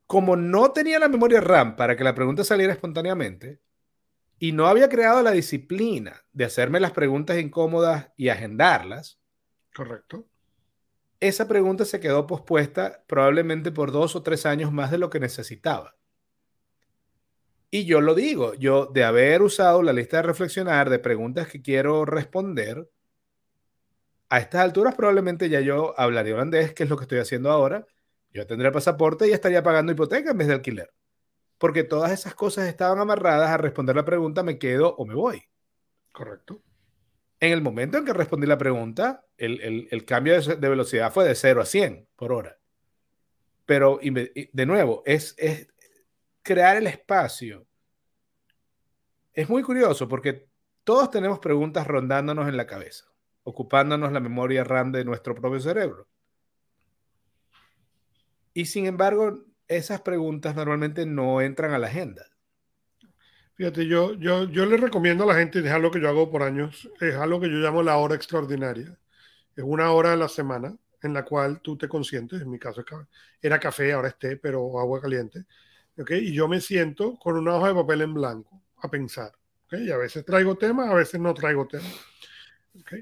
Como 0.06 0.36
no 0.36 0.72
tenía 0.72 0.98
la 0.98 1.08
memoria 1.08 1.40
RAM 1.40 1.76
para 1.76 1.96
que 1.96 2.04
la 2.04 2.14
pregunta 2.14 2.44
saliera 2.44 2.72
espontáneamente 2.72 3.60
y 4.43 4.51
no 4.51 4.66
había 4.66 4.88
creado 4.88 5.22
la 5.22 5.30
disciplina 5.30 6.24
de 6.32 6.45
hacerme 6.45 6.80
las 6.80 6.90
preguntas 6.90 7.38
incómodas 7.38 8.09
y 8.16 8.28
agendarlas. 8.28 9.20
Correcto. 9.72 10.26
Esa 11.20 11.47
pregunta 11.47 11.84
se 11.84 12.01
quedó 12.01 12.26
pospuesta 12.26 13.05
probablemente 13.07 13.70
por 13.70 13.93
dos 13.93 14.16
o 14.16 14.24
tres 14.24 14.45
años 14.45 14.72
más 14.72 14.90
de 14.90 14.99
lo 14.99 15.11
que 15.11 15.20
necesitaba. 15.20 15.95
Y 17.70 17.84
yo 17.84 18.01
lo 18.01 18.16
digo, 18.16 18.55
yo 18.55 18.86
de 18.86 19.05
haber 19.05 19.43
usado 19.43 19.80
la 19.80 19.93
lista 19.93 20.16
de 20.16 20.24
reflexionar 20.24 20.90
de 20.90 20.99
preguntas 20.99 21.47
que 21.47 21.62
quiero 21.62 22.05
responder, 22.05 22.90
a 24.28 24.40
estas 24.40 24.62
alturas 24.62 24.97
probablemente 24.97 25.51
ya 25.51 25.61
yo 25.61 25.95
hablaría 25.97 26.34
holandés, 26.34 26.74
que 26.74 26.82
es 26.82 26.90
lo 26.90 26.97
que 26.97 27.05
estoy 27.05 27.20
haciendo 27.20 27.49
ahora. 27.53 27.86
Yo 28.32 28.45
tendría 28.45 28.72
pasaporte 28.72 29.28
y 29.28 29.30
estaría 29.30 29.62
pagando 29.62 29.93
hipoteca 29.93 30.32
en 30.32 30.38
vez 30.38 30.49
de 30.49 30.55
alquiler. 30.55 30.93
Porque 31.62 31.84
todas 31.84 32.10
esas 32.10 32.34
cosas 32.34 32.66
estaban 32.66 32.98
amarradas 32.98 33.48
a 33.48 33.56
responder 33.56 33.94
la 33.94 34.04
pregunta, 34.04 34.42
me 34.42 34.58
quedo 34.58 34.96
o 34.96 35.06
me 35.06 35.14
voy. 35.14 35.44
Correcto. 36.10 36.60
En 37.38 37.52
el 37.52 37.62
momento 37.62 37.98
en 37.98 38.04
que 38.04 38.12
respondí 38.12 38.48
la 38.48 38.58
pregunta, 38.58 39.24
el, 39.36 40.04
cambio 40.04 40.42
de, 40.42 40.68
velocidad 40.68 41.12
fue 41.12 41.24
de 41.24 41.36
0 41.36 41.60
a 41.60 41.64
100 41.64 42.08
por 42.16 42.32
hora. 42.32 42.58
Pero, 43.64 44.00
de 44.02 44.66
nuevo, 44.66 45.04
es, 45.06 45.36
es, 45.38 45.68
crear 46.42 46.78
el 46.78 46.88
espacio. 46.88 47.64
Es 49.32 49.48
muy 49.48 49.62
curioso 49.62 50.08
porque 50.08 50.48
todos 50.82 51.12
tenemos 51.12 51.38
preguntas 51.38 51.86
rondándonos 51.86 52.48
en 52.48 52.56
la 52.56 52.66
cabeza, 52.66 53.04
ocupándonos 53.44 54.10
la 54.10 54.18
memoria 54.18 54.64
RAM 54.64 54.90
de 54.90 55.04
nuestro 55.04 55.36
propio 55.36 55.60
cerebro. 55.60 56.08
Y 58.52 58.64
sin 58.64 58.86
embargo, 58.86 59.44
esas 59.76 60.00
preguntas 60.00 60.54
normalmente 60.54 61.06
no 61.06 61.40
entran 61.40 61.72
a 61.72 61.78
la 61.78 61.88
agenda. 61.88 62.26
Fíjate, 63.54 63.86
yo, 63.86 64.14
yo, 64.14 64.44
yo 64.44 64.66
le 64.66 64.76
recomiendo 64.76 65.24
a 65.24 65.26
la 65.26 65.34
gente, 65.34 65.60
es 65.60 65.70
algo 65.70 65.90
que 65.90 66.00
yo 66.00 66.08
hago 66.08 66.30
por 66.30 66.42
años, 66.42 66.88
es 67.00 67.14
algo 67.14 67.40
que 67.40 67.50
yo 67.50 67.56
llamo 67.56 67.82
la 67.82 67.96
hora 67.96 68.14
extraordinaria. 68.14 68.98
Es 69.54 69.64
una 69.64 69.92
hora 69.92 70.10
de 70.10 70.16
la 70.16 70.28
semana 70.28 70.74
en 71.02 71.12
la 71.12 71.24
cual 71.24 71.60
tú 71.60 71.76
te 71.76 71.88
consientes, 71.88 72.40
en 72.40 72.50
mi 72.50 72.58
caso 72.58 72.84
era 73.40 73.60
café, 73.60 73.92
ahora 73.92 74.08
es 74.08 74.18
té, 74.18 74.36
pero 74.36 74.78
agua 74.80 75.00
caliente 75.00 75.44
y 75.96 76.32
yo 76.32 76.48
me 76.48 76.60
siento 76.60 77.18
con 77.18 77.36
una 77.36 77.54
hoja 77.56 77.68
de 77.68 77.74
papel 77.74 78.02
en 78.02 78.14
blanco 78.14 78.62
a 78.78 78.88
pensar. 78.88 79.32
Y 79.70 79.90
a 79.90 79.96
veces 79.96 80.24
traigo 80.24 80.56
temas, 80.56 80.90
a 80.90 80.94
veces 80.94 81.18
no 81.20 81.32
traigo 81.32 81.66
temas. 81.66 81.94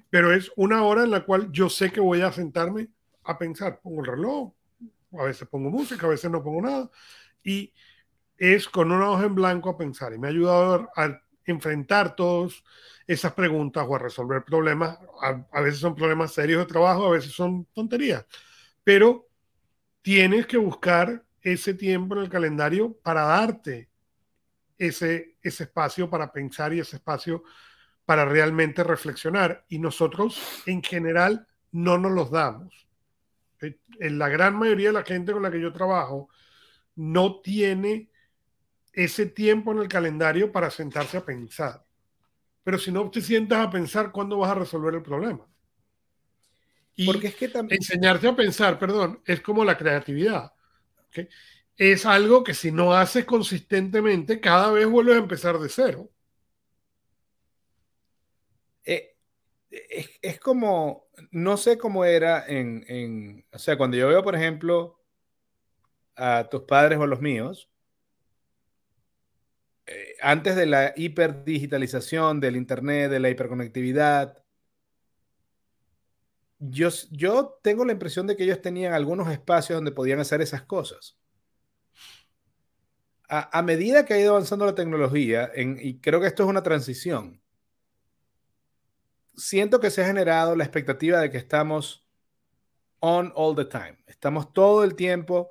Pero 0.09 0.33
es 0.33 0.51
una 0.57 0.85
hora 0.85 1.05
en 1.05 1.11
la 1.11 1.25
cual 1.25 1.51
yo 1.51 1.69
sé 1.69 1.91
que 1.91 2.01
voy 2.01 2.21
a 2.21 2.33
sentarme 2.33 2.89
a 3.25 3.39
pensar. 3.39 3.81
Pongo 3.81 4.01
el 4.03 4.07
reloj, 4.07 4.53
a 5.19 5.25
veces 5.25 5.49
pongo 5.49 5.71
música, 5.71 6.07
a 6.07 6.11
veces 6.11 6.31
no 6.31 6.43
pongo 6.43 6.63
nada. 6.63 6.91
Y 7.43 7.73
es 8.37 8.69
con 8.69 8.91
una 8.93 9.11
hoja 9.11 9.25
en 9.25 9.35
blanco 9.35 9.71
a 9.71 9.77
pensar. 9.77 10.13
Y 10.13 10.19
me 10.19 10.29
ha 10.29 10.31
ayudado 10.31 10.91
a, 10.97 11.21
enfrentar 11.47 12.15
todas 12.15 12.63
esas 13.09 13.33
preguntas 13.33 13.85
o 13.89 13.97
a 13.97 13.99
resolver 13.99 14.45
problemas. 14.45 14.99
A, 15.21 15.45
a 15.51 15.61
veces 15.61 15.81
son 15.81 15.97
problemas 15.97 16.33
serios 16.33 16.61
de 16.61 16.73
trabajo, 16.73 17.07
a 17.07 17.11
veces 17.11 17.33
son 17.33 17.65
tonterías. 17.73 18.25
Pero 18.85 19.29
tienes 20.03 20.47
que 20.47 20.59
buscar 20.59 21.25
ese 21.43 21.75
tiempo 21.75 22.15
en 22.15 22.23
el 22.23 22.29
calendario 22.29 22.93
para 23.03 23.23
darte 23.23 23.91
ese, 24.79 25.37
ese 25.43 25.65
espacio 25.65 26.09
para 26.09 26.33
pensar 26.33 26.73
y 26.73 26.81
ese 26.81 26.97
espacio 26.97 27.45
para 28.05 28.25
realmente 28.25 28.83
reflexionar. 28.83 29.65
Y 29.69 29.79
nosotros 29.79 30.63
en 30.67 30.83
general 30.83 31.47
no 31.71 31.99
nos 31.99 32.13
los 32.13 32.31
damos. 32.31 32.90
En 33.61 34.19
la 34.19 34.29
gran 34.29 34.57
mayoría 34.57 34.89
de 34.89 34.95
la 34.95 35.05
gente 35.05 35.33
con 35.33 35.43
la 35.43 35.51
que 35.51 35.61
yo 35.61 35.73
trabajo 35.73 36.29
no 36.97 37.41
tiene 37.41 38.11
ese 38.93 39.27
tiempo 39.27 39.73
en 39.73 39.79
el 39.79 39.89
calendario 39.89 40.51
para 40.51 40.71
sentarse 40.71 41.17
a 41.17 41.25
pensar. 41.25 41.85
Pero 42.63 42.79
si 42.79 42.93
no 42.93 43.11
te 43.11 43.21
sientas 43.21 43.67
a 43.67 43.71
pensar, 43.71 44.13
¿cuándo 44.13 44.39
vas 44.39 44.51
a 44.51 44.55
resolver 44.55 44.95
el 44.95 45.03
problema? 45.03 45.47
Y 46.95 47.07
Porque 47.07 47.29
es 47.29 47.35
que 47.37 47.49
también... 47.49 47.79
enseñarte 47.81 48.29
a 48.29 48.37
pensar, 48.37 48.79
perdón, 48.79 49.23
es 49.25 49.41
como 49.41 49.65
la 49.65 49.79
creatividad. 49.79 50.53
Es 51.77 52.05
algo 52.05 52.45
que 52.45 52.53
si 52.53 52.73
no 52.73 52.93
haces 52.93 53.25
consistentemente, 53.25 54.41
cada 54.41 54.71
vez 54.71 54.87
vuelves 54.87 55.17
a 55.17 55.21
empezar 55.21 55.59
de 55.59 55.69
cero. 55.69 56.11
Eh, 58.85 59.17
es, 59.71 60.39
como, 60.41 61.07
no 61.31 61.57
sé 61.57 61.79
cómo 61.79 62.05
era 62.05 62.45
en, 62.47 63.45
o 63.53 63.59
sea, 63.59 63.77
cuando 63.77 63.97
yo 63.97 64.09
veo, 64.09 64.23
por 64.23 64.35
ejemplo, 64.35 65.01
a 66.17 66.49
tus 66.51 66.63
padres 66.63 66.99
o 66.99 67.07
los 67.07 67.21
míos, 67.21 67.71
eh, 69.87 70.17
antes 70.21 70.57
de 70.57 70.67
la 70.67 70.93
hiperdigitalización, 70.97 72.41
del 72.41 72.57
Internet, 72.57 73.11
de 73.11 73.21
la 73.21 73.31
hiperconectividad, 73.31 74.41
yo, 76.59 76.91
yo 77.11 77.59
tengo 77.63 77.85
la 77.85 77.93
impresión 77.93 78.27
de 78.27 78.37
que 78.37 78.45
ellos 78.45 78.61
tenían 78.61 78.93
algunos 78.93 79.31
espacios 79.31 79.79
donde 79.79 79.93
podían 79.93 80.21
hacer 80.21 80.41
esas 80.43 80.63
cosas. 80.63 81.17
A, 83.33 83.63
medida 83.63 84.05
que 84.05 84.15
ha 84.15 84.19
ido 84.19 84.33
avanzando 84.33 84.67
la 84.67 84.75
tecnología, 84.75 85.53
y 85.55 86.01
creo 86.01 86.21
que 86.21 86.27
esto 86.27 86.43
es 86.43 86.49
una 86.49 86.65
transición, 86.65 87.40
siento 89.41 89.81
que 89.81 89.91
se 89.91 90.03
ha 90.03 90.07
generado 90.07 90.55
la 90.55 90.65
expectativa 90.65 91.21
de 91.21 91.31
que 91.31 91.39
estamos 91.39 92.07
on 93.01 93.33
all 93.35 93.57
the 93.57 93.65
time. 93.65 93.97
Estamos 94.07 94.53
todo 94.53 94.85
el 94.85 94.95
tiempo. 94.95 95.51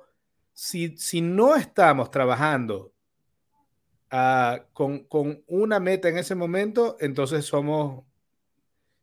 Si, 0.52 0.96
si 0.96 1.20
no 1.20 1.56
estamos 1.56 2.10
trabajando 2.10 2.92
ah, 4.10 4.64
con, 4.72 5.04
con, 5.04 5.42
una 5.48 5.80
meta 5.80 6.08
en 6.08 6.18
ese 6.18 6.34
momento, 6.34 6.96
entonces 7.00 7.44
somos, 7.44 8.04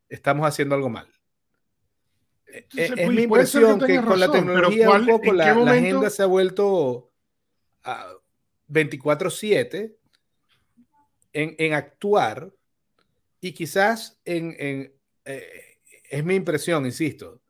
estamos 0.08 0.46
haciendo 0.46 0.74
algo 0.74 0.88
mal. 0.88 1.08
Eh, 2.46 2.66
es, 2.76 3.10
mi 3.10 3.22
impresión 3.22 3.78
que, 3.78 4.02
con 4.02 4.18
la 4.18 4.30
tecnología 4.30 4.90
un 4.90 5.06
poco 5.06 5.32
la, 5.34 5.50
agenda 5.50 6.08
se 6.08 6.22
ha 6.22 6.26
vuelto 6.26 7.12
24/7 8.68 9.96
en, 11.34 11.54
en, 11.58 11.74
actuar 11.74 12.50
y 13.40 13.52
quizás 13.52 14.20
en, 14.24 14.54
en 14.58 14.94
eh, 15.24 15.78
es 16.10 16.24
mi 16.24 16.34
impresión, 16.34 16.86
insisto, 16.86 17.40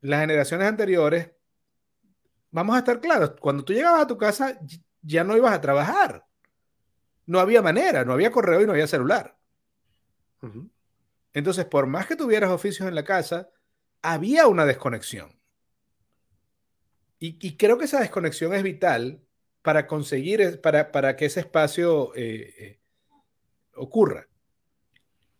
las 0.00 0.20
generaciones 0.20 0.68
anteriores, 0.68 1.30
vamos 2.50 2.76
a 2.76 2.80
estar 2.80 3.00
claros, 3.00 3.34
cuando 3.40 3.64
tú 3.64 3.72
llegabas 3.72 4.02
a 4.02 4.06
tu 4.06 4.16
casa 4.16 4.58
ya 5.02 5.24
no 5.24 5.36
ibas 5.36 5.52
a 5.52 5.60
trabajar. 5.60 6.26
No 7.26 7.40
había 7.40 7.62
manera, 7.62 8.04
no 8.04 8.12
había 8.12 8.30
correo 8.30 8.62
y 8.62 8.66
no 8.66 8.72
había 8.72 8.86
celular. 8.86 9.38
Entonces, 11.32 11.64
por 11.66 11.86
más 11.86 12.06
que 12.06 12.16
tuvieras 12.16 12.50
oficios 12.50 12.88
en 12.88 12.94
la 12.94 13.04
casa, 13.04 13.50
había 14.02 14.46
una 14.46 14.64
desconexión. 14.64 15.38
Y, 17.20 17.56
creo 17.56 17.78
que 17.78 17.86
esa 17.86 17.98
desconexión 17.98 18.54
es 18.54 18.62
vital 18.62 19.24
para 19.62 19.88
conseguir, 19.88 20.60
para, 20.60 20.92
para 20.92 21.16
que 21.16 21.26
ese 21.26 21.40
espacio 21.40 22.14
eh, 22.14 22.54
eh, 22.58 22.80
ocurra. 23.74 24.27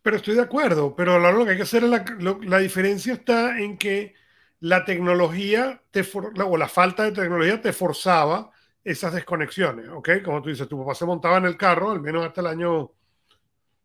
Pero 0.09 0.17
estoy 0.17 0.33
de 0.33 0.41
acuerdo, 0.41 0.95
pero 0.95 1.19
lo 1.19 1.45
que 1.45 1.51
hay 1.51 1.57
que 1.57 1.61
hacer 1.61 1.83
es 1.83 1.89
la, 1.91 2.03
la 2.41 2.57
diferencia 2.57 3.13
está 3.13 3.59
en 3.59 3.77
que 3.77 4.15
la 4.59 4.83
tecnología 4.83 5.83
te 5.91 6.03
o 6.11 6.57
la 6.57 6.67
falta 6.67 7.03
de 7.03 7.11
tecnología 7.11 7.61
te 7.61 7.73
forzaba 7.73 8.49
esas 8.83 9.13
desconexiones, 9.13 9.87
¿ok? 9.89 10.09
Como 10.25 10.41
tú 10.41 10.49
dices, 10.49 10.67
tu 10.67 10.79
papá 10.79 10.95
se 10.95 11.05
montaba 11.05 11.37
en 11.37 11.45
el 11.45 11.57
carro, 11.57 11.91
al 11.91 12.01
menos 12.01 12.25
hasta 12.25 12.41
el 12.41 12.47
año 12.47 12.91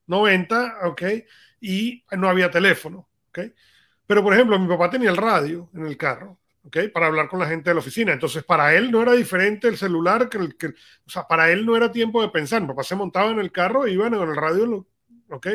90, 0.07 0.79
¿ok? 0.85 1.03
Y 1.61 2.03
no 2.13 2.31
había 2.31 2.51
teléfono, 2.51 3.07
¿ok? 3.29 3.41
Pero, 4.07 4.23
por 4.23 4.33
ejemplo, 4.33 4.59
mi 4.59 4.67
papá 4.67 4.89
tenía 4.89 5.11
el 5.11 5.19
radio 5.19 5.69
en 5.75 5.85
el 5.85 5.99
carro, 5.99 6.39
¿ok? 6.63 6.79
Para 6.91 7.09
hablar 7.09 7.29
con 7.29 7.39
la 7.39 7.49
gente 7.49 7.69
de 7.69 7.75
la 7.75 7.81
oficina. 7.81 8.15
Entonces, 8.15 8.45
para 8.45 8.75
él 8.75 8.91
no 8.91 9.03
era 9.03 9.13
diferente 9.13 9.69
el 9.69 9.77
celular 9.77 10.31
que 10.31 10.39
el 10.39 10.57
que... 10.57 10.69
O 10.69 11.11
sea, 11.11 11.25
para 11.25 11.51
él 11.51 11.67
no 11.67 11.77
era 11.77 11.93
tiempo 11.93 12.23
de 12.23 12.31
pensar. 12.31 12.63
Mi 12.63 12.69
papá 12.69 12.83
se 12.83 12.97
montaba 12.97 13.31
en 13.31 13.41
el 13.41 13.53
carro 13.53 13.87
y 13.87 13.93
iba 13.93 14.07
en 14.07 14.15
el 14.15 14.35
radio, 14.35 14.87
¿ok? 15.29 15.49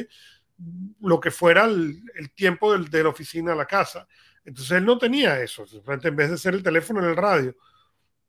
Lo 1.01 1.19
que 1.19 1.31
fuera 1.31 1.65
el, 1.65 2.01
tiempo 2.35 2.77
de 2.77 3.03
la 3.03 3.09
oficina 3.09 3.53
a 3.53 3.55
la 3.55 3.65
casa. 3.65 4.07
Entonces, 4.43 4.71
él 4.77 4.85
no 4.85 4.97
tenía 4.97 5.41
eso. 5.41 5.65
En 5.85 6.15
vez 6.15 6.31
de 6.31 6.37
ser 6.37 6.53
el 6.53 6.63
teléfono 6.63 6.99
en 6.99 7.09
el 7.09 7.15
radio. 7.15 7.55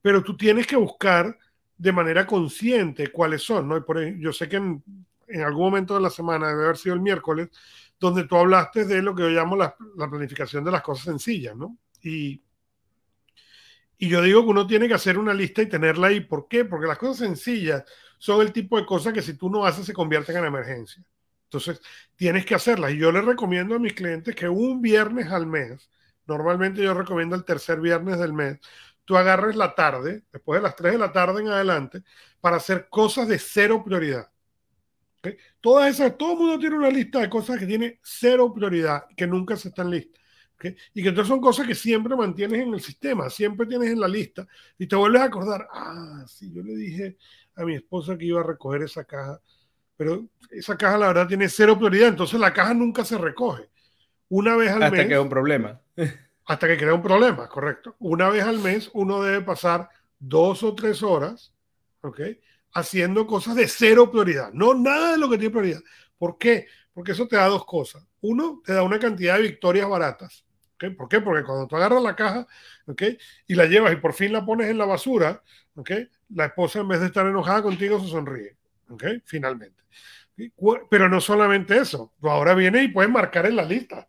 Pero 0.03 0.22
tú 0.22 0.37
tienes 0.37 0.66
que 0.66 0.76
buscar 0.76 1.37
de 1.76 1.93
manera 1.93 2.26
consciente 2.26 3.09
cuáles 3.09 3.43
son, 3.43 3.68
¿no? 3.68 3.76
Y 3.76 3.81
por 3.81 4.03
yo 4.18 4.33
sé 4.33 4.49
que 4.49 4.57
en, 4.57 4.83
en 5.31 5.43
algún 5.43 5.64
momento 5.64 5.95
de 5.95 6.01
la 6.01 6.11
semana, 6.11 6.49
debe 6.49 6.64
haber 6.64 6.76
sido 6.76 6.95
el 6.95 7.01
miércoles, 7.01 7.49
donde 7.99 8.24
tú 8.24 8.37
hablaste 8.37 8.85
de 8.85 9.03
lo 9.03 9.14
que 9.14 9.22
yo 9.22 9.28
llamo 9.28 9.57
la, 9.57 9.74
planificación 9.97 10.64
de 10.64 10.70
las 10.70 10.83
cosas 10.83 11.05
sencillas, 11.05 11.57
¿no? 11.57 11.78
Y, 12.03 12.43
y 13.99 14.09
yo 14.09 14.22
digo 14.22 14.43
que 14.43 14.49
uno 14.49 14.66
tiene 14.66 14.89
que 14.89 14.95
hacer 14.95 15.18
una 15.18 15.35
lista 15.35 15.62
y 15.62 15.68
tenerla 15.68 16.09
ahí. 16.09 16.20
¿Por 16.20 16.49
qué? 16.49 16.64
Porque 16.64 16.87
las 16.87 16.99
cosas 16.99 17.18
sencillas 17.18 17.85
son 18.18 18.41
el 18.41 18.53
tipo 18.53 18.78
de 18.78 18.87
cosas 18.87 19.12
que 19.12 19.22
si 19.22 19.35
tú 19.35 19.51
no 19.51 19.64
haces 19.64 19.85
se 19.85 19.93
convierten 19.93 20.37
en 20.39 20.47
emergencia. 20.47 21.05
Entonces, 21.51 21.80
tienes 22.14 22.46
que 22.46 22.55
hacerlas. 22.55 22.92
Y 22.92 22.98
yo 22.98 23.11
les 23.11 23.24
recomiendo 23.24 23.74
a 23.74 23.78
mis 23.80 23.92
clientes 23.92 24.36
que 24.36 24.48
un 24.48 24.80
viernes 24.80 25.32
al 25.32 25.46
mes, 25.46 25.90
normalmente 26.26 26.80
yo 26.82 26.94
recomiendo 26.94 27.34
el 27.34 27.44
tercer 27.44 27.80
viernes 27.80 28.18
del 28.20 28.32
mes, 28.32 28.61
tú 29.05 29.16
agarres 29.16 29.57
la 29.57 29.74
tarde, 29.74 30.22
después 30.32 30.61
de 30.61 30.62
las 30.62 30.76
3 30.76 30.92
de 30.92 30.98
la 30.98 31.12
tarde 31.12 31.40
en 31.42 31.48
adelante, 31.48 32.03
para 32.40 32.57
hacer 32.59 32.88
cosas 32.88 33.26
de 33.26 33.38
cero 33.40 33.82
prioridad. 33.84 34.30
Todas 35.61 35.90
esas, 35.92 36.16
todo 36.16 36.32
el 36.32 36.38
mundo 36.38 36.59
tiene 36.59 36.76
una 36.76 36.88
lista 36.88 37.18
de 37.20 37.28
cosas 37.28 37.59
que 37.59 37.66
tiene 37.66 37.98
cero 38.03 38.53
prioridad, 38.55 39.05
que 39.16 39.26
nunca 39.26 39.57
se 39.57 39.68
están 39.68 39.90
listas. 39.90 40.20
Y 40.94 41.03
que 41.03 41.09
entonces 41.09 41.28
son 41.28 41.40
cosas 41.40 41.66
que 41.66 41.74
siempre 41.74 42.14
mantienes 42.14 42.61
en 42.62 42.74
el 42.74 42.80
sistema, 42.80 43.28
siempre 43.28 43.66
tienes 43.66 43.90
en 43.90 44.01
la 44.01 44.09
lista 44.09 44.46
y 44.78 44.86
te 44.86 44.94
vuelves 44.94 45.22
a 45.22 45.24
acordar, 45.24 45.66
ah, 45.72 46.24
sí, 46.28 46.53
yo 46.53 46.62
le 46.62 46.74
dije 46.76 47.16
a 47.57 47.64
mi 47.64 47.74
esposa 47.74 48.16
que 48.16 48.26
iba 48.26 48.40
a 48.40 48.44
recoger 48.44 48.82
esa 48.82 49.05
caja, 49.05 49.40
pero 50.01 50.24
esa 50.48 50.78
caja 50.78 50.96
la 50.96 51.09
verdad 51.09 51.28
tiene 51.28 51.46
cero 51.51 51.76
prioridad, 51.76 52.09
entonces 52.09 52.40
la 52.40 52.55
caja 52.55 52.72
nunca 52.72 53.05
se 53.05 53.18
recoge. 53.18 53.68
Una 54.30 54.57
vez 54.57 54.70
al 54.70 54.78
mes. 54.78 54.92
Hasta 54.92 55.07
que 55.09 55.12
es 55.12 55.20
un 55.20 55.28
problema. 55.28 55.78
hasta 56.46 56.66
que 56.66 56.78
crea 56.78 56.94
un 56.94 57.03
problema, 57.03 57.46
correcto. 57.51 57.96
Una 57.98 58.30
vez 58.30 58.44
al 58.44 58.61
mes 58.61 58.88
uno 58.94 59.22
debe 59.22 59.42
pasar 59.42 59.90
dos 60.18 60.62
o 60.62 60.74
tres 60.74 61.03
horas, 61.03 61.53
¿ok? 62.01 62.18
Haciendo 62.72 63.26
cosas 63.26 63.57
de 63.57 63.68
cero 63.68 64.11
prioridad, 64.11 64.51
no 64.55 64.72
nada 64.72 65.12
de 65.12 65.18
lo 65.18 65.28
que 65.28 65.36
tiene 65.36 65.51
prioridad. 65.51 65.82
¿Por 66.16 66.38
qué? 66.38 66.66
Porque 66.94 67.12
eso 67.12 67.28
te 67.28 67.36
da 67.36 67.48
dos 67.48 67.66
cosas. 67.66 68.03
Uno, 68.22 68.62
te 68.64 68.72
da 68.72 68.82
una 68.82 68.98
cantidad 68.98 69.36
de 69.36 69.42
victorias 69.42 69.86
baratas. 69.86 70.46
¿Por 70.96 71.11
qué? 71.11 71.20
Porque 71.20 71.44
cuando 71.44 71.66
tú 71.66 71.76
agarras 71.76 72.03
la 72.03 72.16
caja 72.16 72.46
¿ok? 72.86 73.03
y 73.48 73.55
la 73.55 73.66
llevas 73.66 73.92
y 73.92 73.96
por 73.96 74.14
fin 74.14 74.32
la 74.32 74.46
pones 74.46 74.70
en 74.70 74.78
la 74.78 74.86
basura, 74.86 75.42
¿ok? 75.74 75.90
la 76.30 76.46
esposa 76.46 76.80
en 76.80 76.88
vez 76.88 77.01
de 77.01 77.07
estar 77.09 77.26
enojada 77.26 77.62
contigo 77.62 78.01
se 78.01 78.09
sonríe. 78.09 78.57
¿Ok? 78.91 79.05
Finalmente. 79.24 79.82
Pero 80.91 81.09
no 81.09 81.20
solamente 81.20 81.76
eso, 81.76 82.14
tú 82.20 82.30
ahora 82.30 82.55
vienes 82.55 82.84
y 82.84 82.88
puedes 82.88 83.11
marcar 83.11 83.47
en 83.47 83.57
la 83.57 83.64
lista. 83.64 84.09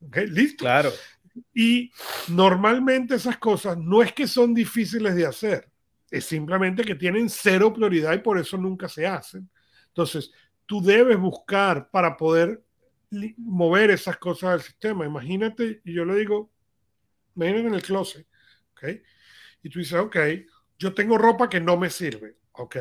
¿ok? 0.00 0.16
Listo. 0.28 0.64
Claro. 0.64 0.90
Y 1.54 1.90
normalmente 2.28 3.14
esas 3.14 3.38
cosas 3.38 3.78
no 3.78 4.02
es 4.02 4.12
que 4.12 4.26
son 4.26 4.52
difíciles 4.52 5.14
de 5.14 5.26
hacer, 5.26 5.70
es 6.10 6.24
simplemente 6.24 6.84
que 6.84 6.96
tienen 6.96 7.28
cero 7.28 7.72
prioridad 7.72 8.12
y 8.14 8.18
por 8.18 8.38
eso 8.38 8.56
nunca 8.56 8.88
se 8.88 9.06
hacen. 9.06 9.48
Entonces, 9.88 10.32
tú 10.66 10.82
debes 10.82 11.18
buscar 11.18 11.88
para 11.90 12.16
poder 12.16 12.62
mover 13.36 13.90
esas 13.90 14.16
cosas 14.16 14.52
del 14.52 14.60
sistema. 14.62 15.06
Imagínate, 15.06 15.80
y 15.84 15.92
yo 15.92 16.04
le 16.04 16.16
digo, 16.16 16.50
imagínate 17.36 17.68
en 17.68 17.74
el 17.74 17.82
closet, 17.82 18.26
¿ok? 18.72 18.84
Y 19.62 19.70
tú 19.70 19.78
dices, 19.78 19.98
ok, 19.98 20.16
yo 20.78 20.94
tengo 20.94 21.18
ropa 21.18 21.48
que 21.48 21.60
no 21.60 21.76
me 21.76 21.90
sirve, 21.90 22.36
¿ok? 22.52 22.76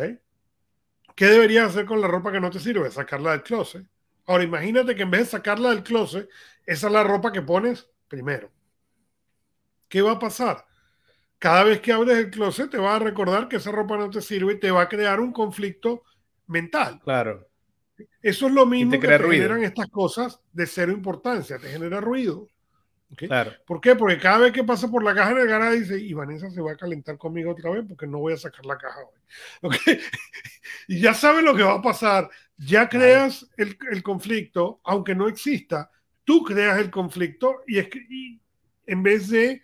¿Qué 1.20 1.26
deberías 1.26 1.72
hacer 1.72 1.86
con 1.86 1.99
la 1.99 2.07
ropa 2.07 2.32
que 2.32 2.39
no 2.39 2.49
te 2.49 2.61
sirve? 2.61 2.89
Sacarla 2.89 3.32
del 3.32 3.43
closet. 3.43 3.86
Ahora, 4.26 4.45
imagínate 4.45 4.95
que 4.95 5.01
en 5.01 5.11
vez 5.11 5.20
de 5.20 5.26
sacarla 5.26 5.72
del 5.72 5.84
closet, 5.84 6.30
esa 6.65 6.88
es 6.88 6.93
la 6.93 7.03
ropa 7.03 7.34
que 7.34 7.41
pones 7.41 7.89
primero. 8.07 8.49
¿Qué 9.89 10.01
va 10.01 10.13
a 10.13 10.20
pasar? 10.20 10.65
Cada 11.38 11.65
vez 11.65 11.82
que 11.82 11.91
abres 11.91 12.17
el 12.20 12.30
closet 12.30 12.70
te 12.70 12.78
va 12.78 12.95
a 12.95 12.99
recordar 12.99 13.49
que 13.49 13.57
esa 13.57 13.70
ropa 13.70 13.97
no 13.97 14.09
te 14.09 14.22
sirve 14.22 14.53
y 14.53 14.59
te 14.61 14.72
va 14.72 14.84
a 14.84 14.88
crear 14.88 15.20
un 15.20 15.34
conflicto 15.34 16.03
mental. 16.47 17.01
Claro. 17.03 17.49
Eso 18.22 18.47
es 18.47 18.53
lo 18.53 18.65
mismo 18.65 18.97
que 18.97 19.05
te 19.05 19.20
generan 19.20 19.61
estas 19.61 19.89
cosas 19.89 20.39
de 20.53 20.65
cero 20.67 20.93
importancia, 20.93 21.57
te 21.57 21.67
genera 21.67 21.99
ruido. 21.99 22.47
Claro. 23.16 23.51
¿Por 23.66 23.82
qué? 23.82 23.95
Porque 23.95 24.20
cada 24.20 24.38
vez 24.38 24.51
que 24.51 24.64
pasa 24.64 24.89
por 24.89 25.03
la 25.03 25.16
caja 25.16 25.32
en 25.32 25.39
el 25.39 25.47
garaje 25.47 25.80
dice, 25.80 25.99
y 25.99 26.14
Vanessa 26.14 26.49
se 26.51 26.62
va 26.62 26.74
a 26.74 26.78
calentar 26.78 27.18
conmigo 27.18 27.51
otra 27.51 27.72
vez 27.72 27.84
porque 27.88 28.05
no 28.05 28.20
voy 28.20 28.34
a 28.34 28.38
sacar 28.38 28.66
la 28.66 28.78
caja 28.78 28.99
hoy. 29.62 29.72
y 30.88 30.99
ya 30.99 31.14
sabes 31.14 31.43
lo 31.43 31.55
que 31.55 31.64
va 31.64 31.74
a 31.74 31.82
pasar, 31.82 32.30
ya 32.57 32.88
creas 32.88 33.49
el, 33.57 33.78
el, 33.91 34.03
conflicto, 34.03 34.80
aunque 34.84 35.16
no 35.16 35.28
exista, 35.28 35.89
tú 36.24 36.43
creas 36.43 36.78
el 36.78 36.91
conflicto 36.91 37.64
y, 37.66 37.80
es 37.80 37.89
que, 37.89 38.05
en 38.86 39.03
vez 39.03 39.30
de 39.30 39.64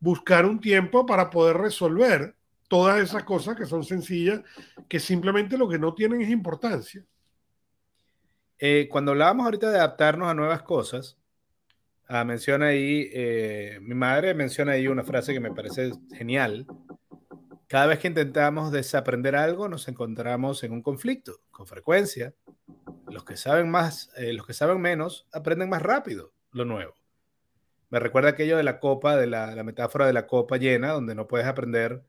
buscar 0.00 0.44
un 0.44 0.60
tiempo 0.60 1.06
para 1.06 1.30
poder 1.30 1.58
resolver 1.58 2.34
todas 2.66 3.00
esas 3.00 3.22
cosas 3.22 3.56
que 3.56 3.66
son 3.66 3.84
sencillas, 3.84 4.40
que 4.88 4.98
simplemente 4.98 5.56
lo 5.56 5.68
que 5.68 5.78
no 5.78 5.94
tienen 5.94 6.22
es 6.22 6.30
importancia. 6.30 7.04
Eh, 8.58 8.88
cuando 8.90 9.12
hablábamos 9.12 9.44
ahorita 9.44 9.70
de 9.70 9.78
adaptarnos 9.78 10.28
a 10.28 10.34
nuevas 10.34 10.62
cosas, 10.62 11.18
ah, 12.08 12.24
menciona 12.24 12.66
ahí, 12.66 13.08
eh, 13.12 13.78
mi 13.80 13.94
madre 13.94 14.34
menciona 14.34 14.72
ahí 14.72 14.88
una 14.88 15.04
frase 15.04 15.32
que 15.32 15.40
me 15.40 15.52
parece 15.52 15.92
genial. 16.14 16.66
Cada 17.68 17.86
vez 17.86 18.00
que 18.00 18.08
intentamos 18.08 18.70
desaprender 18.70 19.34
algo, 19.34 19.68
nos 19.68 19.88
encontramos 19.88 20.62
en 20.62 20.72
un 20.72 20.82
conflicto, 20.82 21.40
con 21.50 21.66
frecuencia. 21.66 22.34
Los 23.08 23.24
que 23.24 23.36
saben 23.36 23.70
más, 23.70 24.10
eh, 24.16 24.32
los 24.32 24.46
que 24.46 24.52
saben 24.52 24.80
menos, 24.80 25.26
aprenden 25.32 25.70
más 25.70 25.82
rápido 25.82 26.32
lo 26.50 26.64
nuevo. 26.64 26.94
Me 27.88 27.98
recuerda 27.98 28.30
aquello 28.30 28.56
de 28.56 28.62
la 28.62 28.78
copa, 28.78 29.16
de 29.16 29.26
la, 29.26 29.54
metáfora 29.64 30.06
de 30.06 30.12
la 30.12 30.26
copa 30.26 30.56
llena, 30.56 30.92
donde 30.92 31.14
no 31.14 31.26
puedes 31.26 31.46
aprender 31.46 32.02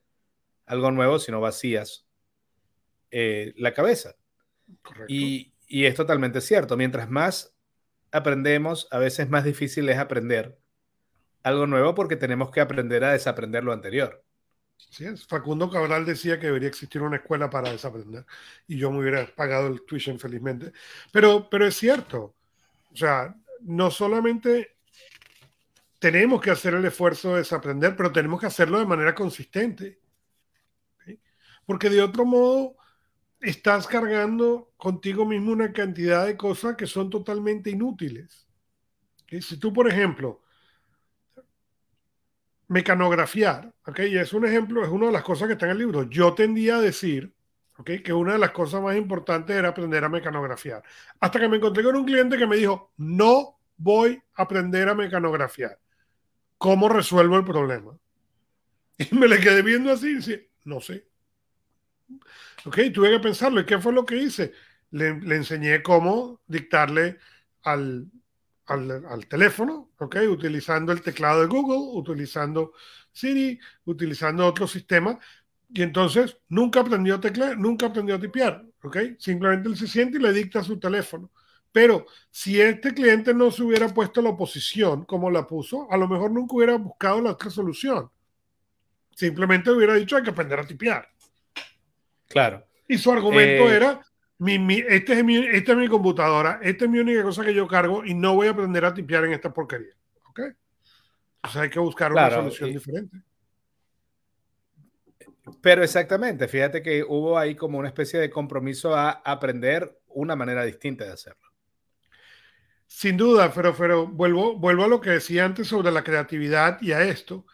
algo 0.66 0.92
nuevo 0.92 1.20
si 1.20 1.32
no 1.32 1.42
vacías 1.42 2.06
eh, 3.12 3.54
la 3.58 3.74
cabeza. 3.74 4.16
Y, 5.08 5.54
y 5.68 5.86
es 5.86 5.96
totalmente 5.96 6.42
cierto. 6.42 6.78
Mientras 6.78 7.10
más 7.10 7.54
aprendemos, 8.14 8.88
a 8.92 9.00
veces 9.00 9.30
más 9.30 9.44
difícil 9.44 9.90
es 9.90 9.98
aprender 9.98 10.58
algo 11.44 11.68
nuevo 11.68 11.94
porque 11.94 12.16
tenemos 12.16 12.52
que 12.52 12.62
aprender 12.62 13.04
a 13.04 13.12
desaprender 13.12 13.64
lo 13.64 13.74
anterior. 13.74 14.24
Sí, 14.90 15.06
Facundo 15.28 15.70
Cabral 15.70 16.06
decía 16.06 16.40
que 16.40 16.48
debería 16.48 16.70
existir 16.70 17.02
una 17.02 17.18
escuela 17.18 17.50
para 17.50 17.72
desaprender 17.72 18.26
y 18.68 18.78
yo 18.78 18.92
me 18.92 19.00
hubiera 19.00 19.26
pagado 19.26 19.68
el 19.68 19.84
tuition 19.86 20.20
felizmente. 20.20 20.72
Pero, 21.12 21.50
pero 21.50 21.68
es 21.68 21.76
cierto, 21.76 22.36
o 22.92 22.96
sea, 22.96 23.36
no 23.62 23.92
solamente 23.92 24.76
tenemos 26.00 26.42
que 26.42 26.52
hacer 26.52 26.74
el 26.74 26.86
esfuerzo 26.86 27.32
de 27.32 27.40
desaprender, 27.40 27.96
pero 27.96 28.12
tenemos 28.12 28.40
que 28.40 28.48
hacerlo 28.48 28.80
de 28.80 28.86
manera 28.86 29.16
consistente. 29.16 30.00
Porque 31.66 31.90
de 31.90 32.02
otro 32.02 32.26
modo 32.26 32.76
estás 33.44 33.88
cargando 33.88 34.72
contigo 34.78 35.26
mismo 35.26 35.52
una 35.52 35.74
cantidad 35.74 36.26
de 36.26 36.38
cosas 36.38 36.76
que 36.78 36.88
son 36.88 37.10
totalmente 37.10 37.70
inútiles. 37.70 38.48
Si 39.42 39.58
tú, 39.58 39.74
por 39.74 39.88
ejemplo, 39.90 40.42
mecanografiar, 42.68 43.74
¿okay? 43.86 44.14
y 44.14 44.18
es 44.18 44.32
un 44.34 44.46
ejemplo, 44.46 44.84
es 44.84 44.90
una 44.90 45.08
de 45.08 45.12
las 45.12 45.24
cosas 45.24 45.48
que 45.48 45.54
está 45.54 45.66
en 45.66 45.74
el 45.74 45.80
libro. 45.80 46.04
Yo 46.04 46.34
tendía 46.34 46.78
a 46.78 46.82
decir 46.82 47.36
¿okay? 47.78 48.02
que 48.02 48.14
una 48.14 48.34
de 48.34 48.40
las 48.40 48.52
cosas 48.52 48.82
más 48.82 48.96
importantes 48.96 49.56
era 49.56 49.70
aprender 49.70 50.04
a 50.04 50.10
mecanografiar. 50.10 50.82
Hasta 51.20 51.40
que 51.40 51.50
me 51.50 51.58
encontré 51.58 51.84
con 51.84 51.96
un 51.96 52.06
cliente 52.06 52.38
que 52.38 52.48
me 52.48 52.56
dijo, 52.56 52.94
no 52.98 53.60
voy 53.76 54.22
a 54.36 54.44
aprender 54.44 54.88
a 54.88 54.96
mecanografiar. 54.96 55.78
¿Cómo 56.58 56.88
resuelvo 56.88 57.38
el 57.38 57.44
problema? 57.44 57.98
Y 58.98 59.16
me 59.16 59.28
le 59.28 59.40
quedé 59.40 59.64
viendo 59.64 59.92
así 59.92 60.12
y 60.12 60.16
decía, 60.16 60.40
no 60.64 60.80
sé. 60.80 61.08
Ok, 62.66 62.78
tuve 62.94 63.12
que 63.12 63.20
pensarlo. 63.20 63.60
¿Y 63.62 63.66
qué 63.66 63.80
fue 63.80 63.94
lo 63.94 64.06
que 64.06 64.18
hice? 64.18 64.54
Le, 64.92 65.10
enseñé 65.36 65.82
cómo 65.84 66.42
dictarle 66.48 67.18
al, 67.64 68.10
al, 68.66 69.28
teléfono, 69.28 69.92
¿ok? 69.98 70.18
Utilizando 70.30 70.92
el 70.92 71.02
teclado 71.02 71.42
de 71.42 71.48
Google, 71.48 72.00
utilizando 72.00 72.74
Siri, 73.12 73.60
utilizando 73.86 74.46
otro 74.46 74.68
sistema. 74.68 75.20
Y 75.70 75.82
entonces 75.82 76.38
nunca 76.50 76.82
aprendió 76.82 77.16
a 77.16 77.20
teclear, 77.22 77.58
nunca 77.58 77.88
aprendió 77.88 78.16
a 78.16 78.20
tipear, 78.20 78.64
¿ok? 78.84 78.98
Simplemente 79.20 79.70
él 79.70 79.78
se 79.78 79.88
siente 79.88 80.18
y 80.18 80.22
le 80.22 80.32
dicta 80.32 80.64
su 80.64 80.80
teléfono. 80.80 81.32
Pero 81.72 82.06
si 82.30 82.62
este 82.62 82.94
cliente 82.94 83.34
no 83.34 83.50
se 83.52 83.64
hubiera 83.64 83.90
puesto 83.90 84.22
la 84.22 84.30
oposición 84.30 85.06
como 85.06 85.32
la 85.32 85.48
puso, 85.48 85.92
a 85.92 85.98
lo 85.98 86.08
mejor 86.08 86.32
nunca 86.32 86.56
hubiera 86.56 86.78
buscado 86.78 87.20
la 87.22 87.32
otra 87.32 87.50
solución. 87.50 88.10
Simplemente 89.16 89.72
hubiera 89.72 89.96
dicho 89.96 90.16
hay 90.16 90.24
que 90.24 90.30
aprender 90.30 90.60
a 90.60 90.68
tipear. 90.68 91.13
Claro. 92.34 92.66
Y 92.88 92.98
su 92.98 93.12
argumento 93.12 93.70
eh, 93.72 93.76
era, 93.76 94.02
mi, 94.40 94.84
este 94.90 95.14
es 95.14 95.24
mi, 95.24 95.38
esta 95.38 95.72
es 95.72 95.78
mi 95.78 95.88
computadora, 95.88 96.60
esta 96.62 96.86
es 96.86 96.92
mi 96.92 97.00
única 97.00 97.24
cosa 97.24 97.46
que 97.46 97.54
yo 97.54 97.68
cargo 97.68 98.04
y 98.04 98.14
no 98.14 98.36
voy 98.36 98.48
a 98.48 98.52
aprender 98.52 98.84
a 98.84 98.94
tipear 98.94 99.26
en 99.26 99.34
esta 99.34 99.54
porquería. 99.54 99.94
¿Ok? 100.30 100.40
Entonces 101.36 101.62
hay 101.62 101.70
que 101.70 101.80
buscar 101.80 102.12
una 102.12 102.30
solución 102.30 102.72
diferente. 102.72 103.18
Pero 105.62 105.84
exactamente, 105.84 106.48
fíjate 106.48 106.82
que 106.82 107.04
hubo 107.04 107.38
ahí 107.38 107.56
como 107.56 107.78
una 107.78 107.90
especie 107.90 108.20
de 108.20 108.30
compromiso 108.30 108.96
a 108.96 109.12
aprender 109.12 110.00
una 110.08 110.36
manera 110.36 110.64
distinta 110.66 111.06
de 111.06 111.12
hacerlo. 111.12 111.52
Sin 112.88 113.18
duda, 113.18 113.52
pero, 113.54 113.76
pero 113.76 114.08
vuelvo, 114.08 114.58
vuelvo 114.58 114.84
a 114.84 114.88
lo 114.88 115.02
que 115.02 115.10
decía 115.10 115.46
antes 115.46 115.68
sobre 115.68 115.92
la 115.92 116.04
creatividad 116.04 116.82
y 116.82 116.92
a 116.92 117.02
esto. 117.02 117.46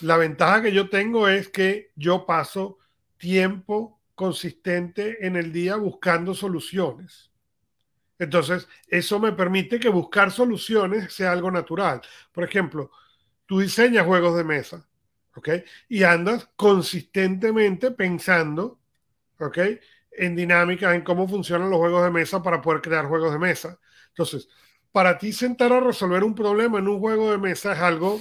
La 0.00 0.16
ventaja 0.16 0.62
que 0.62 0.72
yo 0.72 0.88
tengo 0.88 1.28
es 1.28 1.48
que 1.48 1.90
yo 1.96 2.26
paso 2.26 2.78
tiempo 3.16 4.00
consistente 4.14 5.26
en 5.26 5.36
el 5.36 5.52
día 5.52 5.76
buscando 5.76 6.34
soluciones. 6.34 7.30
Entonces, 8.18 8.68
eso 8.88 9.18
me 9.18 9.32
permite 9.32 9.80
que 9.80 9.88
buscar 9.88 10.30
soluciones 10.30 11.12
sea 11.12 11.32
algo 11.32 11.50
natural. 11.50 12.00
Por 12.32 12.44
ejemplo, 12.44 12.90
tú 13.46 13.60
diseñas 13.60 14.06
juegos 14.06 14.36
de 14.36 14.44
mesa, 14.44 14.88
¿ok? 15.34 15.48
Y 15.88 16.04
andas 16.04 16.48
consistentemente 16.56 17.90
pensando, 17.90 18.78
¿ok? 19.40 19.58
en 20.16 20.36
dinámicas, 20.36 20.94
en 20.94 21.02
cómo 21.02 21.28
funcionan 21.28 21.70
los 21.70 21.78
juegos 21.78 22.04
de 22.04 22.10
mesa 22.10 22.42
para 22.42 22.60
poder 22.60 22.80
crear 22.80 23.06
juegos 23.06 23.32
de 23.32 23.38
mesa. 23.38 23.78
Entonces, 24.08 24.48
para 24.92 25.18
ti 25.18 25.32
sentar 25.32 25.72
a 25.72 25.80
resolver 25.80 26.22
un 26.24 26.34
problema 26.34 26.78
en 26.78 26.88
un 26.88 27.00
juego 27.00 27.30
de 27.30 27.38
mesa 27.38 27.72
es 27.72 27.80
algo 27.80 28.20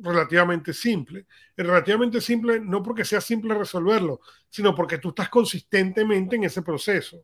relativamente 0.00 0.72
simple. 0.72 1.26
Es 1.56 1.66
relativamente 1.66 2.20
simple 2.20 2.60
no 2.60 2.82
porque 2.82 3.04
sea 3.04 3.20
simple 3.20 3.54
resolverlo, 3.54 4.20
sino 4.48 4.74
porque 4.74 4.98
tú 4.98 5.10
estás 5.10 5.28
consistentemente 5.28 6.36
en 6.36 6.44
ese 6.44 6.62
proceso. 6.62 7.22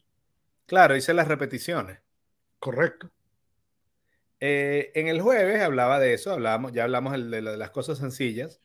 Claro, 0.67 0.97
hice 0.97 1.13
las 1.15 1.29
repeticiones. 1.29 2.01
Correcto. 2.59 3.11
Eh, 4.41 4.91
en 4.95 5.09
el 5.09 5.21
jueves 5.21 5.63
hablaba 5.63 6.01
de 6.01 6.15
eso, 6.15 6.33
hablábamos, 6.33 6.73
ya 6.73 6.85
hablamos 6.85 7.13
de, 7.13 7.43
las 7.43 7.71
cosas 7.71 7.99
sencillas, 7.99 8.61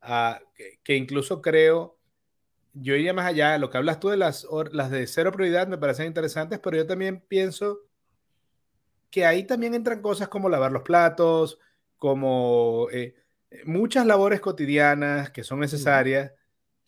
ah, 0.00 0.40
que, 0.82 0.96
incluso 0.96 1.42
creo, 1.42 1.98
yo 2.72 2.94
iría 2.94 3.12
más 3.12 3.26
allá, 3.26 3.58
lo 3.58 3.68
que 3.68 3.76
hablas 3.76 4.00
tú 4.00 4.08
de 4.08 4.16
las, 4.16 4.46
las 4.72 4.90
de 4.90 5.06
cero 5.06 5.30
prioridad 5.32 5.68
me 5.68 5.76
parecen 5.76 6.06
interesantes, 6.06 6.60
pero 6.60 6.78
yo 6.78 6.86
también 6.86 7.20
pienso 7.20 7.80
que 9.10 9.26
ahí 9.26 9.44
también 9.44 9.74
entran 9.74 10.00
cosas 10.00 10.28
como 10.28 10.48
lavar 10.48 10.72
los 10.72 10.82
platos, 10.82 11.58
como 11.98 12.88
eh, 12.90 13.14
muchas 13.64 14.06
labores 14.06 14.40
cotidianas 14.40 15.30
que 15.30 15.44
son 15.44 15.60
necesarias 15.60 16.32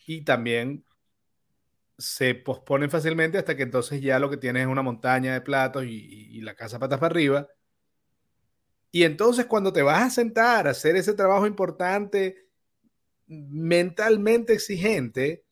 y 0.07 0.23
también 0.23 0.85
se 1.97 2.35
posponen 2.35 2.91
fácilmente 2.91 3.39
hasta 3.39 3.57
que 3.57 3.63
entonces 3.63 4.01
ya 4.01 4.19
lo 4.19 4.29
que 4.29 4.37
tienes 4.37 4.63
es 4.63 4.69
una 4.69 4.83
montaña 4.83 5.33
de 5.33 5.41
platos 5.41 5.85
y, 5.85 5.89
y 5.91 6.41
la 6.41 6.55
casa 6.55 6.79
patas 6.79 6.99
para 6.99 7.13
arriba. 7.13 7.49
Y 8.91 9.05
entonces 9.05 9.47
cuando 9.47 9.73
te 9.73 9.83
vas 9.83 10.03
a 10.03 10.11
sentar 10.11 10.67
a 10.67 10.71
hacer 10.71 10.97
ese 10.97 11.15
trabajo 11.15 11.47
importante, 11.47 12.49
mentalmente 13.27 14.53
exigente, 14.53 15.45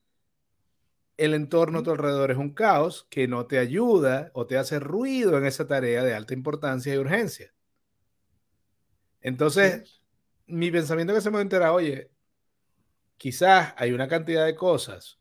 el 1.17 1.35
entorno 1.35 1.81
a 1.81 1.83
tu 1.83 1.91
alrededor 1.91 2.31
es 2.31 2.37
un 2.37 2.55
caos 2.55 3.07
que 3.11 3.29
no 3.29 3.47
te 3.47 3.59
ayuda 3.59 4.31
o 4.35 4.47
te 4.47 4.59
hace 4.59 4.81
ruido 4.81 5.39
en 5.39 5.47
esa 5.47 5.67
tarea 5.67 6.03
de 6.03 6.15
alta 6.15 6.35
importancia 6.35 6.95
y 6.95 6.99
urgencia. 6.99 7.55
Entonces, 9.21 10.02
mi 10.47 10.70
pensamiento 10.70 11.14
que 11.14 11.20
se 11.20 11.30
me 11.30 11.40
entera, 11.40 11.72
oye, 11.72 12.11
quizás 13.16 13.74
hay 13.76 13.93
una 13.93 14.09
cantidad 14.09 14.45
de 14.45 14.55
cosas, 14.55 15.18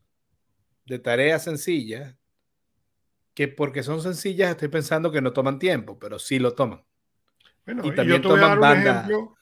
de 0.86 1.00
tareas 1.00 1.44
sencillas, 1.44 2.16
que 3.34 3.48
porque 3.48 3.84
son 3.84 4.02
sencillas 4.02 4.52
estoy 4.52 4.68
pensando 4.68 5.12
que 5.12 5.22
no 5.22 5.34
toman 5.34 5.60
tiempo, 5.60 5.98
pero 6.00 6.20
sí 6.20 6.40
lo 6.40 6.54
toman. 6.54 6.84
Bueno, 7.66 7.86
y 7.86 7.94
también 7.94 8.22
yo 8.22 8.22
te 8.22 8.28
voy 8.28 8.40
a 8.40 8.48
dar 8.48 8.60
un 8.60 8.66
ejemplo. 8.66 9.38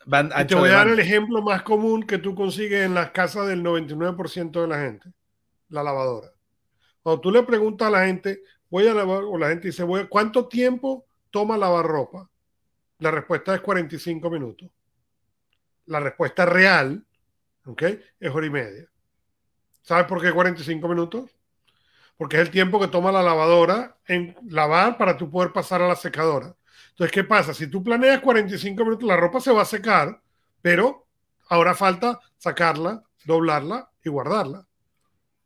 te 0.47 0.55
voy 0.55 0.69
a 0.69 0.73
dar 0.73 0.88
el 0.89 0.99
ejemplo 0.99 1.41
más 1.41 1.63
común 1.63 2.03
que 2.03 2.17
tú 2.17 2.36
consigues 2.36 2.86
en 2.86 2.93
las 2.93 3.11
casas 3.11 3.47
del 3.47 3.63
99% 3.63 4.61
de 4.61 4.67
la 4.67 4.80
gente: 4.80 5.11
la 5.69 5.84
lavadora. 5.84 6.32
Cuando 7.01 7.21
tú 7.21 7.32
le 7.32 7.43
preguntas 7.43 7.88
a 7.88 7.91
la 7.91 8.05
gente, 8.05 8.41
voy 8.69 8.88
a 8.88 8.93
lavar, 8.93 9.23
o 9.23 9.38
la 9.38 9.49
gente 9.49 9.67
dice, 9.67 9.84
voy 9.84 10.07
¿cuánto 10.07 10.47
tiempo 10.47 11.05
toma 11.30 11.57
lavar 11.57 11.86
ropa? 11.86 12.30
La 12.99 13.11
respuesta 13.11 13.55
es 13.55 13.61
45 13.61 14.30
minutos. 14.30 14.69
La 15.90 16.00
respuesta 16.00 16.46
real, 16.46 17.04
¿ok? 17.66 17.84
Es 18.20 18.32
hora 18.34 18.46
y 18.46 18.50
media. 18.50 18.90
¿Sabes 19.82 20.06
por 20.06 20.22
qué 20.22 20.32
45 20.32 20.88
minutos? 20.88 21.32
Porque 22.16 22.36
es 22.36 22.44
el 22.44 22.52
tiempo 22.52 22.80
que 22.80 22.88
toma 22.88 23.12
la 23.12 23.24
lavadora 23.24 23.98
en 24.08 24.36
lavar 24.48 24.98
para 24.98 25.18
tú 25.18 25.30
poder 25.32 25.52
pasar 25.52 25.82
a 25.82 25.88
la 25.88 25.96
secadora. 25.96 26.56
Entonces, 26.92 27.12
¿qué 27.12 27.24
pasa? 27.24 27.54
Si 27.54 27.68
tú 27.68 27.84
planeas 27.84 28.20
45 28.20 28.84
minutos, 28.84 29.08
la 29.08 29.18
ropa 29.18 29.40
se 29.40 29.52
va 29.52 29.64
a 29.64 29.66
secar, 29.66 30.22
pero 30.62 31.08
ahora 31.50 31.74
falta 31.74 32.20
sacarla, 32.38 33.04
doblarla 33.26 33.90
y 34.04 34.10
guardarla. 34.10 34.68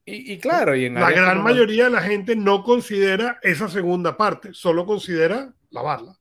Y, 0.06 0.38
claro, 0.40 0.76
y 0.76 0.86
en 0.86 0.96
la 0.96 1.12
gran 1.12 1.42
mayoría 1.42 1.86
de 1.86 1.90
la 1.90 2.02
gente 2.02 2.36
no 2.36 2.64
considera 2.64 3.40
esa 3.42 3.70
segunda 3.70 4.18
parte, 4.18 4.54
solo 4.54 4.86
considera 4.86 5.54
lavarla. 5.70 6.20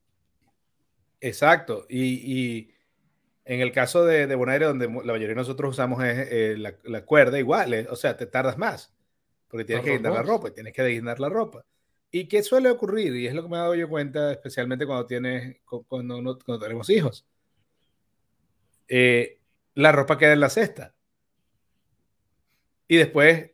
Exacto. 1.20 1.86
Y, 1.88 2.71
en 3.44 3.60
el 3.60 3.72
caso 3.72 4.04
de, 4.04 4.26
de 4.26 4.34
Bonaire, 4.34 4.66
donde 4.66 4.86
la 4.86 5.12
mayoría 5.12 5.28
de 5.28 5.34
nosotros 5.34 5.72
usamos 5.72 6.02
es, 6.04 6.28
eh, 6.30 6.56
la, 6.56 7.04
cuerda, 7.04 7.38
igual, 7.38 7.74
eh, 7.74 7.86
o 7.90 7.96
sea, 7.96 8.16
te 8.16 8.26
tardas 8.26 8.56
más, 8.56 8.94
porque 9.48 9.64
tienes 9.64 9.84
que 9.84 9.92
guindar 9.92 10.12
la 10.12 10.22
ropa, 10.22 10.48
y 10.48 10.52
tienes 10.52 10.72
que 10.72 10.82
desguindar 10.82 11.18
la 11.20 11.28
ropa. 11.28 11.64
¿Y 12.10 12.28
qué 12.28 12.42
suele 12.42 12.70
ocurrir? 12.70 13.16
Y 13.16 13.26
es 13.26 13.34
lo 13.34 13.42
que 13.42 13.48
me 13.48 13.56
he 13.56 13.60
dado 13.60 13.74
yo 13.74 13.88
cuenta, 13.88 14.32
especialmente 14.32 14.86
cuando, 14.86 15.06
tienes, 15.06 15.56
cuando, 15.64 16.58
tenemos 16.60 16.90
hijos. 16.90 17.26
Eh, 18.86 19.40
la 19.74 19.92
ropa 19.92 20.18
queda 20.18 20.34
en 20.34 20.40
la 20.40 20.50
cesta. 20.50 20.94
Y 22.86 22.96
después 22.96 23.50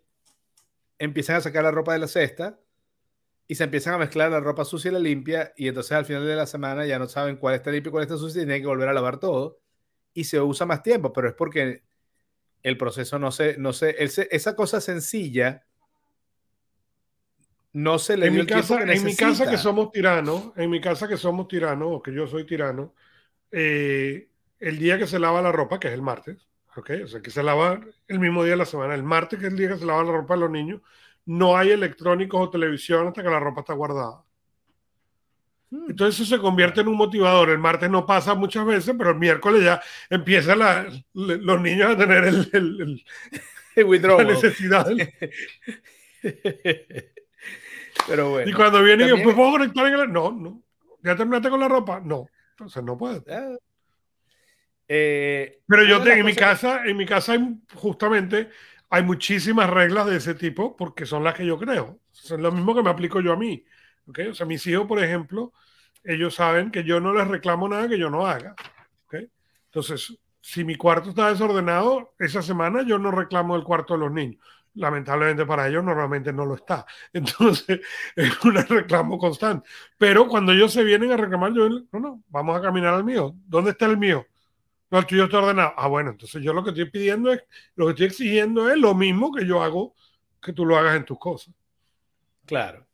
empiezan 0.98 1.36
a 1.36 1.40
sacar 1.40 1.62
la 1.62 1.70
ropa 1.70 1.92
de 1.92 2.00
la 2.00 2.08
cesta 2.08 2.58
y 3.46 3.54
se 3.54 3.62
empiezan 3.62 3.94
a 3.94 3.98
mezclar 3.98 4.32
la 4.32 4.40
ropa 4.40 4.64
sucia 4.64 4.90
y 4.90 4.94
la 4.94 4.98
limpia. 4.98 5.52
Y 5.56 5.68
entonces 5.68 5.92
al 5.92 6.04
final 6.04 6.26
de 6.26 6.34
la 6.34 6.46
semana 6.46 6.84
ya 6.84 6.98
no 6.98 7.06
saben 7.06 7.36
cuál 7.36 7.54
está 7.54 7.70
limpio 7.70 7.90
y 7.90 7.92
cuál 7.92 8.02
está 8.02 8.16
sucio 8.16 8.42
y 8.42 8.44
tienen 8.44 8.60
que 8.60 8.66
volver 8.66 8.88
a 8.88 8.92
lavar 8.92 9.20
todo. 9.20 9.60
Y 10.18 10.24
se 10.24 10.40
usa 10.40 10.66
más 10.66 10.82
tiempo, 10.82 11.12
pero 11.12 11.28
es 11.28 11.34
porque 11.34 11.84
el 12.64 12.76
proceso 12.76 13.20
no 13.20 13.30
se, 13.30 13.56
no 13.56 13.72
se, 13.72 13.94
esa 14.00 14.56
cosa 14.56 14.80
sencilla 14.80 15.64
no 17.72 18.00
se 18.00 18.16
le 18.16 18.26
en 18.26 18.34
mi 18.34 18.46
casa, 18.46 18.82
En 18.82 19.04
mi 19.04 19.14
casa 19.14 19.48
que 19.48 19.56
somos 19.56 19.92
tiranos, 19.92 20.52
en 20.56 20.70
mi 20.70 20.80
casa 20.80 21.06
que 21.06 21.16
somos 21.16 21.46
tiranos, 21.46 21.88
o 21.92 22.02
que 22.02 22.12
yo 22.12 22.26
soy 22.26 22.44
tirano, 22.44 22.94
eh, 23.52 24.28
el 24.58 24.78
día 24.78 24.98
que 24.98 25.06
se 25.06 25.20
lava 25.20 25.40
la 25.40 25.52
ropa, 25.52 25.78
que 25.78 25.86
es 25.86 25.94
el 25.94 26.02
martes, 26.02 26.48
¿ok? 26.74 26.90
O 27.04 27.06
sea, 27.06 27.22
que 27.22 27.30
se 27.30 27.44
lava 27.44 27.80
el 28.08 28.18
mismo 28.18 28.42
día 28.42 28.54
de 28.54 28.58
la 28.58 28.66
semana, 28.66 28.96
el 28.96 29.04
martes, 29.04 29.38
que 29.38 29.46
es 29.46 29.52
el 29.52 29.58
día 29.58 29.68
que 29.68 29.78
se 29.78 29.86
lava 29.86 30.02
la 30.02 30.10
ropa 30.10 30.34
de 30.34 30.40
los 30.40 30.50
niños, 30.50 30.80
no 31.26 31.56
hay 31.56 31.70
electrónicos 31.70 32.40
o 32.40 32.50
televisión 32.50 33.06
hasta 33.06 33.22
que 33.22 33.30
la 33.30 33.38
ropa 33.38 33.60
está 33.60 33.74
guardada. 33.74 34.24
Hmm. 35.70 35.90
Entonces 35.90 36.20
eso 36.20 36.36
se 36.36 36.40
convierte 36.40 36.80
en 36.80 36.88
un 36.88 36.96
motivador. 36.96 37.50
El 37.50 37.58
martes 37.58 37.90
no 37.90 38.06
pasa 38.06 38.34
muchas 38.34 38.64
veces, 38.64 38.94
pero 38.96 39.10
el 39.10 39.18
miércoles 39.18 39.62
ya 39.62 39.82
empiezan 40.08 40.58
los 41.12 41.60
niños 41.60 41.90
a 41.90 41.96
tener 41.96 42.24
el, 42.24 42.50
el, 42.52 42.80
el 42.80 43.04
la 44.00 44.24
necesidad. 44.24 44.86
Pero 48.06 48.30
bueno. 48.30 48.50
Y 48.50 48.54
cuando 48.54 48.82
viene 48.82 49.06
y 49.06 49.22
pues 49.22 49.34
puedo 49.34 49.52
conectar 49.52 49.86
en 49.86 49.94
el... 49.94 50.12
No, 50.12 50.32
no. 50.32 50.62
¿Ya 51.02 51.16
terminaste 51.16 51.50
con 51.50 51.60
la 51.60 51.68
ropa? 51.68 52.00
No. 52.00 52.28
Entonces 52.50 52.82
no 52.82 52.96
puede. 52.96 53.22
Ah. 53.32 53.56
Eh, 54.88 55.60
Pero 55.66 55.84
yo 55.84 56.02
tengo 56.02 56.16
en 56.16 56.26
mi 56.26 56.34
casa, 56.34 56.84
en 56.86 56.96
mi 56.96 57.04
casa 57.04 57.32
hay 57.32 57.60
justamente 57.74 58.48
hay 58.90 59.02
muchísimas 59.02 59.68
reglas 59.68 60.06
de 60.06 60.16
ese 60.16 60.34
tipo 60.34 60.74
porque 60.76 61.04
son 61.04 61.22
las 61.22 61.34
que 61.34 61.44
yo 61.44 61.58
creo. 61.58 62.00
Es 62.12 62.30
lo 62.30 62.50
mismo 62.50 62.74
que 62.74 62.82
me 62.82 62.90
aplico 62.90 63.20
yo 63.20 63.32
a 63.32 63.36
mí. 63.36 63.64
O 64.08 64.34
sea, 64.34 64.46
mis 64.46 64.66
hijos, 64.66 64.86
por 64.86 65.02
ejemplo, 65.02 65.52
ellos 66.02 66.34
saben 66.34 66.70
que 66.70 66.84
yo 66.84 67.00
no 67.00 67.12
les 67.12 67.28
reclamo 67.28 67.68
nada 67.68 67.88
que 67.88 67.98
yo 67.98 68.10
no 68.10 68.26
haga. 68.26 68.54
¿okay? 69.06 69.30
Entonces, 69.66 70.18
si 70.40 70.64
mi 70.64 70.76
cuarto 70.76 71.10
está 71.10 71.28
desordenado, 71.28 72.14
esa 72.18 72.42
semana 72.42 72.82
yo 72.82 72.98
no 72.98 73.10
reclamo 73.10 73.56
el 73.56 73.64
cuarto 73.64 73.94
de 73.94 74.00
los 74.00 74.12
niños 74.12 74.40
lamentablemente 74.78 75.44
para 75.44 75.68
ellos 75.68 75.84
normalmente 75.84 76.32
no 76.32 76.46
lo 76.46 76.54
está. 76.54 76.86
Entonces 77.12 77.80
es 78.16 78.44
un 78.44 78.54
reclamo 78.54 79.18
constante. 79.18 79.68
Pero 79.98 80.26
cuando 80.28 80.52
ellos 80.52 80.72
se 80.72 80.84
vienen 80.84 81.12
a 81.12 81.16
reclamar, 81.16 81.52
yo, 81.52 81.68
no, 81.68 81.86
no, 81.92 82.22
vamos 82.28 82.56
a 82.56 82.62
caminar 82.62 82.94
al 82.94 83.04
mío. 83.04 83.34
¿Dónde 83.46 83.72
está 83.72 83.86
el 83.86 83.98
mío? 83.98 84.26
No, 84.90 84.98
el 84.98 85.06
tuyo 85.06 85.24
está 85.24 85.38
ordenado. 85.38 85.74
Ah, 85.76 85.88
bueno, 85.88 86.10
entonces 86.10 86.42
yo 86.42 86.52
lo 86.52 86.64
que 86.64 86.70
estoy 86.70 86.90
pidiendo 86.90 87.32
es, 87.32 87.42
lo 87.74 87.86
que 87.86 87.90
estoy 87.90 88.06
exigiendo 88.06 88.70
es 88.70 88.78
lo 88.78 88.94
mismo 88.94 89.32
que 89.32 89.46
yo 89.46 89.62
hago, 89.62 89.94
que 90.40 90.52
tú 90.52 90.64
lo 90.64 90.78
hagas 90.78 90.96
en 90.96 91.04
tus 91.04 91.18
cosas. 91.18 91.54
Claro. 92.46 92.87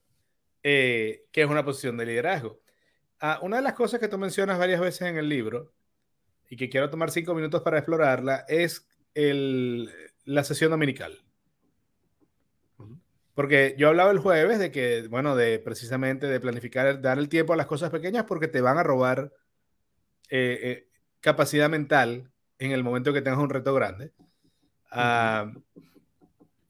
Eh, 0.66 1.26
que 1.30 1.42
es 1.42 1.48
una 1.48 1.62
posición 1.62 1.98
de 1.98 2.06
liderazgo. 2.06 2.58
Ah, 3.20 3.38
una 3.42 3.58
de 3.58 3.62
las 3.62 3.74
cosas 3.74 4.00
que 4.00 4.08
tú 4.08 4.16
mencionas 4.16 4.58
varias 4.58 4.80
veces 4.80 5.02
en 5.02 5.18
el 5.18 5.28
libro 5.28 5.74
y 6.48 6.56
que 6.56 6.70
quiero 6.70 6.88
tomar 6.88 7.10
cinco 7.10 7.34
minutos 7.34 7.60
para 7.60 7.76
explorarla 7.76 8.46
es 8.48 8.88
el, 9.12 9.90
la 10.24 10.42
sesión 10.42 10.70
dominical. 10.70 11.22
Porque 13.34 13.74
yo 13.76 13.88
hablaba 13.88 14.10
el 14.10 14.20
jueves 14.20 14.58
de 14.58 14.70
que, 14.70 15.06
bueno, 15.08 15.36
de 15.36 15.58
precisamente 15.58 16.28
de 16.28 16.40
planificar, 16.40 16.98
dar 17.02 17.18
el 17.18 17.28
tiempo 17.28 17.52
a 17.52 17.56
las 17.56 17.66
cosas 17.66 17.90
pequeñas 17.90 18.24
porque 18.24 18.48
te 18.48 18.62
van 18.62 18.78
a 18.78 18.82
robar 18.82 19.34
eh, 20.30 20.60
eh, 20.62 20.88
capacidad 21.20 21.68
mental 21.68 22.30
en 22.58 22.72
el 22.72 22.82
momento 22.82 23.12
que 23.12 23.20
tengas 23.20 23.40
un 23.40 23.50
reto 23.50 23.74
grande. 23.74 24.12
Ah, 24.90 25.52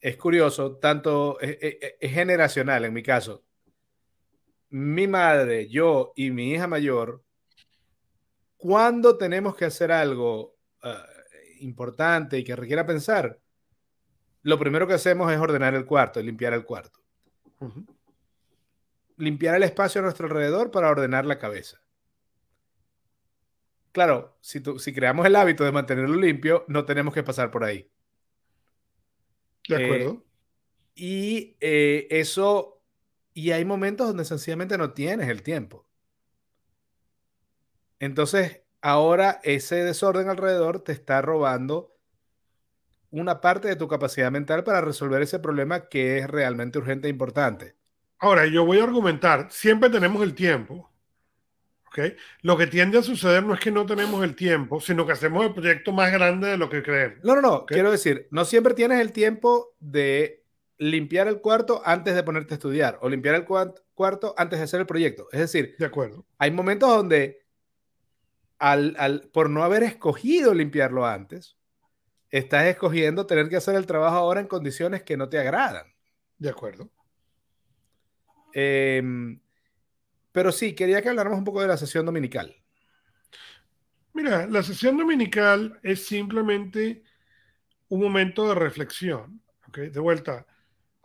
es 0.00 0.16
curioso, 0.16 0.78
tanto 0.78 1.38
es, 1.40 1.56
generacional 2.00 2.86
en 2.86 2.92
mi 2.92 3.02
caso. 3.04 3.43
Mi 4.76 5.06
madre, 5.06 5.68
yo 5.68 6.12
y 6.16 6.32
mi 6.32 6.50
hija 6.50 6.66
mayor, 6.66 7.22
cuando 8.56 9.16
tenemos 9.16 9.54
que 9.54 9.66
hacer 9.66 9.92
algo 9.92 10.56
ah, 10.82 11.06
importante 11.60 12.38
y 12.38 12.42
que 12.42 12.56
requiera 12.56 12.84
pensar, 12.84 13.38
lo 14.42 14.58
primero 14.58 14.88
que 14.88 14.94
hacemos 14.94 15.32
es 15.32 15.38
ordenar 15.38 15.76
el 15.76 15.86
cuarto 15.86 16.20
limpiar 16.20 16.54
el 16.54 16.64
cuarto. 16.64 16.98
Limpiar 19.16 19.54
el 19.54 19.62
espacio 19.62 20.00
a 20.00 20.02
nuestro 20.02 20.26
alrededor 20.26 20.72
para 20.72 20.90
ordenar 20.90 21.24
la 21.24 21.38
cabeza. 21.38 21.80
Claro, 23.92 24.36
si, 24.40 24.60
si 24.78 24.92
creamos 24.92 25.24
el 25.24 25.36
hábito 25.36 25.62
de 25.62 25.70
mantenerlo 25.70 26.16
limpio, 26.16 26.64
no 26.66 26.84
tenemos 26.84 27.14
que 27.14 27.22
pasar 27.22 27.52
por 27.52 27.62
ahí. 27.62 27.88
De 29.68 29.84
acuerdo. 29.84 30.10
Eh, 30.10 30.24
y 30.96 31.56
eh, 31.60 32.08
eso 32.10 32.73
Y 33.34 33.50
hay 33.50 33.64
momentos 33.64 34.06
donde 34.06 34.24
sencillamente 34.24 34.78
no 34.78 34.92
tienes 34.92 35.28
el 35.28 35.42
tiempo. 35.42 35.86
Entonces, 37.98 38.62
ahora 38.80 39.40
ese 39.42 39.76
desorden 39.76 40.28
alrededor 40.28 40.80
te 40.80 40.92
está 40.92 41.20
robando 41.20 41.94
una 43.10 43.40
parte 43.40 43.68
de 43.68 43.76
tu 43.76 43.88
capacidad 43.88 44.30
mental 44.30 44.64
para 44.64 44.80
resolver 44.80 45.22
ese 45.22 45.38
problema 45.38 45.88
que 45.88 46.18
es 46.18 46.28
realmente 46.28 46.78
urgente 46.78 47.06
e 47.08 47.10
importante. 47.10 47.76
Ahora, 48.18 48.46
yo 48.46 48.64
voy 48.64 48.78
a 48.78 48.84
argumentar, 48.84 49.48
siempre 49.50 49.90
tenemos 49.90 50.22
el 50.22 50.34
tiempo. 50.34 50.90
¿okay? 51.88 52.16
Lo 52.42 52.56
que 52.56 52.66
tiende 52.66 52.98
a 52.98 53.02
suceder 53.02 53.44
no 53.44 53.54
es 53.54 53.60
que 53.60 53.70
no 53.70 53.86
tenemos 53.86 54.22
el 54.24 54.34
tiempo, 54.34 54.80
sino 54.80 55.06
que 55.06 55.12
hacemos 55.12 55.44
el 55.44 55.54
proyecto 55.54 55.92
más 55.92 56.12
grande 56.12 56.48
de 56.48 56.56
lo 56.56 56.68
que 56.68 56.82
creemos. 56.82 57.18
No, 57.22 57.34
no, 57.36 57.40
no. 57.40 57.66
Quiero 57.66 57.90
decir, 57.90 58.26
no 58.30 58.44
siempre 58.44 58.74
tienes 58.74 59.00
el 59.00 59.12
tiempo 59.12 59.74
de 59.80 60.43
limpiar 60.78 61.28
el 61.28 61.40
cuarto 61.40 61.82
antes 61.84 62.14
de 62.14 62.22
ponerte 62.22 62.54
a 62.54 62.56
estudiar 62.56 62.98
o 63.00 63.08
limpiar 63.08 63.34
el 63.34 63.44
cuarto 63.44 64.34
antes 64.36 64.58
de 64.58 64.64
hacer 64.64 64.80
el 64.80 64.86
proyecto. 64.86 65.28
Es 65.32 65.40
decir, 65.40 65.76
de 65.78 65.86
acuerdo. 65.86 66.26
hay 66.38 66.50
momentos 66.50 66.88
donde 66.88 67.44
al, 68.58 68.96
al, 68.98 69.28
por 69.32 69.50
no 69.50 69.62
haber 69.62 69.82
escogido 69.82 70.54
limpiarlo 70.54 71.06
antes, 71.06 71.56
estás 72.30 72.64
escogiendo 72.66 73.26
tener 73.26 73.48
que 73.48 73.56
hacer 73.56 73.74
el 73.74 73.86
trabajo 73.86 74.16
ahora 74.16 74.40
en 74.40 74.46
condiciones 74.46 75.02
que 75.02 75.16
no 75.16 75.28
te 75.28 75.38
agradan. 75.38 75.94
De 76.38 76.48
acuerdo. 76.48 76.90
Em, 78.52 79.40
pero 80.32 80.50
sí, 80.50 80.74
quería 80.74 81.02
que 81.02 81.08
habláramos 81.08 81.38
un 81.38 81.44
poco 81.44 81.60
de 81.60 81.68
la 81.68 81.76
sesión 81.76 82.06
dominical. 82.06 82.56
Mira, 84.12 84.46
la 84.46 84.62
sesión 84.62 84.96
dominical 84.96 85.78
es 85.82 86.06
simplemente 86.06 87.02
un 87.88 88.00
momento 88.00 88.48
de 88.48 88.54
reflexión. 88.54 89.42
¿okay? 89.68 89.90
De 89.90 90.00
vuelta, 90.00 90.46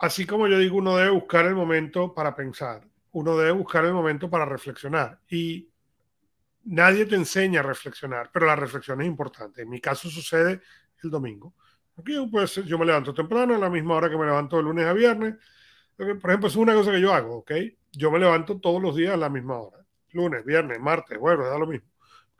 así 0.00 0.26
como 0.26 0.48
yo 0.48 0.58
digo, 0.58 0.78
uno 0.78 0.96
debe 0.96 1.10
buscar 1.10 1.46
el 1.46 1.54
momento 1.54 2.14
para 2.14 2.34
pensar, 2.34 2.88
uno 3.12 3.36
debe 3.36 3.52
buscar 3.52 3.84
el 3.84 3.92
momento 3.92 4.30
para 4.30 4.46
reflexionar. 4.46 5.20
Y 5.28 5.68
nadie 6.64 7.04
te 7.06 7.16
enseña 7.16 7.60
a 7.60 7.62
reflexionar, 7.62 8.30
pero 8.32 8.46
la 8.46 8.56
reflexión 8.56 9.00
es 9.02 9.06
importante. 9.06 9.62
En 9.62 9.68
mi 9.68 9.80
caso 9.80 10.08
sucede 10.08 10.62
el 11.02 11.10
domingo. 11.10 11.54
Aquí 11.98 12.14
pues, 12.30 12.54
yo 12.64 12.78
me 12.78 12.86
levanto 12.86 13.12
temprano, 13.12 13.54
a 13.54 13.58
la 13.58 13.68
misma 13.68 13.94
hora 13.96 14.08
que 14.08 14.16
me 14.16 14.24
levanto 14.24 14.56
de 14.56 14.62
lunes 14.62 14.86
a 14.86 14.94
viernes. 14.94 15.34
Por 15.96 16.30
ejemplo, 16.30 16.48
es 16.48 16.56
una 16.56 16.72
cosa 16.72 16.92
que 16.92 17.00
yo 17.00 17.12
hago, 17.12 17.38
¿ok? 17.38 17.52
Yo 17.92 18.10
me 18.10 18.18
levanto 18.18 18.58
todos 18.58 18.80
los 18.80 18.96
días 18.96 19.12
a 19.12 19.18
la 19.18 19.28
misma 19.28 19.58
hora. 19.58 19.84
Lunes, 20.12 20.44
viernes, 20.46 20.80
martes, 20.80 21.18
bueno, 21.18 21.44
da 21.44 21.58
lo 21.58 21.66
mismo. 21.66 21.89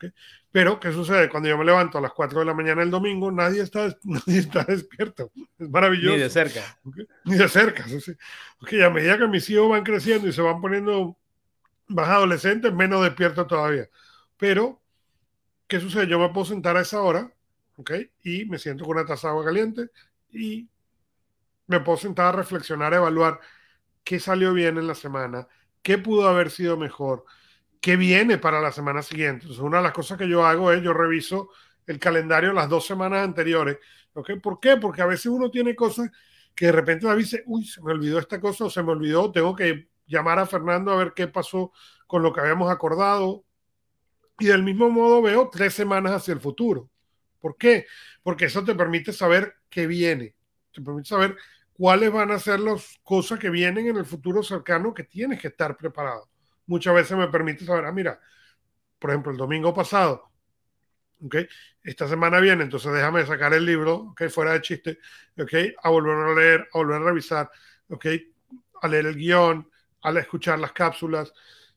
¿Okay? 0.01 0.13
Pero, 0.51 0.81
¿qué 0.81 0.93
sucede? 0.93 1.29
Cuando 1.29 1.49
yo 1.49 1.59
me 1.59 1.65
levanto 1.65 1.99
a 1.99 2.01
las 2.01 2.13
4 2.13 2.41
de 2.41 2.47
la 2.47 2.55
mañana 2.55 2.83
el 2.83 2.91
domingo, 2.91 3.31
nadie 3.31 3.63
está, 3.63 3.97
nadie 4.05 4.39
está 4.39 4.65
despierto. 4.65 5.31
Es 5.59 5.69
maravilloso. 5.69 6.17
Ni 6.17 6.23
de 6.23 6.31
cerca. 6.31 6.79
Ni 7.25 7.37
de 7.37 7.49
cerca. 7.49 7.87
¿sí? 7.87 8.13
Okay, 8.61 8.83
a 8.83 8.91
medida 8.91 9.19
que 9.19 9.29
mis 9.29 9.49
hijos 9.51 9.69
van 9.71 9.85
creciendo 9.85 10.27
y 10.29 10.33
se 10.33 10.43
van 10.43 10.61
poniendo 10.61 11.17
más 11.89 12.09
adolescentes, 12.09 12.73
menos 12.73 13.03
despierto 13.03 13.47
todavía. 13.47 13.89
Pero, 14.37 14.81
¿qué 15.67 15.81
sucede? 15.81 16.07
Yo 16.07 16.19
me 16.19 16.31
puedo 16.31 16.47
sentar 16.47 16.77
a 16.77 16.81
esa 16.81 17.01
hora 17.01 17.33
¿ok? 17.81 17.93
Y 18.23 18.45
me 18.45 18.59
siento 18.59 18.85
con 18.85 18.97
una 18.97 19.07
taza 19.07 19.29
de 19.29 19.33
agua 19.33 19.45
caliente 19.45 19.91
y 20.31 20.69
me 21.67 21.81
puedo 21.81 21.99
sentar 21.99 22.27
a 22.27 22.33
reflexionar, 22.33 22.93
a 22.93 22.99
evaluar 22.99 23.41
qué 24.05 24.21
salió 24.21 24.53
bien 24.53 24.79
en 24.79 24.87
la 24.87 24.95
semana, 24.95 25.49
qué 25.83 25.99
pudo 25.99 26.29
haber 26.29 26.51
sido 26.51 26.77
mejor, 26.77 27.25
qué 27.81 27.97
viene 27.97 28.39
para 28.39 28.61
la 28.61 28.73
semana 28.73 29.03
siguiente. 29.03 29.43
Entonces, 29.43 29.63
una 29.63 29.79
de 29.79 29.85
las 29.85 29.93
cosas 29.93 30.19
que 30.19 30.29
yo 30.29 30.45
hago 30.47 30.73
es, 30.73 30.83
yo 30.83 30.93
reviso 30.93 31.51
el 31.87 31.99
calendario 31.99 32.53
las 32.53 32.69
dos 32.69 32.87
semanas 32.87 33.25
anteriores. 33.25 33.79
¿Por 34.13 34.61
qué? 34.61 34.77
Porque 34.77 35.03
a 35.03 35.07
veces 35.07 35.27
uno 35.27 35.51
tiene 35.51 35.75
cosas 35.75 36.11
que 36.55 36.67
de 36.67 36.73
repente 36.73 37.07
me 37.07 37.17
dice, 37.17 37.43
uy, 37.47 37.65
se 37.65 37.83
me 37.83 37.93
olvidó 37.93 38.19
esta 38.19 38.41
cosa 38.41 38.67
o 38.67 38.71
se 38.71 38.83
me 38.83 38.93
olvidó, 38.93 39.33
tengo 39.33 39.55
que 39.55 39.89
llamar 40.07 40.39
a 40.39 40.47
Fernando 40.47 40.93
a 40.93 40.97
ver 40.97 41.13
qué 41.15 41.29
pasó 41.29 41.73
con 42.07 42.23
lo 42.23 42.33
que 42.33 42.41
habíamos 42.41 42.71
acordado. 42.71 43.45
Y 44.39 44.47
del 44.47 44.63
mismo 44.63 44.91
modo 44.91 45.23
veo 45.23 45.49
tres 45.51 45.75
semanas 45.75 46.13
hacia 46.13 46.35
el 46.35 46.41
futuro. 46.41 46.91
¿Por 47.41 47.57
qué? 47.57 47.87
Porque 48.23 48.47
eso 48.47 48.65
te 48.65 48.75
permite 48.75 49.13
saber 49.13 49.55
qué 49.69 49.87
viene, 49.87 50.35
te 50.73 50.83
permite 50.83 51.09
saber 51.09 51.37
cuáles 51.73 52.13
van 52.13 52.31
a 52.31 52.39
ser 52.39 52.61
las 52.61 52.99
cosas 53.03 53.39
que 53.39 53.51
vienen 53.51 53.87
en 53.87 53.97
el 53.97 54.05
futuro 54.05 54.43
cercano 54.43 54.93
que 54.93 55.05
tienes 55.05 55.41
que 55.41 55.49
estar 55.49 55.77
preparado. 55.77 56.30
Muchas 56.71 56.95
veces 56.95 57.17
me 57.17 57.29
permite 57.29 57.65
saber, 57.65 57.85
ah, 57.85 57.93
mira, 57.93 58.21
por 58.99 59.11
ejemplo, 59.11 59.33
el 59.33 59.39
domingo 59.39 59.75
pasado, 59.75 60.31
¿ok? 61.25 61.37
Esta 61.83 62.07
semana 62.09 62.41
viene, 62.41 62.65
entonces 62.65 62.93
déjame 62.93 63.27
sacar 63.27 63.53
el 63.55 63.67
libro, 63.67 63.97
¿ok? 64.13 64.29
Fuera 64.29 64.53
de 64.53 64.61
chiste, 64.61 64.99
¿ok? 65.39 65.53
A 65.83 65.91
volver 65.91 66.17
a 66.17 66.35
leer, 66.35 66.69
a 66.73 66.79
volver 66.79 67.03
a 67.03 67.05
revisar, 67.05 67.51
¿ok? 67.89 68.07
A 68.83 68.89
leer 68.89 69.07
el 69.07 69.17
guion, 69.17 69.69
a 70.03 70.11
escuchar 70.13 70.59
las 70.59 70.73
cápsulas. 70.73 71.33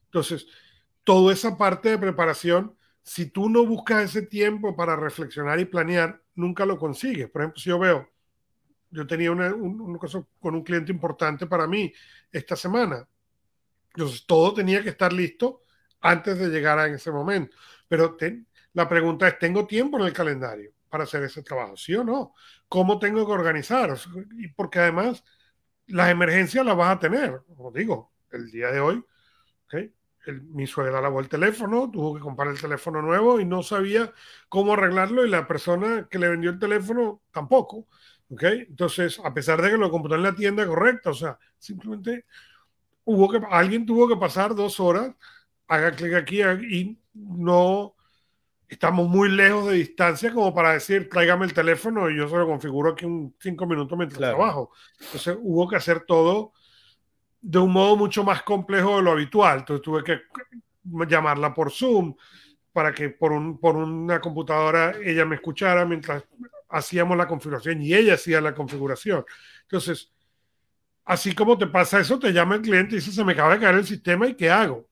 Entonces, 0.05 0.47
toda 1.03 1.33
esa 1.33 1.57
parte 1.57 1.89
de 1.89 1.97
preparación 1.97 2.77
si 3.03 3.25
tú 3.25 3.49
no 3.49 3.65
buscas 3.65 4.05
ese 4.05 4.21
tiempo 4.23 4.75
para 4.75 4.95
reflexionar 4.95 5.59
y 5.59 5.65
planear, 5.65 6.21
nunca 6.35 6.65
lo 6.65 6.77
consigues. 6.77 7.29
Por 7.29 7.41
ejemplo, 7.41 7.59
si 7.59 7.69
yo 7.69 7.77
veo, 7.77 8.09
yo 8.91 9.05
tenía 9.05 9.31
un, 9.31 9.97
caso 9.99 10.29
con 10.39 10.55
un 10.55 10.63
cliente 10.63 10.91
importante 10.91 11.45
para 11.45 11.67
mí 11.67 11.91
esta 12.31 12.55
semana. 12.55 13.07
Entonces, 13.93 14.25
todo 14.25 14.53
tenía 14.53 14.81
que 14.83 14.89
estar 14.89 15.13
listo 15.13 15.61
antes 16.01 16.37
de 16.37 16.49
llegar 16.49 16.79
a 16.79 16.87
ese 16.87 17.11
momento. 17.11 17.55
Pero 17.87 18.17
la 18.73 18.89
pregunta 18.89 19.27
es, 19.27 19.39
¿tengo 19.39 19.67
tiempo 19.67 19.99
en 19.99 20.05
el 20.05 20.13
calendario 20.13 20.71
para 20.89 21.03
hacer 21.03 21.23
ese 21.23 21.43
trabajo? 21.43 21.77
¿Sí 21.77 21.95
o 21.95 22.03
no? 22.03 22.33
¿Cómo 22.67 22.99
tengo 22.99 23.25
que 23.25 23.31
organizar? 23.31 23.95
Porque 24.55 24.79
además, 24.79 25.23
las 25.87 26.09
emergencias 26.09 26.65
las 26.65 26.75
vas 26.75 26.95
a 26.95 26.99
tener. 26.99 27.41
Como 27.55 27.71
digo, 27.71 28.13
el 28.31 28.49
día 28.51 28.71
de 28.71 28.79
hoy, 28.79 29.03
¿okay? 29.65 29.93
mi 30.31 30.65
suegra 30.67 31.01
lavó 31.01 31.19
el 31.19 31.27
teléfono, 31.27 31.91
tuvo 31.91 32.15
que 32.15 32.21
comprar 32.21 32.47
el 32.47 32.59
teléfono 32.59 33.01
nuevo 33.01 33.39
y 33.39 33.45
no 33.45 33.61
sabía 33.61 34.13
cómo 34.47 34.73
arreglarlo 34.73 35.25
y 35.25 35.29
la 35.29 35.47
persona 35.47 36.07
que 36.09 36.19
le 36.19 36.29
vendió 36.29 36.51
el 36.51 36.59
teléfono 36.59 37.21
tampoco. 37.31 37.87
¿ok? 38.29 38.43
Entonces, 38.69 39.19
a 39.23 39.33
pesar 39.33 39.61
de 39.61 39.71
que 39.71 39.77
lo 39.77 39.91
compró 39.91 40.15
en 40.15 40.23
la 40.23 40.33
tienda 40.35 40.65
correcta, 40.65 41.09
o 41.09 41.13
sea, 41.13 41.37
simplemente 41.57 42.25
hubo 43.05 43.29
que, 43.29 43.39
alguien 43.49 43.85
tuvo 43.85 44.07
que 44.07 44.15
pasar 44.15 44.55
dos 44.55 44.79
horas, 44.79 45.13
haga 45.67 45.91
clic 45.91 46.13
aquí 46.13 46.41
y 46.41 46.99
no 47.13 47.95
estamos 48.67 49.07
muy 49.07 49.29
lejos 49.29 49.67
de 49.67 49.73
distancia 49.73 50.33
como 50.33 50.53
para 50.53 50.73
decir, 50.73 51.09
tráigame 51.09 51.45
el 51.45 51.53
teléfono 51.53 52.09
y 52.09 52.17
yo 52.17 52.27
se 52.27 52.35
lo 52.35 52.47
configuro 52.47 52.91
aquí 52.91 53.05
un 53.05 53.35
cinco 53.39 53.65
minutos 53.65 53.97
mientras 53.97 54.19
trabajo. 54.19 54.71
Entonces, 54.99 55.37
hubo 55.41 55.67
que 55.67 55.75
hacer 55.75 56.01
todo 56.01 56.53
de 57.43 57.59
un 57.59 57.71
modo 57.71 57.97
mucho 57.97 58.23
más 58.23 58.41
complejo 58.43 58.97
de 58.97 59.03
lo 59.03 59.11
habitual. 59.11 59.59
Entonces 59.59 59.83
tuve 59.83 60.03
que 60.03 60.21
llamarla 60.83 61.53
por 61.53 61.71
Zoom 61.71 62.15
para 62.71 62.93
que 62.93 63.09
por, 63.09 63.33
un, 63.33 63.59
por 63.59 63.75
una 63.75 64.19
computadora 64.19 64.95
ella 65.03 65.25
me 65.25 65.35
escuchara 65.35 65.85
mientras 65.85 66.23
hacíamos 66.69 67.17
la 67.17 67.27
configuración 67.27 67.81
y 67.81 67.93
ella 67.93 68.15
hacía 68.15 68.41
la 68.41 68.55
configuración. 68.55 69.25
Entonces, 69.63 70.12
así 71.05 71.33
como 71.35 71.57
te 71.57 71.67
pasa 71.67 71.99
eso, 71.99 72.19
te 72.19 72.31
llama 72.31 72.55
el 72.55 72.61
cliente 72.61 72.95
y 72.95 72.99
dice, 72.99 73.11
se 73.11 73.23
me 73.23 73.33
acaba 73.33 73.53
de 73.55 73.61
caer 73.61 73.75
el 73.75 73.85
sistema 73.85 74.27
y 74.27 74.35
¿qué 74.35 74.49
hago? 74.49 74.87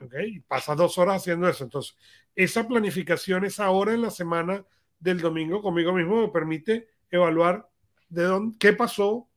¿Okay? 0.00 0.36
Y 0.36 0.40
pasa 0.40 0.74
dos 0.74 0.98
horas 0.98 1.16
haciendo 1.16 1.48
eso. 1.48 1.64
Entonces, 1.64 1.96
esa 2.34 2.66
planificación, 2.66 3.44
esa 3.44 3.70
hora 3.70 3.94
en 3.94 4.02
la 4.02 4.10
semana 4.10 4.64
del 4.98 5.20
domingo 5.20 5.62
conmigo 5.62 5.92
mismo 5.92 6.22
me 6.22 6.28
permite 6.28 6.88
evaluar 7.10 7.68
de 8.08 8.22
dónde, 8.24 8.56
qué 8.58 8.72
pasó, 8.72 9.28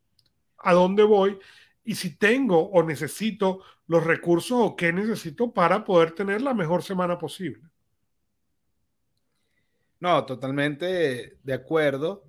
a 0.58 0.74
dónde 0.74 1.04
voy 1.04 1.38
y 1.84 1.96
si 1.96 2.18
tengo 2.18 2.70
o 2.70 2.84
necesito 2.84 3.62
los 3.88 4.04
recursos 4.04 4.58
o 4.60 4.76
qué 4.76 4.92
necesito 4.92 5.54
para 5.54 5.86
poder 5.86 6.12
tener 6.12 6.42
la 6.42 6.54
mejor 6.54 6.84
semana 6.84 7.18
posible. 7.18 7.64
No, 10.00 10.26
totalmente 10.26 11.38
de 11.42 11.54
acuerdo. 11.54 12.24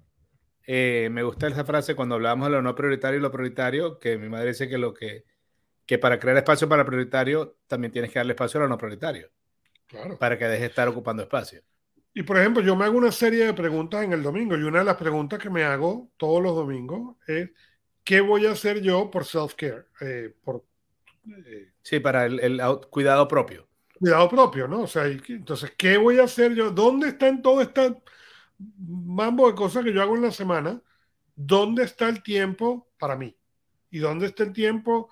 Eh, 0.71 1.09
me 1.11 1.23
gusta 1.23 1.49
esa 1.49 1.64
frase 1.64 1.97
cuando 1.97 2.16
hablamos 2.16 2.49
de 2.49 2.53
lo 2.53 2.61
no 2.61 2.75
prioritario 2.75 3.19
y 3.19 3.23
lo 3.23 3.31
prioritario, 3.31 3.99
que 3.99 4.19
mi 4.19 4.29
madre 4.29 4.49
dice 4.49 4.69
que 4.69 4.77
lo 4.77 4.93
que, 4.93 5.25
que 5.87 5.97
para 5.97 6.19
crear 6.19 6.37
espacio 6.37 6.69
para 6.69 6.85
prioritario 6.85 7.57
también 7.66 7.91
tienes 7.91 8.12
que 8.12 8.19
darle 8.19 8.35
espacio 8.35 8.61
a 8.61 8.64
lo 8.64 8.69
no 8.69 8.77
prioritario. 8.77 9.31
Claro. 9.87 10.19
Para 10.19 10.37
que 10.37 10.45
deje 10.45 10.61
de 10.61 10.66
estar 10.66 10.87
ocupando 10.87 11.23
espacio. 11.23 11.62
Y 12.12 12.23
por 12.23 12.37
ejemplo, 12.37 12.62
yo 12.62 12.77
me 12.77 12.85
hago 12.85 12.99
una 12.99 13.11
serie 13.11 13.47
de 13.47 13.55
preguntas 13.55 14.05
en 14.05 14.12
el 14.12 14.23
domingo 14.23 14.59
y 14.59 14.62
una 14.62 14.81
de 14.81 14.85
las 14.85 14.97
preguntas 14.97 15.39
que 15.39 15.49
me 15.49 15.64
hago 15.64 16.11
todos 16.19 16.43
los 16.43 16.55
domingos 16.55 17.16
es 17.27 17.49
¿qué 18.05 18.21
voy 18.21 18.45
a 18.45 18.51
hacer 18.51 18.83
yo 18.83 19.11
por 19.11 19.25
self-care? 19.25 19.87
Eh, 20.03 20.35
por, 20.45 20.66
eh, 21.47 21.73
sí, 21.81 21.99
para 21.99 22.27
el, 22.27 22.61
cuidado 22.91 23.27
propio. 23.27 23.66
Cuidado 23.99 24.29
propio, 24.29 24.69
¿no? 24.69 24.83
O 24.83 24.87
sea, 24.87 25.07
entonces, 25.07 25.73
¿qué 25.79 25.97
voy 25.97 26.19
a 26.19 26.25
hacer 26.25 26.55
yo? 26.55 26.71
¿Dónde 26.71 27.09
están 27.09 27.41
todo 27.41 27.62
este 27.62 28.03
mambo 28.59 29.48
de 29.48 29.54
cosas 29.54 29.84
que 29.84 29.92
yo 29.92 30.02
hago 30.02 30.16
en 30.16 30.22
la 30.22 30.32
semana? 30.32 30.82
¿Dónde 31.34 31.84
está 31.84 32.09
el 32.09 32.22
tiempo 32.22 32.88
para 32.98 33.16
mí? 33.16 33.36
¿Y 33.90 33.98
dónde 33.98 34.26
está 34.26 34.42
el 34.42 34.52
tiempo 34.52 35.09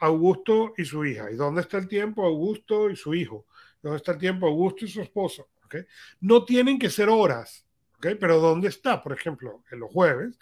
Augusto 0.00 0.74
y 0.76 0.84
su 0.84 1.04
hija? 1.04 1.30
¿Y 1.30 1.36
dónde 1.36 1.60
está 1.60 1.78
el 1.78 1.88
tiempo 1.88 2.24
Augusto 2.24 2.90
y 2.90 2.96
su 2.96 3.14
hijo? 3.14 3.46
¿Dónde 3.82 3.98
está 3.98 4.12
el 4.12 4.18
tiempo 4.18 4.46
Augusto 4.46 4.84
y 4.84 4.88
su 4.88 5.00
esposo? 5.00 5.48
¿Okay? 5.64 5.84
No 6.20 6.44
tienen 6.44 6.78
que 6.78 6.90
ser 6.90 7.08
horas, 7.08 7.66
¿okay? 7.96 8.16
pero 8.16 8.40
¿dónde 8.40 8.68
está? 8.68 9.00
Por 9.02 9.12
ejemplo, 9.12 9.62
en 9.70 9.80
los 9.80 9.90
jueves 9.90 10.38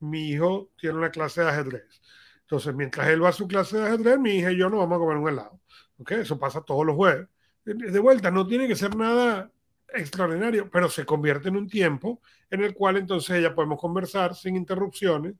mi 0.00 0.28
hijo 0.30 0.70
tiene 0.78 0.98
una 0.98 1.10
clase 1.10 1.40
de 1.42 1.48
ajedrez. 1.48 2.02
Entonces, 2.42 2.74
mientras 2.74 3.08
él 3.08 3.22
va 3.22 3.30
a 3.30 3.32
su 3.32 3.48
clase 3.48 3.78
de 3.78 3.86
ajedrez, 3.86 4.18
mi 4.18 4.36
hija 4.36 4.52
y 4.52 4.58
yo 4.58 4.68
nos 4.68 4.80
vamos 4.80 4.96
a 4.96 4.98
comer 4.98 5.16
un 5.16 5.28
helado. 5.28 5.60
¿Ok? 5.98 6.12
Eso 6.12 6.38
pasa 6.38 6.60
todos 6.60 6.84
los 6.86 6.94
jueves. 6.94 7.28
De 7.64 7.98
vuelta, 7.98 8.30
no 8.30 8.46
tiene 8.46 8.68
que 8.68 8.76
ser 8.76 8.94
nada 8.94 9.50
extraordinario, 9.92 10.70
pero 10.70 10.88
se 10.88 11.04
convierte 11.04 11.48
en 11.48 11.56
un 11.56 11.68
tiempo 11.68 12.20
en 12.50 12.62
el 12.62 12.74
cual 12.74 12.96
entonces 12.96 13.42
ya 13.42 13.54
podemos 13.54 13.80
conversar 13.80 14.34
sin 14.34 14.56
interrupciones. 14.56 15.34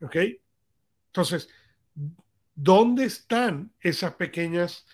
¿Ok? 0.00 0.16
Entonces, 1.06 1.48
¿dónde 2.54 3.04
están 3.04 3.72
esas 3.80 4.14
pequeñas 4.14 4.86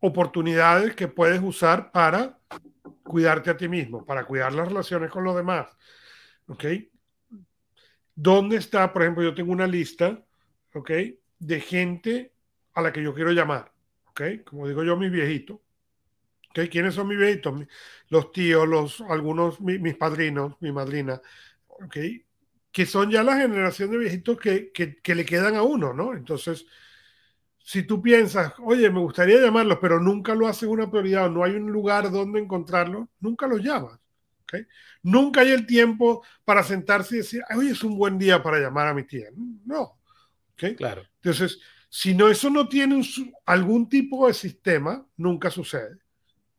oportunidades 0.00 0.94
que 0.96 1.08
puedes 1.08 1.40
usar 1.42 1.92
para 1.92 2.38
cuidarte 3.02 3.50
a 3.50 3.56
ti 3.56 3.68
mismo, 3.68 4.04
para 4.04 4.24
cuidar 4.24 4.52
las 4.52 4.68
relaciones 4.68 5.10
con 5.10 5.24
los 5.24 5.36
demás? 5.36 5.66
¿Ok? 6.46 6.64
¿Dónde 8.14 8.56
está, 8.56 8.92
por 8.92 9.02
ejemplo, 9.02 9.24
yo 9.24 9.34
tengo 9.34 9.52
una 9.52 9.66
lista, 9.66 10.22
¿ok? 10.74 10.90
De 11.38 11.60
gente 11.60 12.32
a 12.74 12.82
la 12.82 12.92
que 12.92 13.02
yo 13.02 13.14
quiero 13.14 13.32
llamar, 13.32 13.72
¿ok? 14.06 14.22
Como 14.44 14.68
digo 14.68 14.84
yo, 14.84 14.96
mis 14.96 15.10
viejitos. 15.10 15.58
¿Ok? 16.52 16.68
¿Quiénes 16.70 16.94
son 16.94 17.08
mis 17.08 17.18
viejitos? 17.18 17.66
Los 18.08 18.32
tíos, 18.32 18.68
los, 18.68 19.00
algunos, 19.02 19.60
mis 19.60 19.96
padrinos, 19.96 20.56
mi 20.60 20.70
madrina, 20.72 21.20
¿ok? 21.68 21.96
Que 22.70 22.86
son 22.86 23.10
ya 23.10 23.22
la 23.22 23.36
generación 23.36 23.90
de 23.90 23.98
viejitos 23.98 24.38
que, 24.38 24.70
que, 24.72 24.96
que 25.00 25.14
le 25.14 25.24
quedan 25.24 25.56
a 25.56 25.62
uno, 25.62 25.92
¿no? 25.94 26.14
Entonces, 26.14 26.66
si 27.58 27.84
tú 27.84 28.02
piensas, 28.02 28.52
oye, 28.58 28.90
me 28.90 29.00
gustaría 29.00 29.40
llamarlos, 29.40 29.78
pero 29.80 30.00
nunca 30.00 30.34
lo 30.34 30.48
haces 30.48 30.68
una 30.68 30.90
prioridad, 30.90 31.26
o 31.26 31.30
no 31.30 31.44
hay 31.44 31.52
un 31.52 31.70
lugar 31.72 32.10
donde 32.10 32.40
encontrarlos, 32.40 33.08
nunca 33.20 33.46
los 33.46 33.60
llamas. 33.62 33.98
Nunca 35.02 35.40
hay 35.40 35.52
el 35.52 35.66
tiempo 35.66 36.22
para 36.44 36.62
sentarse 36.62 37.14
y 37.14 37.18
decir, 37.18 37.42
hoy 37.56 37.68
es 37.68 37.82
un 37.82 37.96
buen 37.96 38.18
día 38.18 38.42
para 38.42 38.58
llamar 38.58 38.88
a 38.88 38.94
mi 38.94 39.04
tía. 39.04 39.28
No. 39.64 39.98
Claro. 40.76 41.02
Entonces, 41.16 41.60
si 41.88 42.14
no, 42.14 42.28
eso 42.28 42.50
no 42.50 42.68
tiene 42.68 43.02
algún 43.46 43.88
tipo 43.88 44.26
de 44.26 44.34
sistema, 44.34 45.06
nunca 45.16 45.50
sucede. 45.50 46.01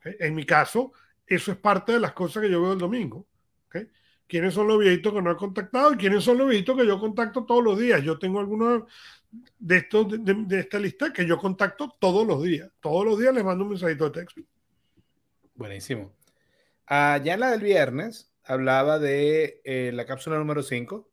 En 0.03 0.35
mi 0.35 0.45
caso, 0.45 0.93
eso 1.25 1.51
es 1.51 1.57
parte 1.57 1.93
de 1.93 1.99
las 1.99 2.13
cosas 2.13 2.43
que 2.43 2.49
yo 2.49 2.61
veo 2.61 2.73
el 2.73 2.79
domingo. 2.79 3.27
¿Quiénes 4.27 4.53
son 4.53 4.67
los 4.67 4.79
viejitos 4.79 5.13
que 5.13 5.21
no 5.21 5.31
he 5.31 5.35
contactado 5.35 5.93
y 5.93 5.97
quiénes 5.97 6.23
son 6.23 6.37
los 6.37 6.49
viejitos 6.49 6.77
que 6.77 6.87
yo 6.87 6.99
contacto 6.99 7.45
todos 7.45 7.63
los 7.63 7.77
días? 7.77 8.01
Yo 8.01 8.17
tengo 8.17 8.39
algunos 8.39 8.83
de 9.59 9.77
estos 9.77 10.07
de, 10.09 10.59
esta 10.59 10.79
lista 10.79 11.11
que 11.11 11.25
yo 11.25 11.37
contacto 11.37 11.95
todos 11.99 12.25
los 12.25 12.41
días. 12.41 12.69
Todos 12.79 13.05
los 13.05 13.19
días 13.19 13.33
les 13.33 13.43
mando 13.43 13.63
un 13.63 13.71
mensajito 13.71 14.05
de 14.05 14.21
texto. 14.21 14.41
Buenísimo. 15.55 16.13
Allá 16.85 17.33
en 17.33 17.39
la 17.39 17.51
del 17.51 17.61
viernes 17.61 18.31
hablaba 18.43 18.97
de 18.97 19.61
eh, 19.65 19.91
la 19.93 20.05
cápsula 20.05 20.37
número 20.37 20.63
5. 20.63 21.07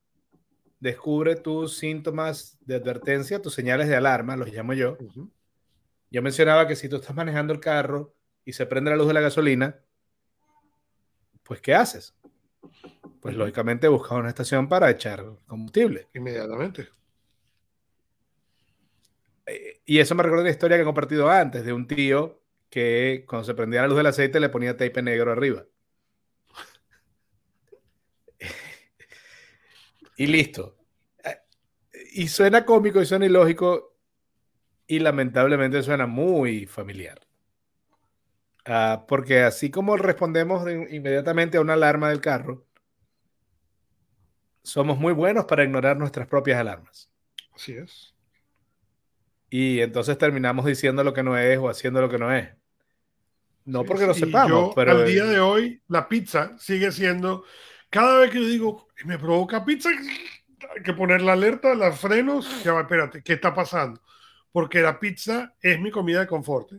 Descubre 0.78 1.36
tus 1.36 1.76
síntomas 1.76 2.57
de 2.62 2.76
advertencia, 2.76 3.43
tus 3.43 3.55
señales 3.55 3.88
de 3.88 3.97
alarma, 3.97 4.36
los 4.36 4.51
llamo 4.51 4.72
yo. 4.72 4.97
Yo 6.11 6.22
mencionaba 6.22 6.66
que 6.66 6.74
si 6.74 6.88
tú 6.88 6.97
estás 6.97 7.14
manejando 7.14 7.53
el 7.53 7.61
carro 7.61 8.14
y 8.45 8.53
se 8.53 8.66
prende 8.66 8.91
la 8.91 8.97
luz 8.97 9.09
de 9.09 9.14
la 9.14 9.20
gasolina, 9.20 9.80
pues 11.43 11.61
¿qué 11.61 11.74
haces? 11.74 12.14
Pues 13.20 13.36
lógicamente 13.36 13.88
buscas 13.88 14.12
una 14.12 14.28
estación 14.28 14.68
para 14.68 14.91
echar 14.91 15.24
combustible. 15.47 16.09
Inmediatamente. 16.14 16.88
Eh, 19.47 19.80
y 19.84 19.99
eso 19.99 20.14
me 20.14 20.22
recuerda 20.22 20.43
una 20.43 20.51
historia 20.51 20.76
que 20.76 20.82
he 20.82 20.86
compartido 20.86 21.28
antes 21.28 21.64
de 21.64 21.72
un 21.72 21.86
tío 21.86 22.41
que 22.70 23.24
cuando 23.28 23.45
se 23.45 23.55
prendía 23.55 23.82
la 23.82 23.88
luz 23.88 23.97
del 23.97 24.07
aceite 24.07 24.41
le 24.41 24.49
ponía 24.49 24.76
tape 24.76 25.03
negro 25.03 25.32
arriba. 25.32 25.64
y 30.16 30.26
listo. 30.26 30.76
Y 32.12 32.28
suena 32.28 32.64
cómico 32.64 33.01
y 33.03 33.07
suena 33.07 33.26
ilógico 33.26 33.97
y 34.86 34.99
lamentablemente 34.99 35.82
suena 35.82 36.07
muy 36.07 36.66
familiar. 36.66 37.20
Ah, 38.73 39.05
porque 39.09 39.41
así 39.41 39.68
como 39.68 39.97
respondemos 39.97 40.64
inmediatamente 40.91 41.59
a 41.59 41.61
una 41.61 41.73
alarma 41.73 42.11
del 42.11 42.21
carro, 42.21 42.64
somos 44.62 44.97
muy 44.97 45.12
buenos 45.12 45.47
para 45.47 45.64
ignorar 45.64 45.97
nuestras 45.97 46.29
propias 46.29 46.61
alarmas. 46.61 47.11
Así 47.53 47.73
es. 47.73 48.14
Y 49.51 49.81
entonces 49.81 50.16
terminamos 50.18 50.66
diciendo 50.66 51.03
lo 51.03 51.12
que 51.12 51.25
no 51.25 51.37
es 51.37 51.59
o 51.59 51.68
haciendo 51.68 52.01
lo 52.01 52.09
que 52.09 52.18
no 52.21 52.33
es. 52.33 52.49
No 53.64 53.85
porque 53.85 54.07
lo 54.07 54.14
sepamos, 54.14 54.73
pero. 54.77 54.93
Al 54.93 55.05
día 55.05 55.25
de 55.25 55.41
hoy, 55.41 55.83
la 55.89 56.09
pizza 56.09 56.57
sigue 56.57 56.93
siendo. 56.93 57.43
Cada 57.91 58.21
vez 58.21 58.31
que 58.31 58.41
yo 58.41 58.47
digo, 58.47 58.89
me 59.05 59.18
provoca 59.18 59.64
pizza, 59.64 59.89
hay 59.89 60.83
que 60.85 60.93
poner 60.93 61.23
la 61.23 61.33
alerta, 61.33 61.75
los 61.75 61.99
frenos, 61.99 62.62
ya 62.62 62.75
va, 62.75 62.83
espérate, 62.83 63.21
¿qué 63.25 63.33
está 63.33 63.53
pasando? 63.53 64.01
Porque 64.53 64.81
la 64.81 65.01
pizza 65.01 65.57
es 65.61 65.81
mi 65.81 65.91
comida 65.91 66.21
de 66.21 66.29
confort. 66.29 66.71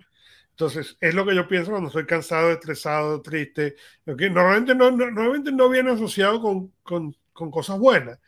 Entonces, 0.62 0.95
es 1.01 1.16
lo 1.16 1.26
que 1.26 1.34
yo 1.34 1.47
pienso 1.47 1.72
cuando 1.72 1.88
estoy 1.88 2.05
cansado, 2.05 2.51
estresado, 2.51 3.20
triste. 3.24 3.76
Normalmente, 4.05 4.76
no, 4.76 4.91
normalmente 4.91 5.51
no 5.51 5.68
viene 5.70 5.89
asociado 5.89 6.39
con, 6.39 7.16
cosas 7.34 7.80
buenas. 7.80 8.20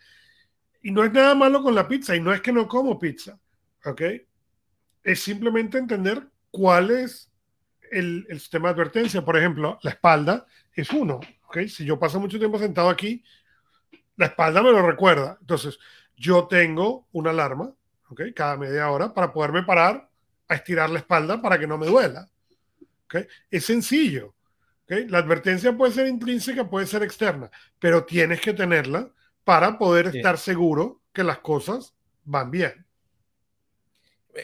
Y 0.82 0.90
no 0.90 1.04
es 1.04 1.14
nada 1.14 1.36
malo 1.36 1.62
con 1.62 1.76
la 1.76 1.88
pizza, 1.88 2.16
y 2.16 2.20
no 2.20 2.34
es 2.34 2.42
que 2.42 2.52
no 2.52 2.68
como 2.68 2.98
pizza. 2.98 3.40
¿Ok? 3.86 4.02
Es 5.04 5.20
simplemente 5.22 5.78
entender 5.78 6.28
cuál 6.50 6.90
es 6.90 7.32
el, 7.92 8.26
sistema 8.32 8.70
de 8.70 8.74
advertencia. 8.74 9.24
Por 9.24 9.38
ejemplo, 9.38 9.78
la 9.84 9.92
espalda 9.92 10.48
es 10.74 10.90
uno. 10.90 11.20
¿okay? 11.48 11.70
Si 11.70 11.86
yo 11.86 12.00
paso 12.00 12.20
mucho 12.20 12.40
tiempo 12.40 12.58
sentado 12.58 12.90
aquí, 12.90 13.24
la 14.16 14.26
espalda 14.26 14.64
me 14.64 14.72
lo 14.72 14.82
recuerda. 14.82 15.38
Entonces, 15.40 15.78
yo 16.18 16.48
tengo 16.48 17.08
una 17.12 17.30
alarma 17.30 17.76
¿okay? 18.10 18.34
cada 18.34 18.58
media 18.58 18.90
hora 18.90 19.14
para 19.14 19.32
poderme 19.32 19.62
parar 19.62 20.10
a 20.48 20.56
estirar 20.56 20.90
la 20.90 21.00
espalda 21.00 21.42
para 21.42 21.60
que 21.60 21.68
no 21.68 21.78
me 21.78 21.88
duela. 21.88 22.30
¿okay? 23.06 23.28
Es 23.50 23.66
sencillo. 23.66 24.36
¿okay? 24.84 25.08
La 25.08 25.20
advertencia 25.20 25.76
puede 25.76 25.94
ser 25.94 26.08
intrínseca, 26.08 26.70
puede 26.70 26.88
ser 26.88 27.04
externa, 27.04 27.50
pero 27.80 28.06
tienes 28.06 28.42
que 28.42 28.54
tenerla 28.54 29.12
para 29.44 29.78
poder 29.78 30.16
estar 30.16 30.38
seguro 30.38 31.02
que 31.12 31.24
las 31.24 31.40
cosas 31.40 31.94
van 32.24 32.52
bien. 32.52 32.86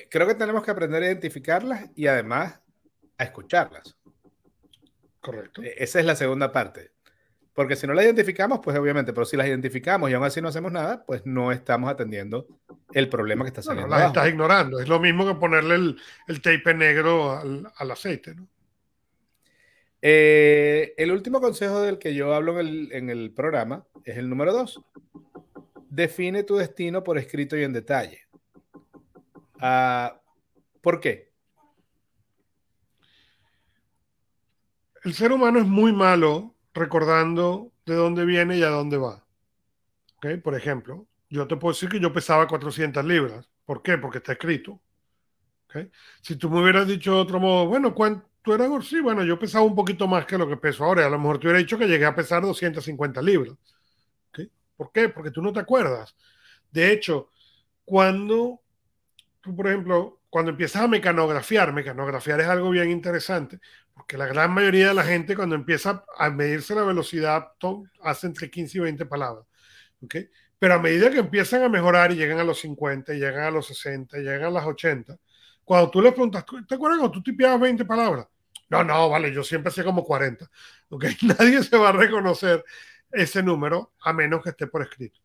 Creo 0.09 0.27
que 0.27 0.35
tenemos 0.35 0.63
que 0.63 0.71
aprender 0.71 1.01
a 1.01 1.07
identificarlas 1.07 1.89
y 1.95 2.07
además 2.07 2.59
a 3.17 3.23
escucharlas. 3.23 3.97
Correcto. 5.19 5.63
E-, 5.63 5.75
esa 5.77 5.99
es 5.99 6.05
la 6.05 6.15
segunda 6.15 6.51
parte. 6.51 6.91
Porque 7.59 7.75
si 7.75 7.85
no 7.85 7.93
la 7.93 8.05
identificamos, 8.05 8.61
pues 8.63 8.77
obviamente, 8.77 9.11
pero 9.11 9.25
si 9.25 9.35
las 9.35 9.45
identificamos 9.45 10.09
y 10.09 10.13
aún 10.13 10.23
así 10.23 10.39
no 10.39 10.47
hacemos 10.47 10.71
nada, 10.71 11.03
pues 11.05 11.25
no 11.25 11.51
estamos 11.51 11.91
atendiendo 11.91 12.47
el 12.93 13.09
problema 13.09 13.43
que 13.43 13.49
está 13.49 13.61
saliendo. 13.61 13.89
No, 13.93 13.99
las 13.99 14.07
estás 14.07 14.29
ignorando. 14.29 14.79
Es 14.79 14.87
lo 14.87 14.97
mismo 14.97 15.27
que 15.27 15.35
ponerle 15.37 15.75
el, 15.75 16.01
el 16.29 16.41
tape 16.41 16.73
negro 16.73 17.37
al, 17.37 17.69
al 17.75 17.91
aceite, 17.91 18.33
¿no? 18.33 18.47
Eh, 20.01 20.93
el 20.95 21.11
último 21.11 21.41
consejo 21.41 21.81
del 21.81 21.99
que 21.99 22.15
yo 22.15 22.33
hablo 22.33 22.61
en 22.61 22.65
el, 22.65 22.91
en 22.93 23.09
el 23.09 23.33
programa 23.33 23.85
es 24.05 24.15
el 24.15 24.29
número 24.29 24.53
dos. 24.53 24.79
Define 25.89 26.43
tu 26.43 26.55
destino 26.55 27.03
por 27.03 27.17
escrito 27.17 27.57
y 27.57 27.65
en 27.65 27.73
detalle. 27.73 28.21
Uh, 29.61 30.17
¿Por 30.79 31.01
qué? 31.01 31.27
el 35.03 35.13
ser 35.13 35.33
humano 35.33 35.59
es 35.59 35.65
muy 35.65 35.91
malo 35.91 36.55
recordando 36.73 37.71
de 37.85 37.95
dónde 37.95 38.25
viene 38.25 38.57
y 38.57 38.63
a 38.63 38.69
dónde 38.69 38.97
va. 38.97 39.25
¿Okay? 40.17 40.37
Por 40.37 40.55
ejemplo, 40.55 41.07
yo 41.29 41.47
te 41.47 41.55
puedo 41.55 41.73
decir 41.73 41.89
que 41.89 41.99
yo 41.99 42.11
pesaba 42.13 42.47
400 42.47 43.03
libras. 43.05 43.49
¿Por 43.65 43.81
qué? 43.81 43.97
Porque 43.97 44.17
está 44.17 44.33
escrito. 44.33 44.81
Si 46.21 46.35
tú 46.35 46.49
me 46.49 46.61
hubieras 46.61 46.87
dicho 46.87 47.13
de 47.13 47.19
otro 47.19 47.39
modo, 47.39 47.67
bueno, 47.67 47.93
¿cuánto 47.93 48.55
era? 48.55 48.67
Sí, 48.81 48.99
bueno, 49.01 49.23
yo 49.23 49.37
pesaba 49.37 49.63
un 49.63 49.75
poquito 49.75 50.07
más 50.07 50.25
que 50.25 50.37
lo 50.37 50.47
que 50.47 50.57
peso 50.57 50.83
ahora. 50.83 51.05
A 51.05 51.09
lo 51.09 51.19
mejor 51.19 51.39
te 51.39 51.47
hubiera 51.47 51.59
dicho 51.59 51.77
que 51.77 51.87
llegué 51.87 52.05
a 52.05 52.15
pesar 52.15 52.41
250 52.41 53.21
libras. 53.21 53.55
¿Por 54.75 54.91
qué? 54.91 55.09
Porque 55.09 55.29
tú 55.29 55.41
no 55.41 55.51
te 55.53 55.59
acuerdas. 55.59 56.15
De 56.71 56.91
hecho, 56.91 57.29
cuando 57.85 58.61
tú, 59.41 59.55
por 59.55 59.67
ejemplo, 59.67 60.21
cuando 60.29 60.51
empiezas 60.51 60.83
a 60.83 60.87
mecanografiar, 60.87 61.73
mecanografiar 61.73 62.39
es 62.39 62.47
algo 62.47 62.69
bien 62.69 62.89
interesante, 62.89 63.59
porque 63.99 64.17
la 64.17 64.27
gran 64.27 64.53
mayoría 64.53 64.87
de 64.87 64.93
la 64.93 65.03
gente 65.03 65.35
cuando 65.35 65.55
empieza 65.55 66.05
a 66.17 66.29
medirse 66.29 66.73
la 66.73 66.83
velocidad 66.83 67.49
hace 68.01 68.27
entre 68.27 68.49
15 68.49 68.77
y 68.77 68.81
20 68.81 69.05
palabras. 69.05 69.45
¿okay? 70.01 70.29
Pero 70.57 70.75
a 70.75 70.79
medida 70.79 71.11
que 71.11 71.19
empiezan 71.19 71.63
a 71.63 71.69
mejorar 71.69 72.13
y 72.13 72.15
llegan 72.15 72.39
a 72.39 72.45
los 72.45 72.61
50, 72.61 73.13
y 73.13 73.19
llegan 73.19 73.43
a 73.43 73.51
los 73.51 73.67
60, 73.67 74.17
y 74.17 74.21
llegan 74.21 74.45
a 74.45 74.49
las 74.51 74.65
80, 74.65 75.17
cuando 75.65 75.91
tú 75.91 76.01
les 76.01 76.13
preguntas, 76.13 76.45
¿te 76.45 76.75
acuerdas 76.75 76.99
cuando 76.99 77.11
tú 77.11 77.21
tipeabas 77.21 77.59
20 77.59 77.83
palabras? 77.83 78.25
No, 78.69 78.85
no, 78.85 79.09
vale, 79.09 79.33
yo 79.33 79.43
siempre 79.43 79.69
hacía 79.69 79.83
como 79.83 80.05
40. 80.05 80.49
¿okay? 80.87 81.17
Nadie 81.37 81.61
se 81.61 81.77
va 81.77 81.89
a 81.89 81.91
reconocer 81.91 82.63
ese 83.11 83.43
número 83.43 83.91
a 83.99 84.13
menos 84.13 84.41
que 84.41 84.51
esté 84.51 84.67
por 84.67 84.81
escrito. 84.81 85.19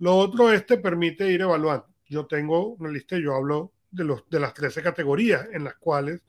Lo 0.00 0.14
otro 0.14 0.52
es 0.52 0.66
te 0.66 0.76
permite 0.76 1.32
ir 1.32 1.40
evaluando. 1.40 1.88
Yo 2.04 2.26
tengo 2.26 2.74
una 2.74 2.90
lista, 2.90 3.16
yo 3.16 3.34
hablo 3.34 3.72
de, 3.90 4.04
los, 4.04 4.28
de 4.28 4.38
las 4.38 4.52
13 4.52 4.82
categorías 4.82 5.48
en 5.50 5.64
las 5.64 5.76
cuales 5.76 6.20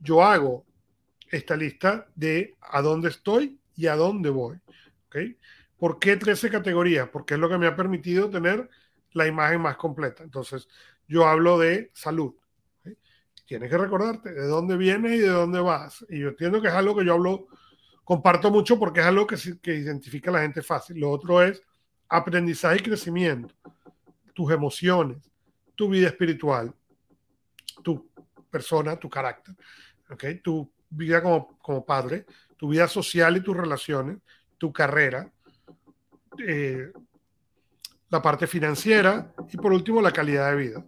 yo 0.00 0.22
hago 0.22 0.66
esta 1.30 1.56
lista 1.56 2.06
de 2.14 2.56
a 2.60 2.82
dónde 2.82 3.08
estoy 3.08 3.58
y 3.76 3.86
a 3.86 3.96
dónde 3.96 4.30
voy. 4.30 4.58
¿okay? 5.06 5.36
¿Por 5.78 5.98
qué 5.98 6.16
13 6.16 6.50
categorías? 6.50 7.08
Porque 7.08 7.34
es 7.34 7.40
lo 7.40 7.48
que 7.48 7.58
me 7.58 7.66
ha 7.66 7.76
permitido 7.76 8.28
tener 8.28 8.68
la 9.12 9.26
imagen 9.26 9.62
más 9.62 9.76
completa. 9.76 10.22
Entonces, 10.22 10.68
yo 11.08 11.26
hablo 11.26 11.58
de 11.58 11.90
salud. 11.94 12.34
Tienes 13.46 13.70
que 13.70 13.78
recordarte 13.78 14.32
de 14.32 14.46
dónde 14.46 14.76
vienes 14.76 15.12
y 15.12 15.18
de 15.18 15.28
dónde 15.28 15.60
vas. 15.60 16.04
Y 16.08 16.20
yo 16.20 16.28
entiendo 16.28 16.60
que 16.60 16.68
es 16.68 16.74
algo 16.74 16.94
que 16.96 17.04
yo 17.04 17.14
hablo, 17.14 17.48
comparto 18.04 18.50
mucho 18.50 18.78
porque 18.78 19.00
es 19.00 19.06
algo 19.06 19.26
que, 19.26 19.36
que 19.60 19.74
identifica 19.74 20.30
a 20.30 20.34
la 20.34 20.42
gente 20.42 20.62
fácil. 20.62 21.00
Lo 21.00 21.10
otro 21.10 21.42
es 21.42 21.62
aprendizaje 22.08 22.78
y 22.78 22.82
crecimiento, 22.82 23.54
tus 24.34 24.52
emociones, 24.52 25.18
tu 25.74 25.88
vida 25.88 26.08
espiritual, 26.08 26.74
tu 27.82 28.10
persona, 28.50 28.96
tu 28.96 29.08
carácter, 29.08 29.54
¿okay? 30.10 30.40
tu 30.40 30.70
vida 30.90 31.22
como, 31.22 31.58
como 31.58 31.84
padre, 31.84 32.26
tu 32.56 32.68
vida 32.68 32.88
social 32.88 33.36
y 33.36 33.42
tus 33.42 33.56
relaciones, 33.56 34.18
tu 34.58 34.72
carrera, 34.72 35.30
eh, 36.38 36.92
la 38.10 38.20
parte 38.20 38.46
financiera 38.46 39.32
y 39.50 39.56
por 39.56 39.72
último 39.72 40.02
la 40.02 40.12
calidad 40.12 40.50
de 40.50 40.56
vida. 40.56 40.84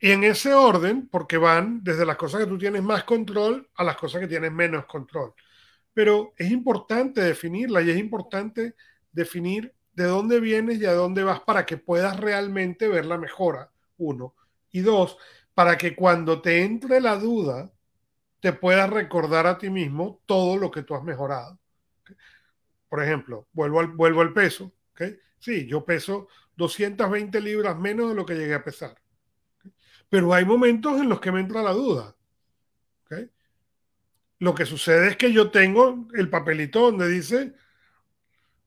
Y 0.00 0.10
en 0.12 0.24
ese 0.24 0.54
orden, 0.54 1.08
porque 1.08 1.38
van 1.38 1.82
desde 1.82 2.06
las 2.06 2.16
cosas 2.16 2.40
que 2.40 2.46
tú 2.46 2.56
tienes 2.56 2.82
más 2.82 3.04
control 3.04 3.68
a 3.74 3.84
las 3.84 3.96
cosas 3.96 4.20
que 4.20 4.28
tienes 4.28 4.52
menos 4.52 4.86
control. 4.86 5.34
Pero 5.92 6.32
es 6.36 6.50
importante 6.50 7.20
definirla 7.20 7.82
y 7.82 7.90
es 7.90 7.98
importante 7.98 8.74
definir 9.12 9.74
de 9.94 10.04
dónde 10.04 10.38
vienes 10.38 10.78
y 10.78 10.86
a 10.86 10.92
dónde 10.92 11.24
vas 11.24 11.40
para 11.40 11.66
que 11.66 11.76
puedas 11.76 12.18
realmente 12.18 12.86
ver 12.86 13.06
la 13.06 13.18
mejora, 13.18 13.70
uno. 13.96 14.34
Y 14.70 14.80
dos, 14.80 15.18
para 15.54 15.76
que 15.76 15.96
cuando 15.96 16.40
te 16.40 16.62
entre 16.62 17.00
la 17.00 17.16
duda, 17.16 17.72
te 18.40 18.52
puedas 18.52 18.88
recordar 18.90 19.46
a 19.46 19.58
ti 19.58 19.70
mismo 19.70 20.20
todo 20.26 20.56
lo 20.56 20.70
que 20.70 20.82
tú 20.82 20.94
has 20.94 21.02
mejorado. 21.02 21.58
Por 22.88 23.02
ejemplo, 23.02 23.46
vuelvo 23.52 23.80
al, 23.80 23.88
vuelvo 23.88 24.20
al 24.20 24.32
peso. 24.32 24.72
Sí, 25.38 25.66
yo 25.66 25.84
peso 25.84 26.26
220 26.56 27.40
libras 27.40 27.78
menos 27.78 28.08
de 28.08 28.16
lo 28.16 28.26
que 28.26 28.34
llegué 28.34 28.54
a 28.54 28.64
pesar. 28.64 29.00
Pero 30.08 30.34
hay 30.34 30.44
momentos 30.44 31.00
en 31.00 31.08
los 31.08 31.20
que 31.20 31.30
me 31.30 31.40
entra 31.40 31.62
la 31.62 31.72
duda. 31.72 32.14
Lo 34.40 34.54
que 34.54 34.66
sucede 34.66 35.08
es 35.08 35.16
que 35.16 35.32
yo 35.32 35.50
tengo 35.50 36.06
el 36.14 36.30
papelito 36.30 36.80
donde 36.80 37.08
dice, 37.08 37.54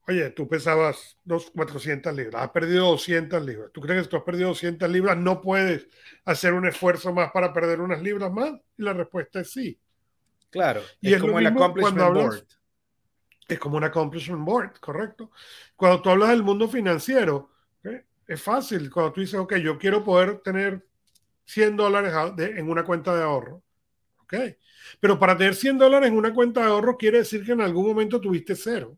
oye, 0.08 0.30
tú 0.32 0.47
pesabas 0.47 1.18
dos, 1.24 1.52
400 1.52 2.14
libras, 2.14 2.43
has 2.43 2.49
perdido 2.52 2.88
200 2.88 3.43
libras. 3.45 3.72
¿Tú 3.74 3.82
crees 3.82 4.04
que 4.04 4.10
tú 4.10 4.18
has 4.18 4.24
perdido 4.24 4.49
200 4.49 4.89
libras? 4.89 5.18
¿No 5.18 5.41
puedes 5.41 5.88
hacer 6.26 6.54
un 6.54 6.68
esfuerzo 6.68 7.14
más 7.14 7.32
para 7.32 7.54
perder 7.54 7.82
unas 7.82 8.02
libras 8.02 8.32
más? 8.32 8.52
Y 8.78 8.84
la 8.84 8.93
respuesta 8.93 9.41
es 9.41 9.52
sí. 9.52 9.80
Claro, 10.49 10.82
y 10.99 11.14
es, 11.14 11.22
como 11.22 11.39
el 11.39 11.47
accomplishment 11.47 12.14
board. 12.14 12.45
Es 13.47 13.60
como 13.60 13.78
un 13.78 13.84
accomplishment 13.84 14.43
board, 14.43 14.80
correcto. 14.80 15.32
Cuando 15.76 16.02
tú 16.02 16.10
hablas 16.10 16.30
del 16.30 16.43
mundo 16.43 16.68
financiero, 16.68 17.49
es 18.28 18.41
fácil. 18.41 18.89
Cuando 18.89 19.12
tú 19.14 19.22
dices, 19.22 19.39
ok, 19.39 19.56
yo 19.58 19.78
quiero 19.78 20.04
poder 20.04 20.39
tener 20.39 20.86
100 21.45 21.76
dólares 21.76 22.14
en 22.38 22.70
una 22.70 22.84
cuenta 22.84 23.16
de 23.16 23.24
ahorro. 23.24 23.62
¿Ok? 24.20 24.34
Pero 24.99 25.20
para 25.20 25.38
tener 25.38 25.56
100 25.56 25.78
dólares 25.78 26.10
en 26.10 26.18
una 26.18 26.34
cuenta 26.34 26.62
de 26.62 26.68
ahorro 26.68 26.97
quiere 26.97 27.20
decir 27.20 27.45
que 27.45 27.52
en 27.52 27.62
algún 27.62 27.88
momento 27.88 28.22
tuviste 28.22 28.56
cero. 28.56 28.97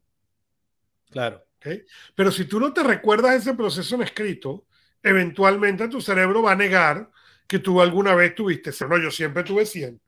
Claro. 1.14 1.45
¿Okay? 1.57 1.86
Pero 2.14 2.32
si 2.32 2.45
tú 2.45 2.59
no 2.59 2.74
te 2.74 2.84
recuerdas 2.84 3.36
ese 3.36 3.53
proceso 3.53 3.95
en 3.95 4.01
escrito, 4.01 4.66
eventualmente 5.01 5.88
tu 5.88 6.01
cerebro 6.01 6.41
va 6.41 6.51
a 6.51 6.55
negar 6.55 7.09
que 7.47 7.59
tú 7.59 7.82
alguna 7.82 8.16
vez 8.16 8.36
tuviste 8.36 8.72
cero. 8.72 8.89
No, 8.91 9.03
yo 9.03 9.11
siempre 9.11 9.43
tuve 9.43 9.66
100. 9.66 10.01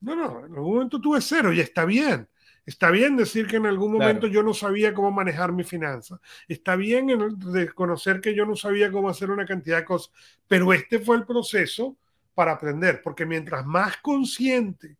No, 0.00 0.14
no, 0.14 0.46
en 0.46 0.52
algún 0.54 0.74
momento 0.74 1.00
tuve 1.00 1.20
cero 1.20 1.52
y 1.52 1.60
está 1.60 1.84
bien. 1.84 2.28
Está 2.64 2.90
bien 2.90 3.16
decir 3.16 3.46
que 3.46 3.56
en 3.56 3.64
algún 3.64 3.92
momento 3.92 4.26
yo 4.26 4.42
no 4.42 4.52
sabía 4.52 4.92
cómo 4.92 5.10
manejar 5.10 5.52
mi 5.52 5.64
finanza. 5.64 6.20
Está 6.46 6.76
bien 6.76 7.08
reconocer 7.50 8.20
que 8.20 8.34
yo 8.34 8.44
no 8.44 8.56
sabía 8.56 8.92
cómo 8.92 9.08
hacer 9.08 9.30
una 9.30 9.46
cantidad 9.46 9.78
de 9.78 9.86
cosas. 9.86 10.12
Pero 10.46 10.74
este 10.74 10.98
fue 10.98 11.16
el 11.16 11.24
proceso 11.24 11.96
para 12.34 12.52
aprender, 12.52 13.00
porque 13.02 13.24
mientras 13.24 13.64
más 13.64 13.96
consciente 13.96 14.98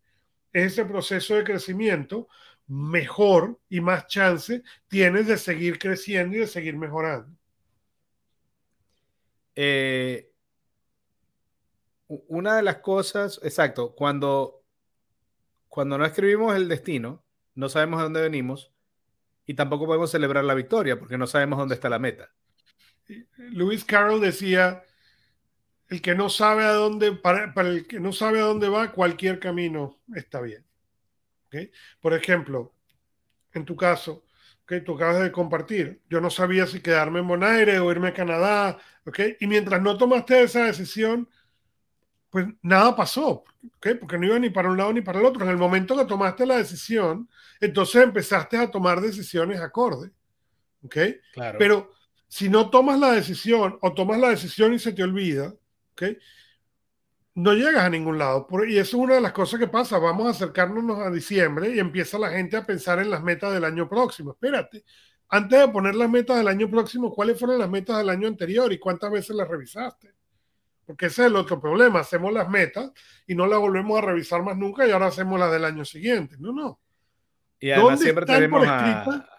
es 0.51 0.73
ese 0.73 0.83
proceso 0.83 1.35
de 1.35 1.43
crecimiento, 1.43 2.27
mejor 2.69 3.59
y 3.67 3.81
más 3.81 4.07
chance 4.07 4.63
tienes 4.87 5.27
de 5.27 5.37
seguir 5.37 5.79
creciendo 5.79 6.37
y 6.37 6.39
de 6.39 6.47
seguir 6.47 6.77
mejorando. 6.77 7.35
Eh, 9.55 10.31
una 12.07 12.55
de 12.55 12.63
las 12.63 12.77
cosas, 12.77 13.39
exacto, 13.43 13.93
cuando, 13.93 14.63
cuando 15.67 15.97
no 15.97 16.05
escribimos 16.05 16.55
el 16.55 16.69
destino, 16.69 17.23
no 17.55 17.69
sabemos 17.69 17.99
de 17.99 18.03
dónde 18.03 18.21
venimos 18.21 18.71
y 19.45 19.55
tampoco 19.55 19.85
podemos 19.85 20.11
celebrar 20.11 20.43
la 20.43 20.53
victoria 20.53 20.97
porque 20.97 21.17
no 21.17 21.27
sabemos 21.27 21.59
dónde 21.59 21.75
está 21.75 21.89
la 21.89 21.99
meta. 21.99 22.31
Lewis 23.37 23.83
Carroll 23.83 24.21
decía, 24.21 24.83
el 25.87 26.01
que 26.01 26.13
no 26.13 26.29
sabe 26.29 26.63
a 26.63 26.73
dónde, 26.73 27.13
para, 27.13 27.51
el 27.67 27.87
que 27.87 27.99
no 27.99 28.13
sabe 28.13 28.39
a 28.39 28.45
dónde 28.45 28.69
va, 28.69 28.91
cualquier 28.91 29.39
camino 29.39 29.99
está 30.15 30.39
bien. 30.39 30.68
Por 31.99 32.13
ejemplo, 32.13 32.73
en 33.53 33.65
tu 33.65 33.75
caso, 33.75 34.23
que 34.67 34.81
tú 34.81 34.95
acabas 34.95 35.21
de 35.21 35.31
compartir, 35.31 36.01
yo 36.09 36.21
no 36.21 36.29
sabía 36.29 36.67
si 36.67 36.79
quedarme 36.79 37.19
en 37.19 37.27
Bonaire 37.27 37.79
o 37.79 37.91
irme 37.91 38.09
a 38.09 38.13
Canadá, 38.13 38.77
y 39.39 39.47
mientras 39.47 39.81
no 39.81 39.97
tomaste 39.97 40.43
esa 40.43 40.65
decisión, 40.65 41.27
pues 42.29 42.45
nada 42.61 42.95
pasó, 42.95 43.43
porque 43.71 44.17
no 44.17 44.27
iba 44.27 44.37
ni 44.37 44.51
para 44.51 44.69
un 44.69 44.77
lado 44.77 44.93
ni 44.93 45.01
para 45.01 45.19
el 45.19 45.25
otro. 45.25 45.43
En 45.43 45.49
el 45.49 45.57
momento 45.57 45.97
que 45.97 46.05
tomaste 46.05 46.45
la 46.45 46.57
decisión, 46.57 47.27
entonces 47.59 48.03
empezaste 48.03 48.57
a 48.57 48.69
tomar 48.69 49.01
decisiones 49.01 49.59
acorde. 49.59 50.11
¿ok? 50.83 50.97
Claro. 51.33 51.57
Pero 51.57 51.91
si 52.27 52.49
no 52.49 52.69
tomas 52.69 52.99
la 52.99 53.11
decisión 53.11 53.77
o 53.81 53.93
tomas 53.93 54.19
la 54.19 54.29
decisión 54.29 54.73
y 54.73 54.79
se 54.79 54.93
te 54.93 55.03
olvida, 55.03 55.53
¿ok? 55.93 56.03
No 57.39 57.53
llegas 57.53 57.83
a 57.83 57.89
ningún 57.89 58.17
lado. 58.17 58.47
Y 58.67 58.77
eso 58.77 58.97
es 58.97 59.03
una 59.03 59.15
de 59.15 59.21
las 59.21 59.31
cosas 59.31 59.59
que 59.59 59.67
pasa. 59.67 59.97
Vamos 59.97 60.27
a 60.27 60.31
acercarnos 60.31 60.99
a 60.99 61.09
diciembre 61.09 61.69
y 61.69 61.79
empieza 61.79 62.19
la 62.19 62.29
gente 62.29 62.57
a 62.57 62.65
pensar 62.65 62.99
en 62.99 63.09
las 63.09 63.23
metas 63.23 63.53
del 63.53 63.63
año 63.63 63.87
próximo. 63.87 64.31
Espérate, 64.31 64.83
antes 65.29 65.59
de 65.59 65.67
poner 65.69 65.95
las 65.95 66.09
metas 66.09 66.37
del 66.37 66.47
año 66.47 66.69
próximo, 66.69 67.13
¿cuáles 67.13 67.39
fueron 67.39 67.59
las 67.59 67.69
metas 67.69 67.97
del 67.97 68.09
año 68.09 68.27
anterior 68.27 68.73
y 68.73 68.79
cuántas 68.79 69.11
veces 69.11 69.35
las 69.35 69.47
revisaste? 69.47 70.13
Porque 70.85 71.05
ese 71.05 71.21
es 71.21 71.27
el 71.27 71.35
otro 71.35 71.61
problema. 71.61 71.99
Hacemos 71.99 72.33
las 72.33 72.49
metas 72.49 72.91
y 73.27 73.35
no 73.35 73.45
las 73.45 73.59
volvemos 73.59 73.97
a 73.97 74.01
revisar 74.01 74.43
más 74.43 74.57
nunca 74.57 74.87
y 74.87 74.91
ahora 74.91 75.07
hacemos 75.07 75.39
las 75.39 75.51
del 75.51 75.63
año 75.63 75.85
siguiente. 75.85 76.35
No, 76.39 76.51
no. 76.51 76.79
Y 77.59 77.71
además 77.71 77.99
siempre 77.99 78.25
tenemos, 78.25 78.65
a, 78.67 79.29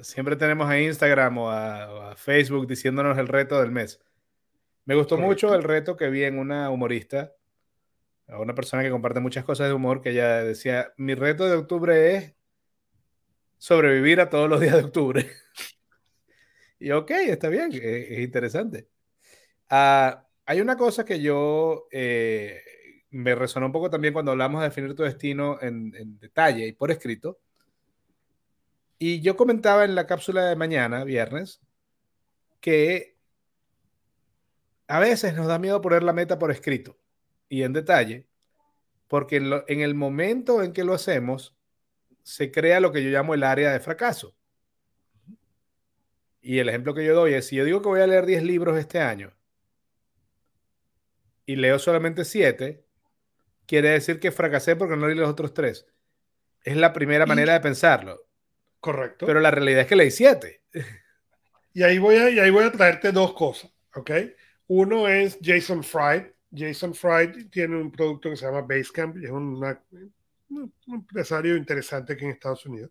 siempre 0.00 0.36
tenemos 0.36 0.68
a 0.68 0.80
Instagram 0.80 1.38
o 1.38 1.50
a, 1.50 2.16
Facebook 2.16 2.66
diciéndonos 2.66 3.16
el 3.16 3.28
reto 3.28 3.60
del 3.60 3.70
mes. 3.70 4.02
Me 4.86 4.96
gustó 4.96 5.18
mucho 5.18 5.54
el 5.54 5.62
reto 5.62 5.96
que 5.96 6.08
vi 6.08 6.24
en 6.24 6.38
una 6.38 6.70
humorista, 6.70 7.32
una 8.36 8.54
persona 8.54 8.82
que 8.82 8.90
comparte 8.90 9.20
muchas 9.20 9.44
cosas 9.44 9.68
de 9.68 9.74
humor, 9.74 10.02
que 10.02 10.10
ella 10.10 10.44
decía, 10.44 10.92
mi 10.98 11.14
reto 11.14 11.48
de 11.48 11.56
octubre 11.56 12.14
es 12.14 12.34
sobrevivir 13.56 14.20
a 14.20 14.28
todos 14.28 14.48
los 14.50 14.60
días 14.60 14.74
de 14.76 14.84
octubre. 14.84 15.30
y 16.78 16.90
ok, 16.90 17.10
está 17.10 17.48
bien, 17.48 17.70
es, 17.72 18.18
interesante. 18.20 18.88
Ah, 19.70 20.26
hay 20.44 20.60
una 20.60 20.76
cosa 20.76 21.04
que 21.04 21.20
yo 21.20 21.88
eh, 21.90 22.60
me 23.10 23.34
resonó 23.34 23.66
un 23.66 23.72
poco 23.72 23.90
también 23.90 24.12
cuando 24.12 24.32
hablamos 24.32 24.60
de 24.60 24.68
definir 24.68 24.94
tu 24.94 25.02
destino 25.04 25.58
en, 25.62 26.18
detalle 26.18 26.66
y 26.66 26.72
por 26.72 26.90
escrito. 26.90 27.38
Y 28.98 29.20
yo 29.20 29.36
comentaba 29.36 29.84
en 29.84 29.94
la 29.94 30.06
cápsula 30.06 30.44
de 30.46 30.56
mañana, 30.56 31.04
viernes, 31.04 31.60
que 32.60 33.16
a 34.88 34.98
veces 34.98 35.34
nos 35.34 35.46
da 35.46 35.58
miedo 35.58 35.80
poner 35.80 36.02
la 36.02 36.12
meta 36.12 36.38
por 36.38 36.50
escrito 36.50 36.97
y 37.48 37.62
en 37.62 37.72
detalle, 37.72 38.26
porque 39.06 39.36
en, 39.36 39.80
el 39.80 39.94
momento 39.94 40.62
en 40.62 40.72
que 40.72 40.84
lo 40.84 40.94
hacemos, 40.94 41.56
se 42.22 42.50
crea 42.50 42.80
lo 42.80 42.92
que 42.92 43.02
yo 43.02 43.10
llamo 43.10 43.34
el 43.34 43.42
área 43.42 43.72
de 43.72 43.80
fracaso. 43.80 44.36
Y 46.40 46.58
el 46.58 46.68
ejemplo 46.68 46.94
que 46.94 47.04
yo 47.04 47.14
doy 47.14 47.34
es, 47.34 47.46
si 47.46 47.56
yo 47.56 47.64
digo 47.64 47.82
que 47.82 47.88
voy 47.88 48.00
a 48.00 48.06
leer 48.06 48.26
10 48.26 48.42
libros 48.42 48.78
este 48.78 49.00
año, 49.00 49.32
y 51.48 51.56
leo 51.56 51.78
solamente 51.78 52.26
siete, 52.26 52.84
quiere 53.64 53.88
decir 53.88 54.20
que 54.20 54.30
fracasé 54.30 54.76
porque 54.76 54.96
no 54.96 55.06
leí 55.06 55.16
los 55.16 55.30
otros 55.30 55.54
tres. 55.54 55.86
Es 56.62 56.76
la 56.76 56.92
primera 56.92 57.24
manera 57.24 57.54
de 57.54 57.60
pensarlo. 57.60 58.26
Correcto. 58.80 59.24
Pero 59.24 59.40
la 59.40 59.50
realidad 59.50 59.80
es 59.80 59.86
que 59.86 59.96
leí 59.96 60.10
siete. 60.10 60.62
Y 61.72 61.82
ahí 61.84 61.98
voy 61.98 62.16
a, 62.16 62.28
y 62.28 62.38
ahí 62.38 62.50
voy 62.50 62.64
a 62.64 62.72
traerte 62.72 63.12
dos 63.12 63.32
cosas, 63.32 63.72
¿ok? 63.94 64.10
Uno 64.66 65.08
es 65.08 65.38
Jason 65.42 65.82
Fried. 65.82 66.32
Jason 66.54 66.94
Fried 66.94 67.48
tiene 67.50 67.76
un 67.76 67.90
producto 67.90 68.30
que 68.30 68.36
se 68.36 68.46
llama 68.46 68.62
Basecamp 68.62 69.16
y 69.18 69.24
es 69.24 69.30
un 69.30 69.62
empresario 70.86 71.56
interesante 71.56 72.14
aquí 72.14 72.24
en 72.24 72.32
Estados 72.32 72.64
Unidos. 72.66 72.90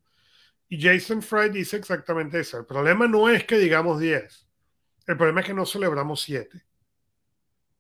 Y 0.70 0.82
Jason 0.82 1.22
Fried 1.22 1.52
dice 1.52 1.78
exactamente 1.78 2.40
eso. 2.40 2.60
El 2.60 2.66
problema 2.66 3.08
no 3.08 3.30
es 3.30 3.46
que 3.46 3.58
digamos 3.58 4.00
10. 4.00 4.48
El 5.08 5.18
problema 5.18 5.42
es 5.42 5.48
que 5.48 5.54
no 5.54 5.66
celebramos 5.66 6.22
7. 6.22 6.62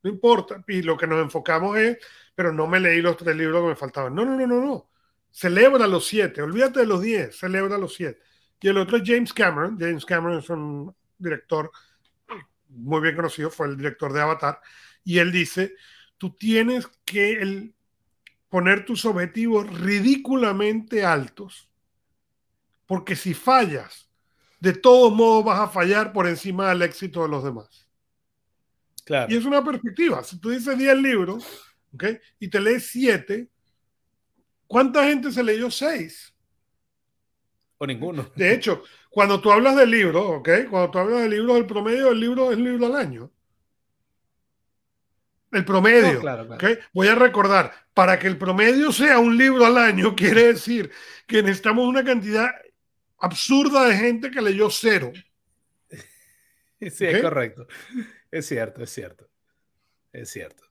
No 0.03 0.09
importa. 0.09 0.63
Y 0.67 0.81
lo 0.81 0.97
que 0.97 1.07
nos 1.07 1.21
enfocamos 1.21 1.77
es, 1.77 1.97
pero 2.33 2.53
no 2.53 2.65
me 2.67 2.79
leí 2.79 3.01
los 3.01 3.17
tres 3.17 3.35
libros 3.35 3.61
que 3.61 3.69
me 3.69 3.75
faltaban. 3.75 4.15
No, 4.15 4.23
no, 4.23 4.37
no, 4.37 4.47
no, 4.47 4.61
no. 4.61 4.89
Celebra 5.31 5.85
los 5.85 6.07
siete. 6.07 6.41
Olvídate 6.41 6.79
de 6.79 6.85
los 6.85 7.01
diez. 7.01 7.37
Celebra 7.37 7.77
los 7.77 7.93
siete. 7.93 8.19
Y 8.61 8.69
el 8.69 8.77
otro 8.77 8.97
es 8.97 9.03
James 9.05 9.33
Cameron. 9.33 9.77
James 9.77 10.05
Cameron 10.05 10.39
es 10.39 10.49
un 10.49 10.95
director 11.17 11.69
muy 12.69 13.01
bien 13.01 13.15
conocido, 13.15 13.49
fue 13.49 13.67
el 13.67 13.77
director 13.77 14.11
de 14.13 14.21
Avatar, 14.21 14.61
y 15.07 15.19
él 15.19 15.31
dice, 15.31 15.73
tú 16.17 16.31
tienes 16.31 16.85
que 17.05 17.41
el, 17.41 17.73
poner 18.49 18.83
tus 18.83 19.05
objetivos 19.05 19.65
ridículamente 19.79 21.05
altos, 21.05 21.69
porque 22.85 23.15
si 23.15 23.33
fallas, 23.33 24.09
de 24.59 24.73
todos 24.73 25.13
modos 25.13 25.45
vas 25.45 25.61
a 25.61 25.69
fallar 25.69 26.11
por 26.11 26.27
encima 26.27 26.67
del 26.67 26.81
éxito 26.81 27.21
de 27.21 27.29
los 27.29 27.41
demás. 27.41 27.87
Claro. 29.05 29.33
Y 29.33 29.37
es 29.37 29.45
una 29.45 29.63
perspectiva. 29.63 30.21
Si 30.25 30.41
tú 30.41 30.49
dices 30.49 30.77
10 30.77 30.97
libros, 30.97 31.47
¿okay? 31.93 32.19
y 32.37 32.49
te 32.49 32.59
lees 32.59 32.87
7, 32.87 33.47
¿cuánta 34.67 35.05
gente 35.05 35.31
se 35.31 35.41
leyó 35.41 35.71
6? 35.71 36.35
O 37.77 37.87
ninguno. 37.87 38.29
De 38.35 38.53
hecho, 38.53 38.83
cuando 39.09 39.39
tú 39.39 39.53
hablas 39.53 39.77
de 39.77 39.87
libros, 39.87 40.25
¿ok? 40.25 40.49
Cuando 40.69 40.91
tú 40.91 40.99
hablas 40.99 41.21
de 41.21 41.29
libros, 41.29 41.55
el 41.55 41.65
promedio 41.65 42.09
del 42.09 42.19
libro 42.19 42.51
es 42.51 42.57
libro 42.57 42.87
al 42.87 42.95
año. 42.97 43.31
El 45.57 45.65
promedio. 45.65 46.21
Voy 46.93 47.07
a 47.07 47.15
recordar, 47.15 47.73
para 47.93 48.19
que 48.19 48.27
el 48.27 48.37
promedio 48.37 48.91
sea 48.91 49.19
un 49.19 49.37
libro 49.37 49.65
al 49.65 49.77
año, 49.77 50.15
quiere 50.15 50.53
decir 50.53 50.91
que 51.25 51.41
necesitamos 51.41 51.87
una 51.87 52.03
cantidad 52.03 52.49
absurda 53.17 53.87
de 53.87 53.97
gente 53.97 54.31
que 54.31 54.41
leyó 54.41 54.69
cero. 54.69 55.11
Sí, 56.79 57.05
es 57.05 57.23
correcto. 57.23 57.65
Es 58.29 58.45
cierto, 58.45 58.83
es 58.83 58.91
cierto. 58.91 59.27
Es 60.13 60.29
cierto. 60.29 60.63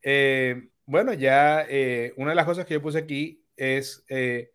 Eh, 0.00 0.70
bueno, 0.86 1.12
ya 1.12 1.66
eh, 1.68 2.14
una 2.16 2.30
de 2.30 2.36
las 2.36 2.46
cosas 2.46 2.64
que 2.64 2.72
yo 2.72 2.80
puse 2.80 2.96
aquí 2.96 3.44
es, 3.54 4.02
eh, 4.08 4.52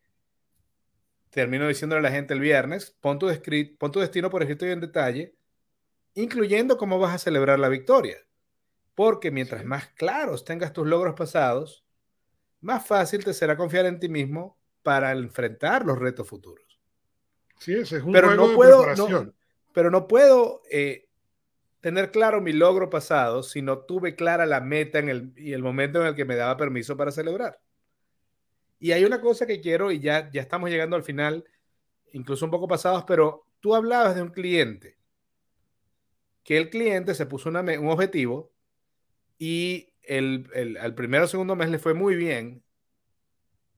termino 1.29 1.67
diciéndole 1.67 1.99
a 1.99 2.01
la 2.01 2.09
gente 2.09 2.33
el 2.33 2.39
viernes, 2.39 2.97
pon 2.99 3.19
tu, 3.19 3.27
pon 3.77 3.91
tu 3.91 3.99
destino 3.99 4.31
por 4.31 4.41
escrito 4.41 4.65
y 4.65 4.71
en 4.71 4.81
detalle, 4.81 5.35
incluyendo 6.15 6.77
cómo 6.77 6.97
vas 6.97 7.13
a 7.13 7.19
celebrar 7.19 7.59
la 7.59 7.69
victoria. 7.69 8.17
Porque 8.97 9.29
mientras 9.29 9.63
más 9.63 9.89
claros 9.89 10.43
tengas 10.43 10.73
tus 10.73 10.87
logros 10.87 11.13
pasados, 11.13 11.85
más 12.61 12.83
fácil 12.83 13.23
te 13.23 13.31
será 13.31 13.55
confiar 13.55 13.85
en 13.85 13.99
ti 13.99 14.09
mismo 14.09 14.57
para 14.81 15.11
enfrentar 15.11 15.85
los 15.85 15.99
retos 15.99 16.27
futuros. 16.27 16.79
Sí, 17.59 17.75
ese 17.75 17.97
es 17.97 18.03
un 18.03 18.11
pero 18.11 18.33
no 18.33 18.55
puedo, 18.55 18.95
no, 18.95 19.31
pero 19.71 19.91
no 19.91 20.07
puedo 20.07 20.63
eh, 20.71 21.09
tener 21.79 22.09
claro 22.09 22.41
mi 22.41 22.53
logro 22.53 22.89
pasado 22.89 23.43
si 23.43 23.61
no 23.61 23.81
tuve 23.81 24.15
clara 24.15 24.47
la 24.47 24.61
meta 24.61 24.97
en 24.97 25.09
el, 25.09 25.31
y 25.35 25.53
el 25.53 25.61
momento 25.61 26.01
en 26.01 26.07
el 26.07 26.15
que 26.15 26.25
me 26.25 26.35
daba 26.35 26.57
permiso 26.57 26.97
para 26.97 27.11
celebrar. 27.11 27.59
Y 28.79 28.93
hay 28.93 29.05
una 29.05 29.21
cosa 29.21 29.45
que 29.45 29.61
quiero, 29.61 29.91
y 29.91 29.99
ya, 29.99 30.27
ya 30.31 30.41
estamos 30.41 30.71
llegando 30.71 30.95
al 30.95 31.03
final, 31.03 31.45
incluso 32.13 32.45
un 32.45 32.51
poco 32.51 32.67
pasados, 32.67 33.03
pero 33.05 33.45
tú 33.59 33.75
hablabas 33.75 34.15
de 34.15 34.23
un 34.23 34.29
cliente, 34.29 34.97
que 36.43 36.57
el 36.57 36.71
cliente 36.71 37.13
se 37.13 37.27
puso 37.27 37.49
un 37.49 37.89
objetivo 37.91 38.56
y 39.37 39.93
el, 40.03 40.49
el, 40.53 40.77
al 40.77 40.95
primero 40.95 41.25
o 41.25 41.27
segundo 41.27 41.55
mes 41.55 41.69
le 41.69 41.79
fue 41.79 41.93
muy 41.93 42.15
bien 42.15 42.63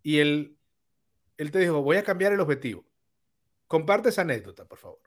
y 0.03 0.19
él, 0.19 0.57
él 1.37 1.51
te 1.51 1.59
dijo, 1.59 1.81
voy 1.81 1.97
a 1.97 2.03
cambiar 2.03 2.33
el 2.33 2.39
objetivo. 2.39 2.85
Comparte 3.67 4.09
esa 4.09 4.21
anécdota, 4.21 4.65
por 4.65 4.77
favor. 4.77 4.99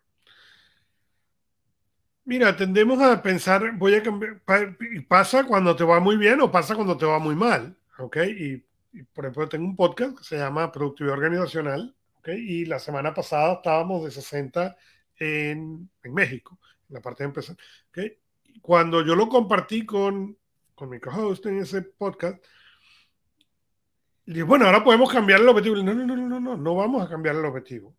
Mira, 2.25 2.57
tendemos 2.57 3.01
a 3.03 3.21
pensar, 3.21 3.73
voy 3.77 3.95
a 3.95 4.03
cambiar, 4.03 4.41
pasa 5.09 5.45
cuando 5.45 5.75
te 5.75 5.83
va 5.83 5.99
muy 5.99 6.17
bien 6.17 6.41
o 6.41 6.53
pasa 6.53 6.77
cuando 6.77 6.97
te 6.97 7.05
va 7.05 7.19
muy 7.19 7.35
mal, 7.35 7.77
¿ok? 7.99 8.17
Y, 8.39 8.59
por 9.13 9.25
ejemplo, 9.25 9.49
tengo 9.49 9.65
un 9.65 9.75
podcast 9.75 10.17
que 10.17 10.25
se 10.25 10.37
llama 10.37 10.71
Productividad 10.71 11.17
Organizacional, 11.17 11.97
¿ok? 12.19 12.29
Y 12.29 12.65
la 12.67 12.79
semana 12.79 13.13
pasada 13.13 13.55
estábamos 13.55 14.05
de 14.05 14.13
60 14.13 14.77
en, 15.17 15.91
en 16.05 16.15
México, 16.15 16.61
en 16.89 16.95
la 16.95 17.01
parte 17.01 17.25
de 17.25 17.29
empresa, 17.29 17.57
¿ok? 17.89 17.99
Cuando 18.61 19.05
yo 19.05 19.17
lo 19.17 19.29
compartí 19.29 19.85
con 19.85 20.39
con 20.75 20.89
mi 20.89 20.99
co-host 21.01 21.47
en 21.47 21.59
ese 21.59 21.83
podcast, 21.83 22.43
y 24.25 24.33
dije, 24.33 24.45
bueno, 24.45 24.67
ahora 24.67 24.85
podemos 24.85 25.11
cambiar 25.13 25.41
el 25.41 25.49
objetivo. 25.49 25.77
No, 25.77 25.95
no, 25.95 26.07
no, 26.07 26.17
no, 26.17 26.41
no, 26.41 26.57
no 26.57 26.75
vamos 26.75 27.05
a 27.05 27.09
cambiar 27.09 27.37
el 27.37 27.45
objetivo. 27.45 27.95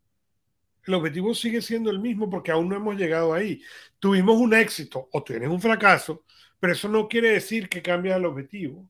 El 0.86 0.94
objetivo 0.96 1.34
sigue 1.34 1.62
siendo 1.62 1.90
el 1.90 2.00
mismo 2.00 2.30
porque 2.30 2.52
aún 2.52 2.70
no 2.70 2.76
hemos 2.76 2.96
llegado 2.96 3.34
ahí. 3.34 3.62
Tuvimos 4.00 4.38
un 4.38 4.54
éxito 4.54 5.10
o 5.12 5.24
tienes 5.24 5.50
un 5.50 5.62
fracaso, 5.62 6.24
pero 6.60 6.74
eso 6.74 6.88
no 6.88 7.08
quiere 7.08 7.32
decir 7.32 7.70
que 7.70 7.82
cambia 7.82 8.16
el 8.16 8.26
objetivo. 8.26 8.90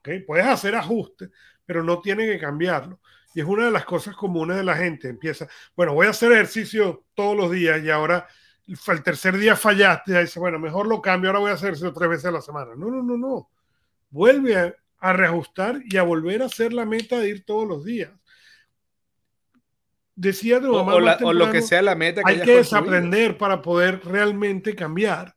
¿Okay? 0.00 0.20
Puedes 0.20 0.46
hacer 0.46 0.74
ajustes, 0.74 1.30
pero 1.64 1.82
no 1.82 2.00
tiene 2.00 2.26
que 2.26 2.38
cambiarlo. 2.38 3.00
Y 3.34 3.40
es 3.40 3.46
una 3.46 3.66
de 3.66 3.70
las 3.70 3.84
cosas 3.84 4.14
comunes 4.14 4.56
de 4.56 4.64
la 4.64 4.76
gente. 4.76 5.08
Empieza, 5.08 5.48
bueno, 5.74 5.94
voy 5.94 6.06
a 6.06 6.10
hacer 6.10 6.32
ejercicio 6.32 7.04
todos 7.14 7.36
los 7.36 7.50
días 7.50 7.82
y 7.82 7.90
ahora 7.90 8.26
el 8.68 9.02
tercer 9.02 9.36
día 9.38 9.56
fallaste, 9.56 10.12
y 10.12 10.18
dice, 10.18 10.38
bueno, 10.38 10.58
mejor 10.58 10.86
lo 10.86 11.00
cambio, 11.00 11.30
ahora 11.30 11.40
voy 11.40 11.50
a 11.50 11.54
hacerlo 11.54 11.92
tres 11.92 12.10
veces 12.10 12.26
a 12.26 12.30
la 12.30 12.42
semana. 12.42 12.72
No, 12.76 12.90
no, 12.90 13.02
no, 13.02 13.16
no. 13.16 13.50
Vuelve 14.10 14.74
a, 15.00 15.12
reajustar 15.12 15.80
y 15.84 15.96
a 15.96 16.02
volver 16.02 16.42
a 16.42 16.46
hacer 16.46 16.72
la 16.72 16.84
meta 16.84 17.18
de 17.18 17.28
ir 17.28 17.44
todos 17.44 17.66
los 17.66 17.84
días. 17.84 18.10
Decía 20.14 20.60
tu 20.60 20.72
mamá. 20.72 20.94
O, 21.22 21.32
lo 21.32 21.50
que 21.50 21.62
sea 21.62 21.80
la 21.80 21.94
meta 21.94 22.22
que 22.22 22.32
Hay 22.32 22.40
que 22.42 22.56
desaprender 22.56 23.38
para 23.38 23.62
poder 23.62 24.04
realmente 24.04 24.74
cambiar. 24.74 25.36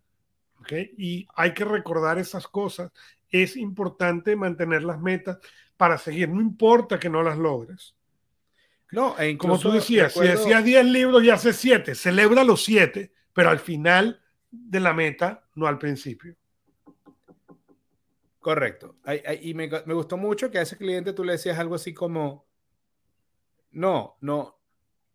¿okay? 0.60 0.94
Y 0.98 1.28
hay 1.36 1.54
que 1.54 1.64
recordar 1.64 2.18
esas 2.18 2.48
cosas. 2.48 2.92
Es 3.30 3.56
importante 3.56 4.36
mantener 4.36 4.84
las 4.84 5.00
metas 5.00 5.38
para 5.78 5.98
seguir. 5.98 6.28
No 6.30 6.42
importa 6.42 7.00
que 7.00 7.10
no 7.10 7.22
las 7.22 7.38
logres. 7.38 7.96
No, 8.92 9.18
e 9.18 9.38
como 9.38 9.58
tú 9.58 9.72
decías, 9.72 10.12
si 10.12 10.20
decías 10.20 10.64
10 10.64 10.86
libros 10.88 11.24
y 11.24 11.30
haces 11.30 11.56
7, 11.56 11.96
celebra 11.96 12.44
los 12.44 12.64
7 12.66 13.14
pero 13.34 13.50
al 13.50 13.60
final 13.60 14.22
de 14.52 14.80
la 14.80 14.94
meta, 14.94 15.46
no 15.56 15.68
al 15.68 15.78
principio. 15.78 16.36
Correcto. 18.40 18.96
Y 19.42 19.54
me, 19.54 19.68
gustó 19.68 20.18
mucho 20.18 20.50
que 20.50 20.58
a 20.58 20.64
ese 20.64 20.76
cliente 20.76 21.14
tú 21.14 21.24
le 21.24 21.34
decías 21.34 21.60
algo 21.60 21.76
así 21.76 21.94
como, 21.94 22.46
no, 23.72 24.18
no, 24.22 24.60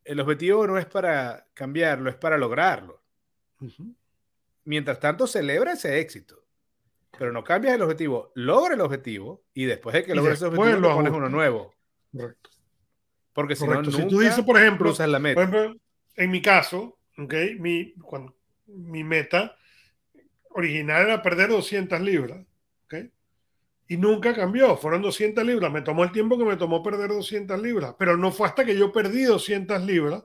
el 0.04 0.20
objetivo 0.20 0.66
no 0.66 0.78
es 0.78 0.86
para 0.86 1.48
cambiarlo, 1.52 2.08
es 2.08 2.16
para 2.16 2.38
lograrlo. 2.38 3.02
Mientras 4.64 5.00
tanto, 5.00 5.26
celebra 5.26 5.72
ese 5.72 5.98
éxito. 5.98 6.44
Pero 7.18 7.32
no 7.32 7.42
cambias 7.42 7.74
el 7.74 7.82
objetivo, 7.82 8.30
logra 8.34 8.74
el 8.74 8.80
objetivo 8.80 9.42
y 9.54 9.64
después 9.64 9.94
de 9.94 10.04
que 10.04 10.14
logres 10.14 10.34
ese 10.34 10.46
objetivo, 10.46 10.78
lo 10.78 10.94
pones 10.94 11.12
uno 11.12 11.28
nuevo. 11.28 11.74
Correcto. 12.12 12.50
Porque 13.32 13.56
si 13.56 13.66
no, 13.66 13.82
nunca 13.82 13.90
si 13.90 14.06
tú 14.06 14.20
dices, 14.20 14.44
por 14.44 14.56
ejemplo, 14.56 14.94
la 14.98 15.18
meta. 15.18 15.34
Por 15.34 15.48
ejemplo, 15.48 15.80
en 16.14 16.30
mi 16.30 16.40
caso, 16.40 16.95
Okay, 17.18 17.58
mi, 17.58 17.94
mi 18.66 19.04
meta 19.04 19.56
original 20.50 21.02
era 21.02 21.22
perder 21.22 21.48
200 21.50 22.00
libras. 22.00 22.44
Okay, 22.84 23.10
y 23.88 23.96
nunca 23.96 24.34
cambió. 24.34 24.76
Fueron 24.76 25.02
200 25.02 25.44
libras. 25.44 25.72
Me 25.72 25.82
tomó 25.82 26.04
el 26.04 26.12
tiempo 26.12 26.38
que 26.38 26.44
me 26.44 26.56
tomó 26.56 26.82
perder 26.82 27.08
200 27.08 27.60
libras. 27.60 27.94
Pero 27.98 28.16
no 28.16 28.32
fue 28.32 28.48
hasta 28.48 28.64
que 28.64 28.76
yo 28.76 28.92
perdí 28.92 29.24
200 29.24 29.82
libras 29.82 30.24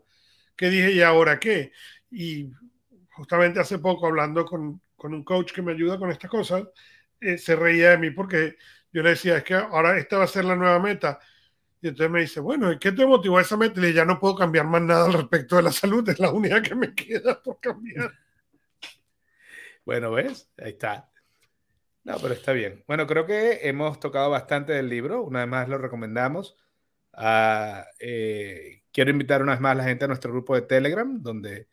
que 0.55 0.69
dije, 0.69 0.91
¿y 0.93 1.01
ahora 1.01 1.39
qué? 1.39 1.71
Y 2.11 2.51
justamente 3.11 3.59
hace 3.59 3.79
poco 3.79 4.07
hablando 4.07 4.45
con, 4.45 4.81
con 4.95 5.13
un 5.13 5.23
coach 5.23 5.53
que 5.53 5.61
me 5.61 5.73
ayuda 5.73 5.97
con 5.97 6.11
estas 6.11 6.29
cosas, 6.29 6.63
eh, 7.19 7.37
se 7.37 7.55
reía 7.55 7.91
de 7.91 7.97
mí 7.97 8.11
porque 8.11 8.57
yo 8.91 9.03
le 9.03 9.11
decía, 9.11 9.37
es 9.37 9.43
que 9.43 9.53
ahora 9.55 9.97
esta 9.97 10.17
va 10.17 10.25
a 10.25 10.27
ser 10.27 10.45
la 10.45 10.55
nueva 10.55 10.79
meta. 10.79 11.19
Y 11.81 11.87
entonces 11.87 12.11
me 12.11 12.21
dice, 12.21 12.39
bueno, 12.39 12.71
¿y 12.71 12.77
qué 12.77 12.91
te 12.91 13.05
motivó 13.05 13.39
esa 13.39 13.57
meta? 13.57 13.85
Y 13.87 13.93
ya 13.93 14.05
no 14.05 14.19
puedo 14.19 14.35
cambiar 14.35 14.67
más 14.67 14.83
nada 14.83 15.05
al 15.05 15.13
respecto 15.13 15.55
de 15.55 15.63
la 15.63 15.71
salud, 15.71 16.07
es 16.07 16.19
la 16.19 16.31
única 16.31 16.61
que 16.61 16.75
me 16.75 16.93
queda 16.93 17.41
por 17.41 17.59
cambiar. 17.59 18.11
Bueno, 19.83 20.11
¿ves? 20.11 20.47
Ahí 20.59 20.71
está. 20.73 21.09
No, 22.03 22.17
pero 22.21 22.35
está 22.35 22.51
bien. 22.51 22.83
Bueno, 22.87 23.07
creo 23.07 23.25
que 23.25 23.67
hemos 23.67 23.99
tocado 23.99 24.29
bastante 24.29 24.73
del 24.73 24.89
libro. 24.89 25.23
Una 25.23 25.39
vez 25.39 25.47
más 25.47 25.69
lo 25.69 25.79
recomendamos. 25.79 26.55
Ah, 27.13 27.85
eh, 27.99 28.83
quiero 28.91 29.09
invitar 29.09 29.41
una 29.41 29.53
vez 29.53 29.61
más 29.61 29.71
a 29.71 29.75
la 29.75 29.83
gente 29.83 30.05
a 30.05 30.07
nuestro 30.07 30.31
grupo 30.31 30.53
de 30.53 30.61
Telegram, 30.61 31.21
donde, 31.21 31.67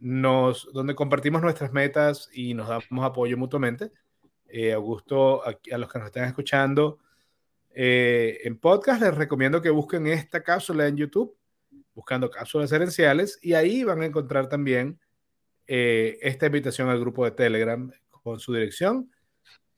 nos, 0.00 0.72
donde 0.72 0.96
compartimos 0.96 1.40
nuestras 1.40 1.72
metas 1.72 2.28
y 2.32 2.54
nos 2.54 2.68
damos 2.68 3.04
apoyo 3.04 3.36
mutuamente. 3.38 3.92
Eh, 4.48 4.72
Augusto, 4.72 5.46
a, 5.46 5.50
a 5.72 5.78
los 5.78 5.92
que 5.92 5.98
nos 6.00 6.06
están 6.06 6.24
escuchando, 6.24 6.98
eh, 7.74 8.40
en 8.44 8.58
podcast 8.58 9.00
les 9.00 9.14
recomiendo 9.14 9.62
que 9.62 9.70
busquen 9.70 10.06
esta 10.06 10.42
cápsula 10.42 10.86
en 10.86 10.96
YouTube, 10.96 11.36
buscando 11.94 12.30
cápsulas 12.30 12.72
herenciales, 12.72 13.38
y 13.42 13.54
ahí 13.54 13.84
van 13.84 14.02
a 14.02 14.06
encontrar 14.06 14.48
también 14.48 15.00
eh, 15.66 16.18
esta 16.20 16.46
invitación 16.46 16.88
al 16.88 17.00
grupo 17.00 17.24
de 17.24 17.30
Telegram 17.32 17.90
con 18.10 18.40
su 18.40 18.52
dirección. 18.52 19.10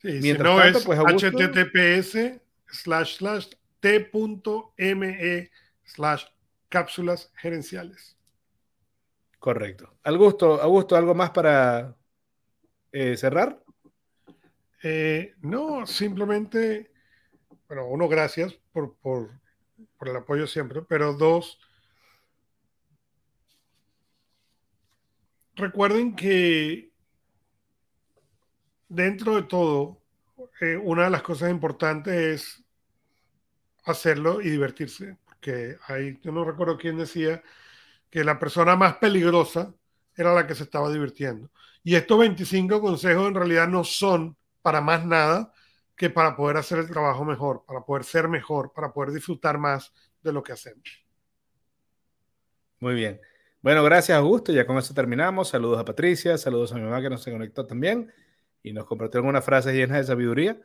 Mientras 0.01 0.57
tanto, 0.57 0.79
es 0.79 0.85
pues, 0.85 0.99
https 0.99 2.41
slash 2.67 3.17
slash 3.17 3.47
t.me 3.79 5.51
slash 5.83 6.25
cápsulas 6.69 7.31
gerenciales. 7.35 8.17
Correcto. 9.39 9.97
Augusto, 10.03 10.61
Augusto, 10.61 10.95
¿algo 10.95 11.13
más 11.13 11.29
para 11.31 11.95
eh, 12.91 13.15
cerrar? 13.15 13.59
no, 15.41 15.87
simplemente 15.87 16.92
bueno, 17.73 17.87
uno, 17.87 18.07
gracias 18.07 18.53
por, 18.71 18.95
por, 18.97 19.31
por 19.97 20.07
el 20.07 20.15
apoyo 20.15 20.45
siempre, 20.45 20.83
pero 20.83 21.13
dos, 21.13 21.59
recuerden 25.55 26.15
que 26.15 26.91
dentro 28.87 29.37
de 29.37 29.43
todo, 29.43 30.03
eh, 30.61 30.77
una 30.77 31.05
de 31.05 31.09
las 31.09 31.23
cosas 31.23 31.49
importantes 31.49 32.15
es 32.15 32.63
hacerlo 33.85 34.39
y 34.39 34.51
divertirse. 34.51 35.17
Porque 35.25 35.75
hay, 35.87 36.19
yo 36.21 36.31
no 36.31 36.45
recuerdo 36.45 36.77
quién 36.77 36.97
decía 36.97 37.41
que 38.11 38.23
la 38.23 38.37
persona 38.37 38.75
más 38.75 38.97
peligrosa 38.97 39.73
era 40.15 40.31
la 40.35 40.45
que 40.45 40.53
se 40.53 40.63
estaba 40.63 40.91
divirtiendo. 40.91 41.49
Y 41.83 41.95
estos 41.95 42.19
25 42.19 42.79
consejos 42.81 43.27
en 43.27 43.33
realidad 43.33 43.67
no 43.67 43.83
son 43.83 44.37
para 44.61 44.79
más 44.79 45.03
nada 45.07 45.51
que 45.95 46.09
para 46.09 46.35
poder 46.35 46.57
hacer 46.57 46.79
el 46.79 46.89
trabajo 46.89 47.23
mejor, 47.23 47.63
para 47.65 47.81
poder 47.81 48.03
ser 48.03 48.27
mejor, 48.27 48.73
para 48.73 48.91
poder 48.91 49.11
disfrutar 49.11 49.57
más 49.57 49.93
de 50.21 50.33
lo 50.33 50.41
que 50.41 50.53
hacemos. 50.53 51.05
Muy 52.79 52.95
bien. 52.95 53.21
Bueno, 53.61 53.83
gracias 53.83 54.17
Augusto. 54.17 54.51
Ya 54.51 54.65
con 54.65 54.77
eso 54.77 54.93
terminamos. 54.93 55.49
Saludos 55.49 55.79
a 55.79 55.85
Patricia, 55.85 56.37
saludos 56.37 56.73
a 56.73 56.75
mi 56.75 56.81
mamá 56.81 57.01
que 57.01 57.09
nos 57.09 57.23
conectó 57.23 57.65
también 57.65 58.11
y 58.61 58.73
nos 58.73 58.85
compartió 58.85 59.19
algunas 59.19 59.45
frases 59.45 59.73
llenas 59.73 59.99
de 59.99 60.03
sabiduría. 60.03 60.59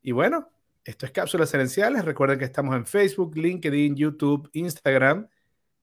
Y 0.00 0.12
bueno, 0.12 0.50
esto 0.84 1.06
es 1.06 1.12
Cápsulas 1.12 1.52
Herenciales. 1.54 2.04
Recuerden 2.04 2.38
que 2.38 2.44
estamos 2.44 2.74
en 2.74 2.86
Facebook, 2.86 3.36
LinkedIn, 3.36 3.94
YouTube, 3.94 4.50
Instagram. 4.52 5.28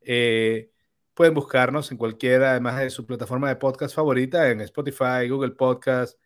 Eh, 0.02 0.72
pueden 1.14 1.34
buscarnos 1.34 1.92
en 1.92 1.98
cualquiera, 1.98 2.52
además 2.52 2.80
de 2.80 2.90
su 2.90 3.06
plataforma 3.06 3.48
de 3.50 3.56
podcast 3.56 3.96
favorita, 3.96 4.50
en 4.50 4.62
Spotify, 4.62 5.30
Google 5.30 5.52
Podcast, 5.52 6.20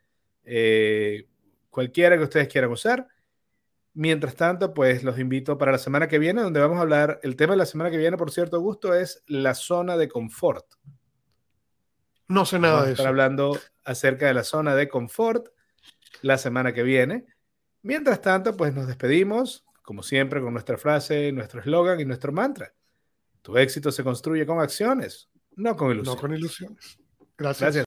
eh, 0.44 1.28
cualquiera 1.74 2.16
que 2.18 2.24
ustedes 2.24 2.48
quieran 2.48 2.72
usar. 2.72 3.08
Mientras 3.96 4.36
tanto, 4.36 4.74
pues 4.74 5.04
los 5.04 5.20
invito 5.20 5.58
para 5.58 5.72
la 5.72 5.78
semana 5.80 6.08
que 6.08 6.20
viene, 6.20 6.42
donde 6.42 6.60
vamos 6.60 6.78
a 6.78 6.82
hablar, 6.82 7.20
el 7.24 7.36
tema 7.36 7.54
de 7.54 7.58
la 7.58 7.66
semana 7.66 7.90
que 7.90 7.98
viene, 7.98 8.16
por 8.16 8.32
cierto, 8.32 8.60
Gusto, 8.60 8.94
es 8.94 9.24
la 9.28 9.56
zona 9.56 9.98
de 9.98 10.08
confort. 10.08 10.66
No 12.28 12.46
sé 12.46 12.60
nada 12.60 12.82
de 12.82 12.86
eso. 12.86 12.92
Estar 12.94 13.08
hablando 13.08 13.60
acerca 13.84 14.28
de 14.28 14.36
la 14.36 14.44
zona 14.44 14.76
de 14.76 14.88
confort 14.88 15.48
la 16.22 16.38
semana 16.38 16.74
que 16.74 16.84
viene. 16.84 17.26
Mientras 17.82 18.22
tanto, 18.22 18.56
pues 18.56 18.74
nos 18.74 18.88
despedimos, 18.88 19.66
como 19.82 20.04
siempre, 20.04 20.42
con 20.42 20.54
nuestra 20.54 20.78
frase, 20.78 21.32
nuestro 21.32 21.60
eslogan 21.60 22.00
y 22.00 22.06
nuestro 22.06 22.32
mantra. 22.32 22.74
Tu 23.42 23.58
éxito 23.58 23.92
se 23.92 24.04
construye 24.04 24.46
con 24.46 24.60
acciones, 24.60 25.30
no 25.56 25.76
con 25.76 25.92
ilusiones. 25.92 26.16
No 26.16 26.22
con 26.22 26.34
ilusiones. 26.36 27.00
Gracias. 27.36 27.62
Gracias. 27.62 27.76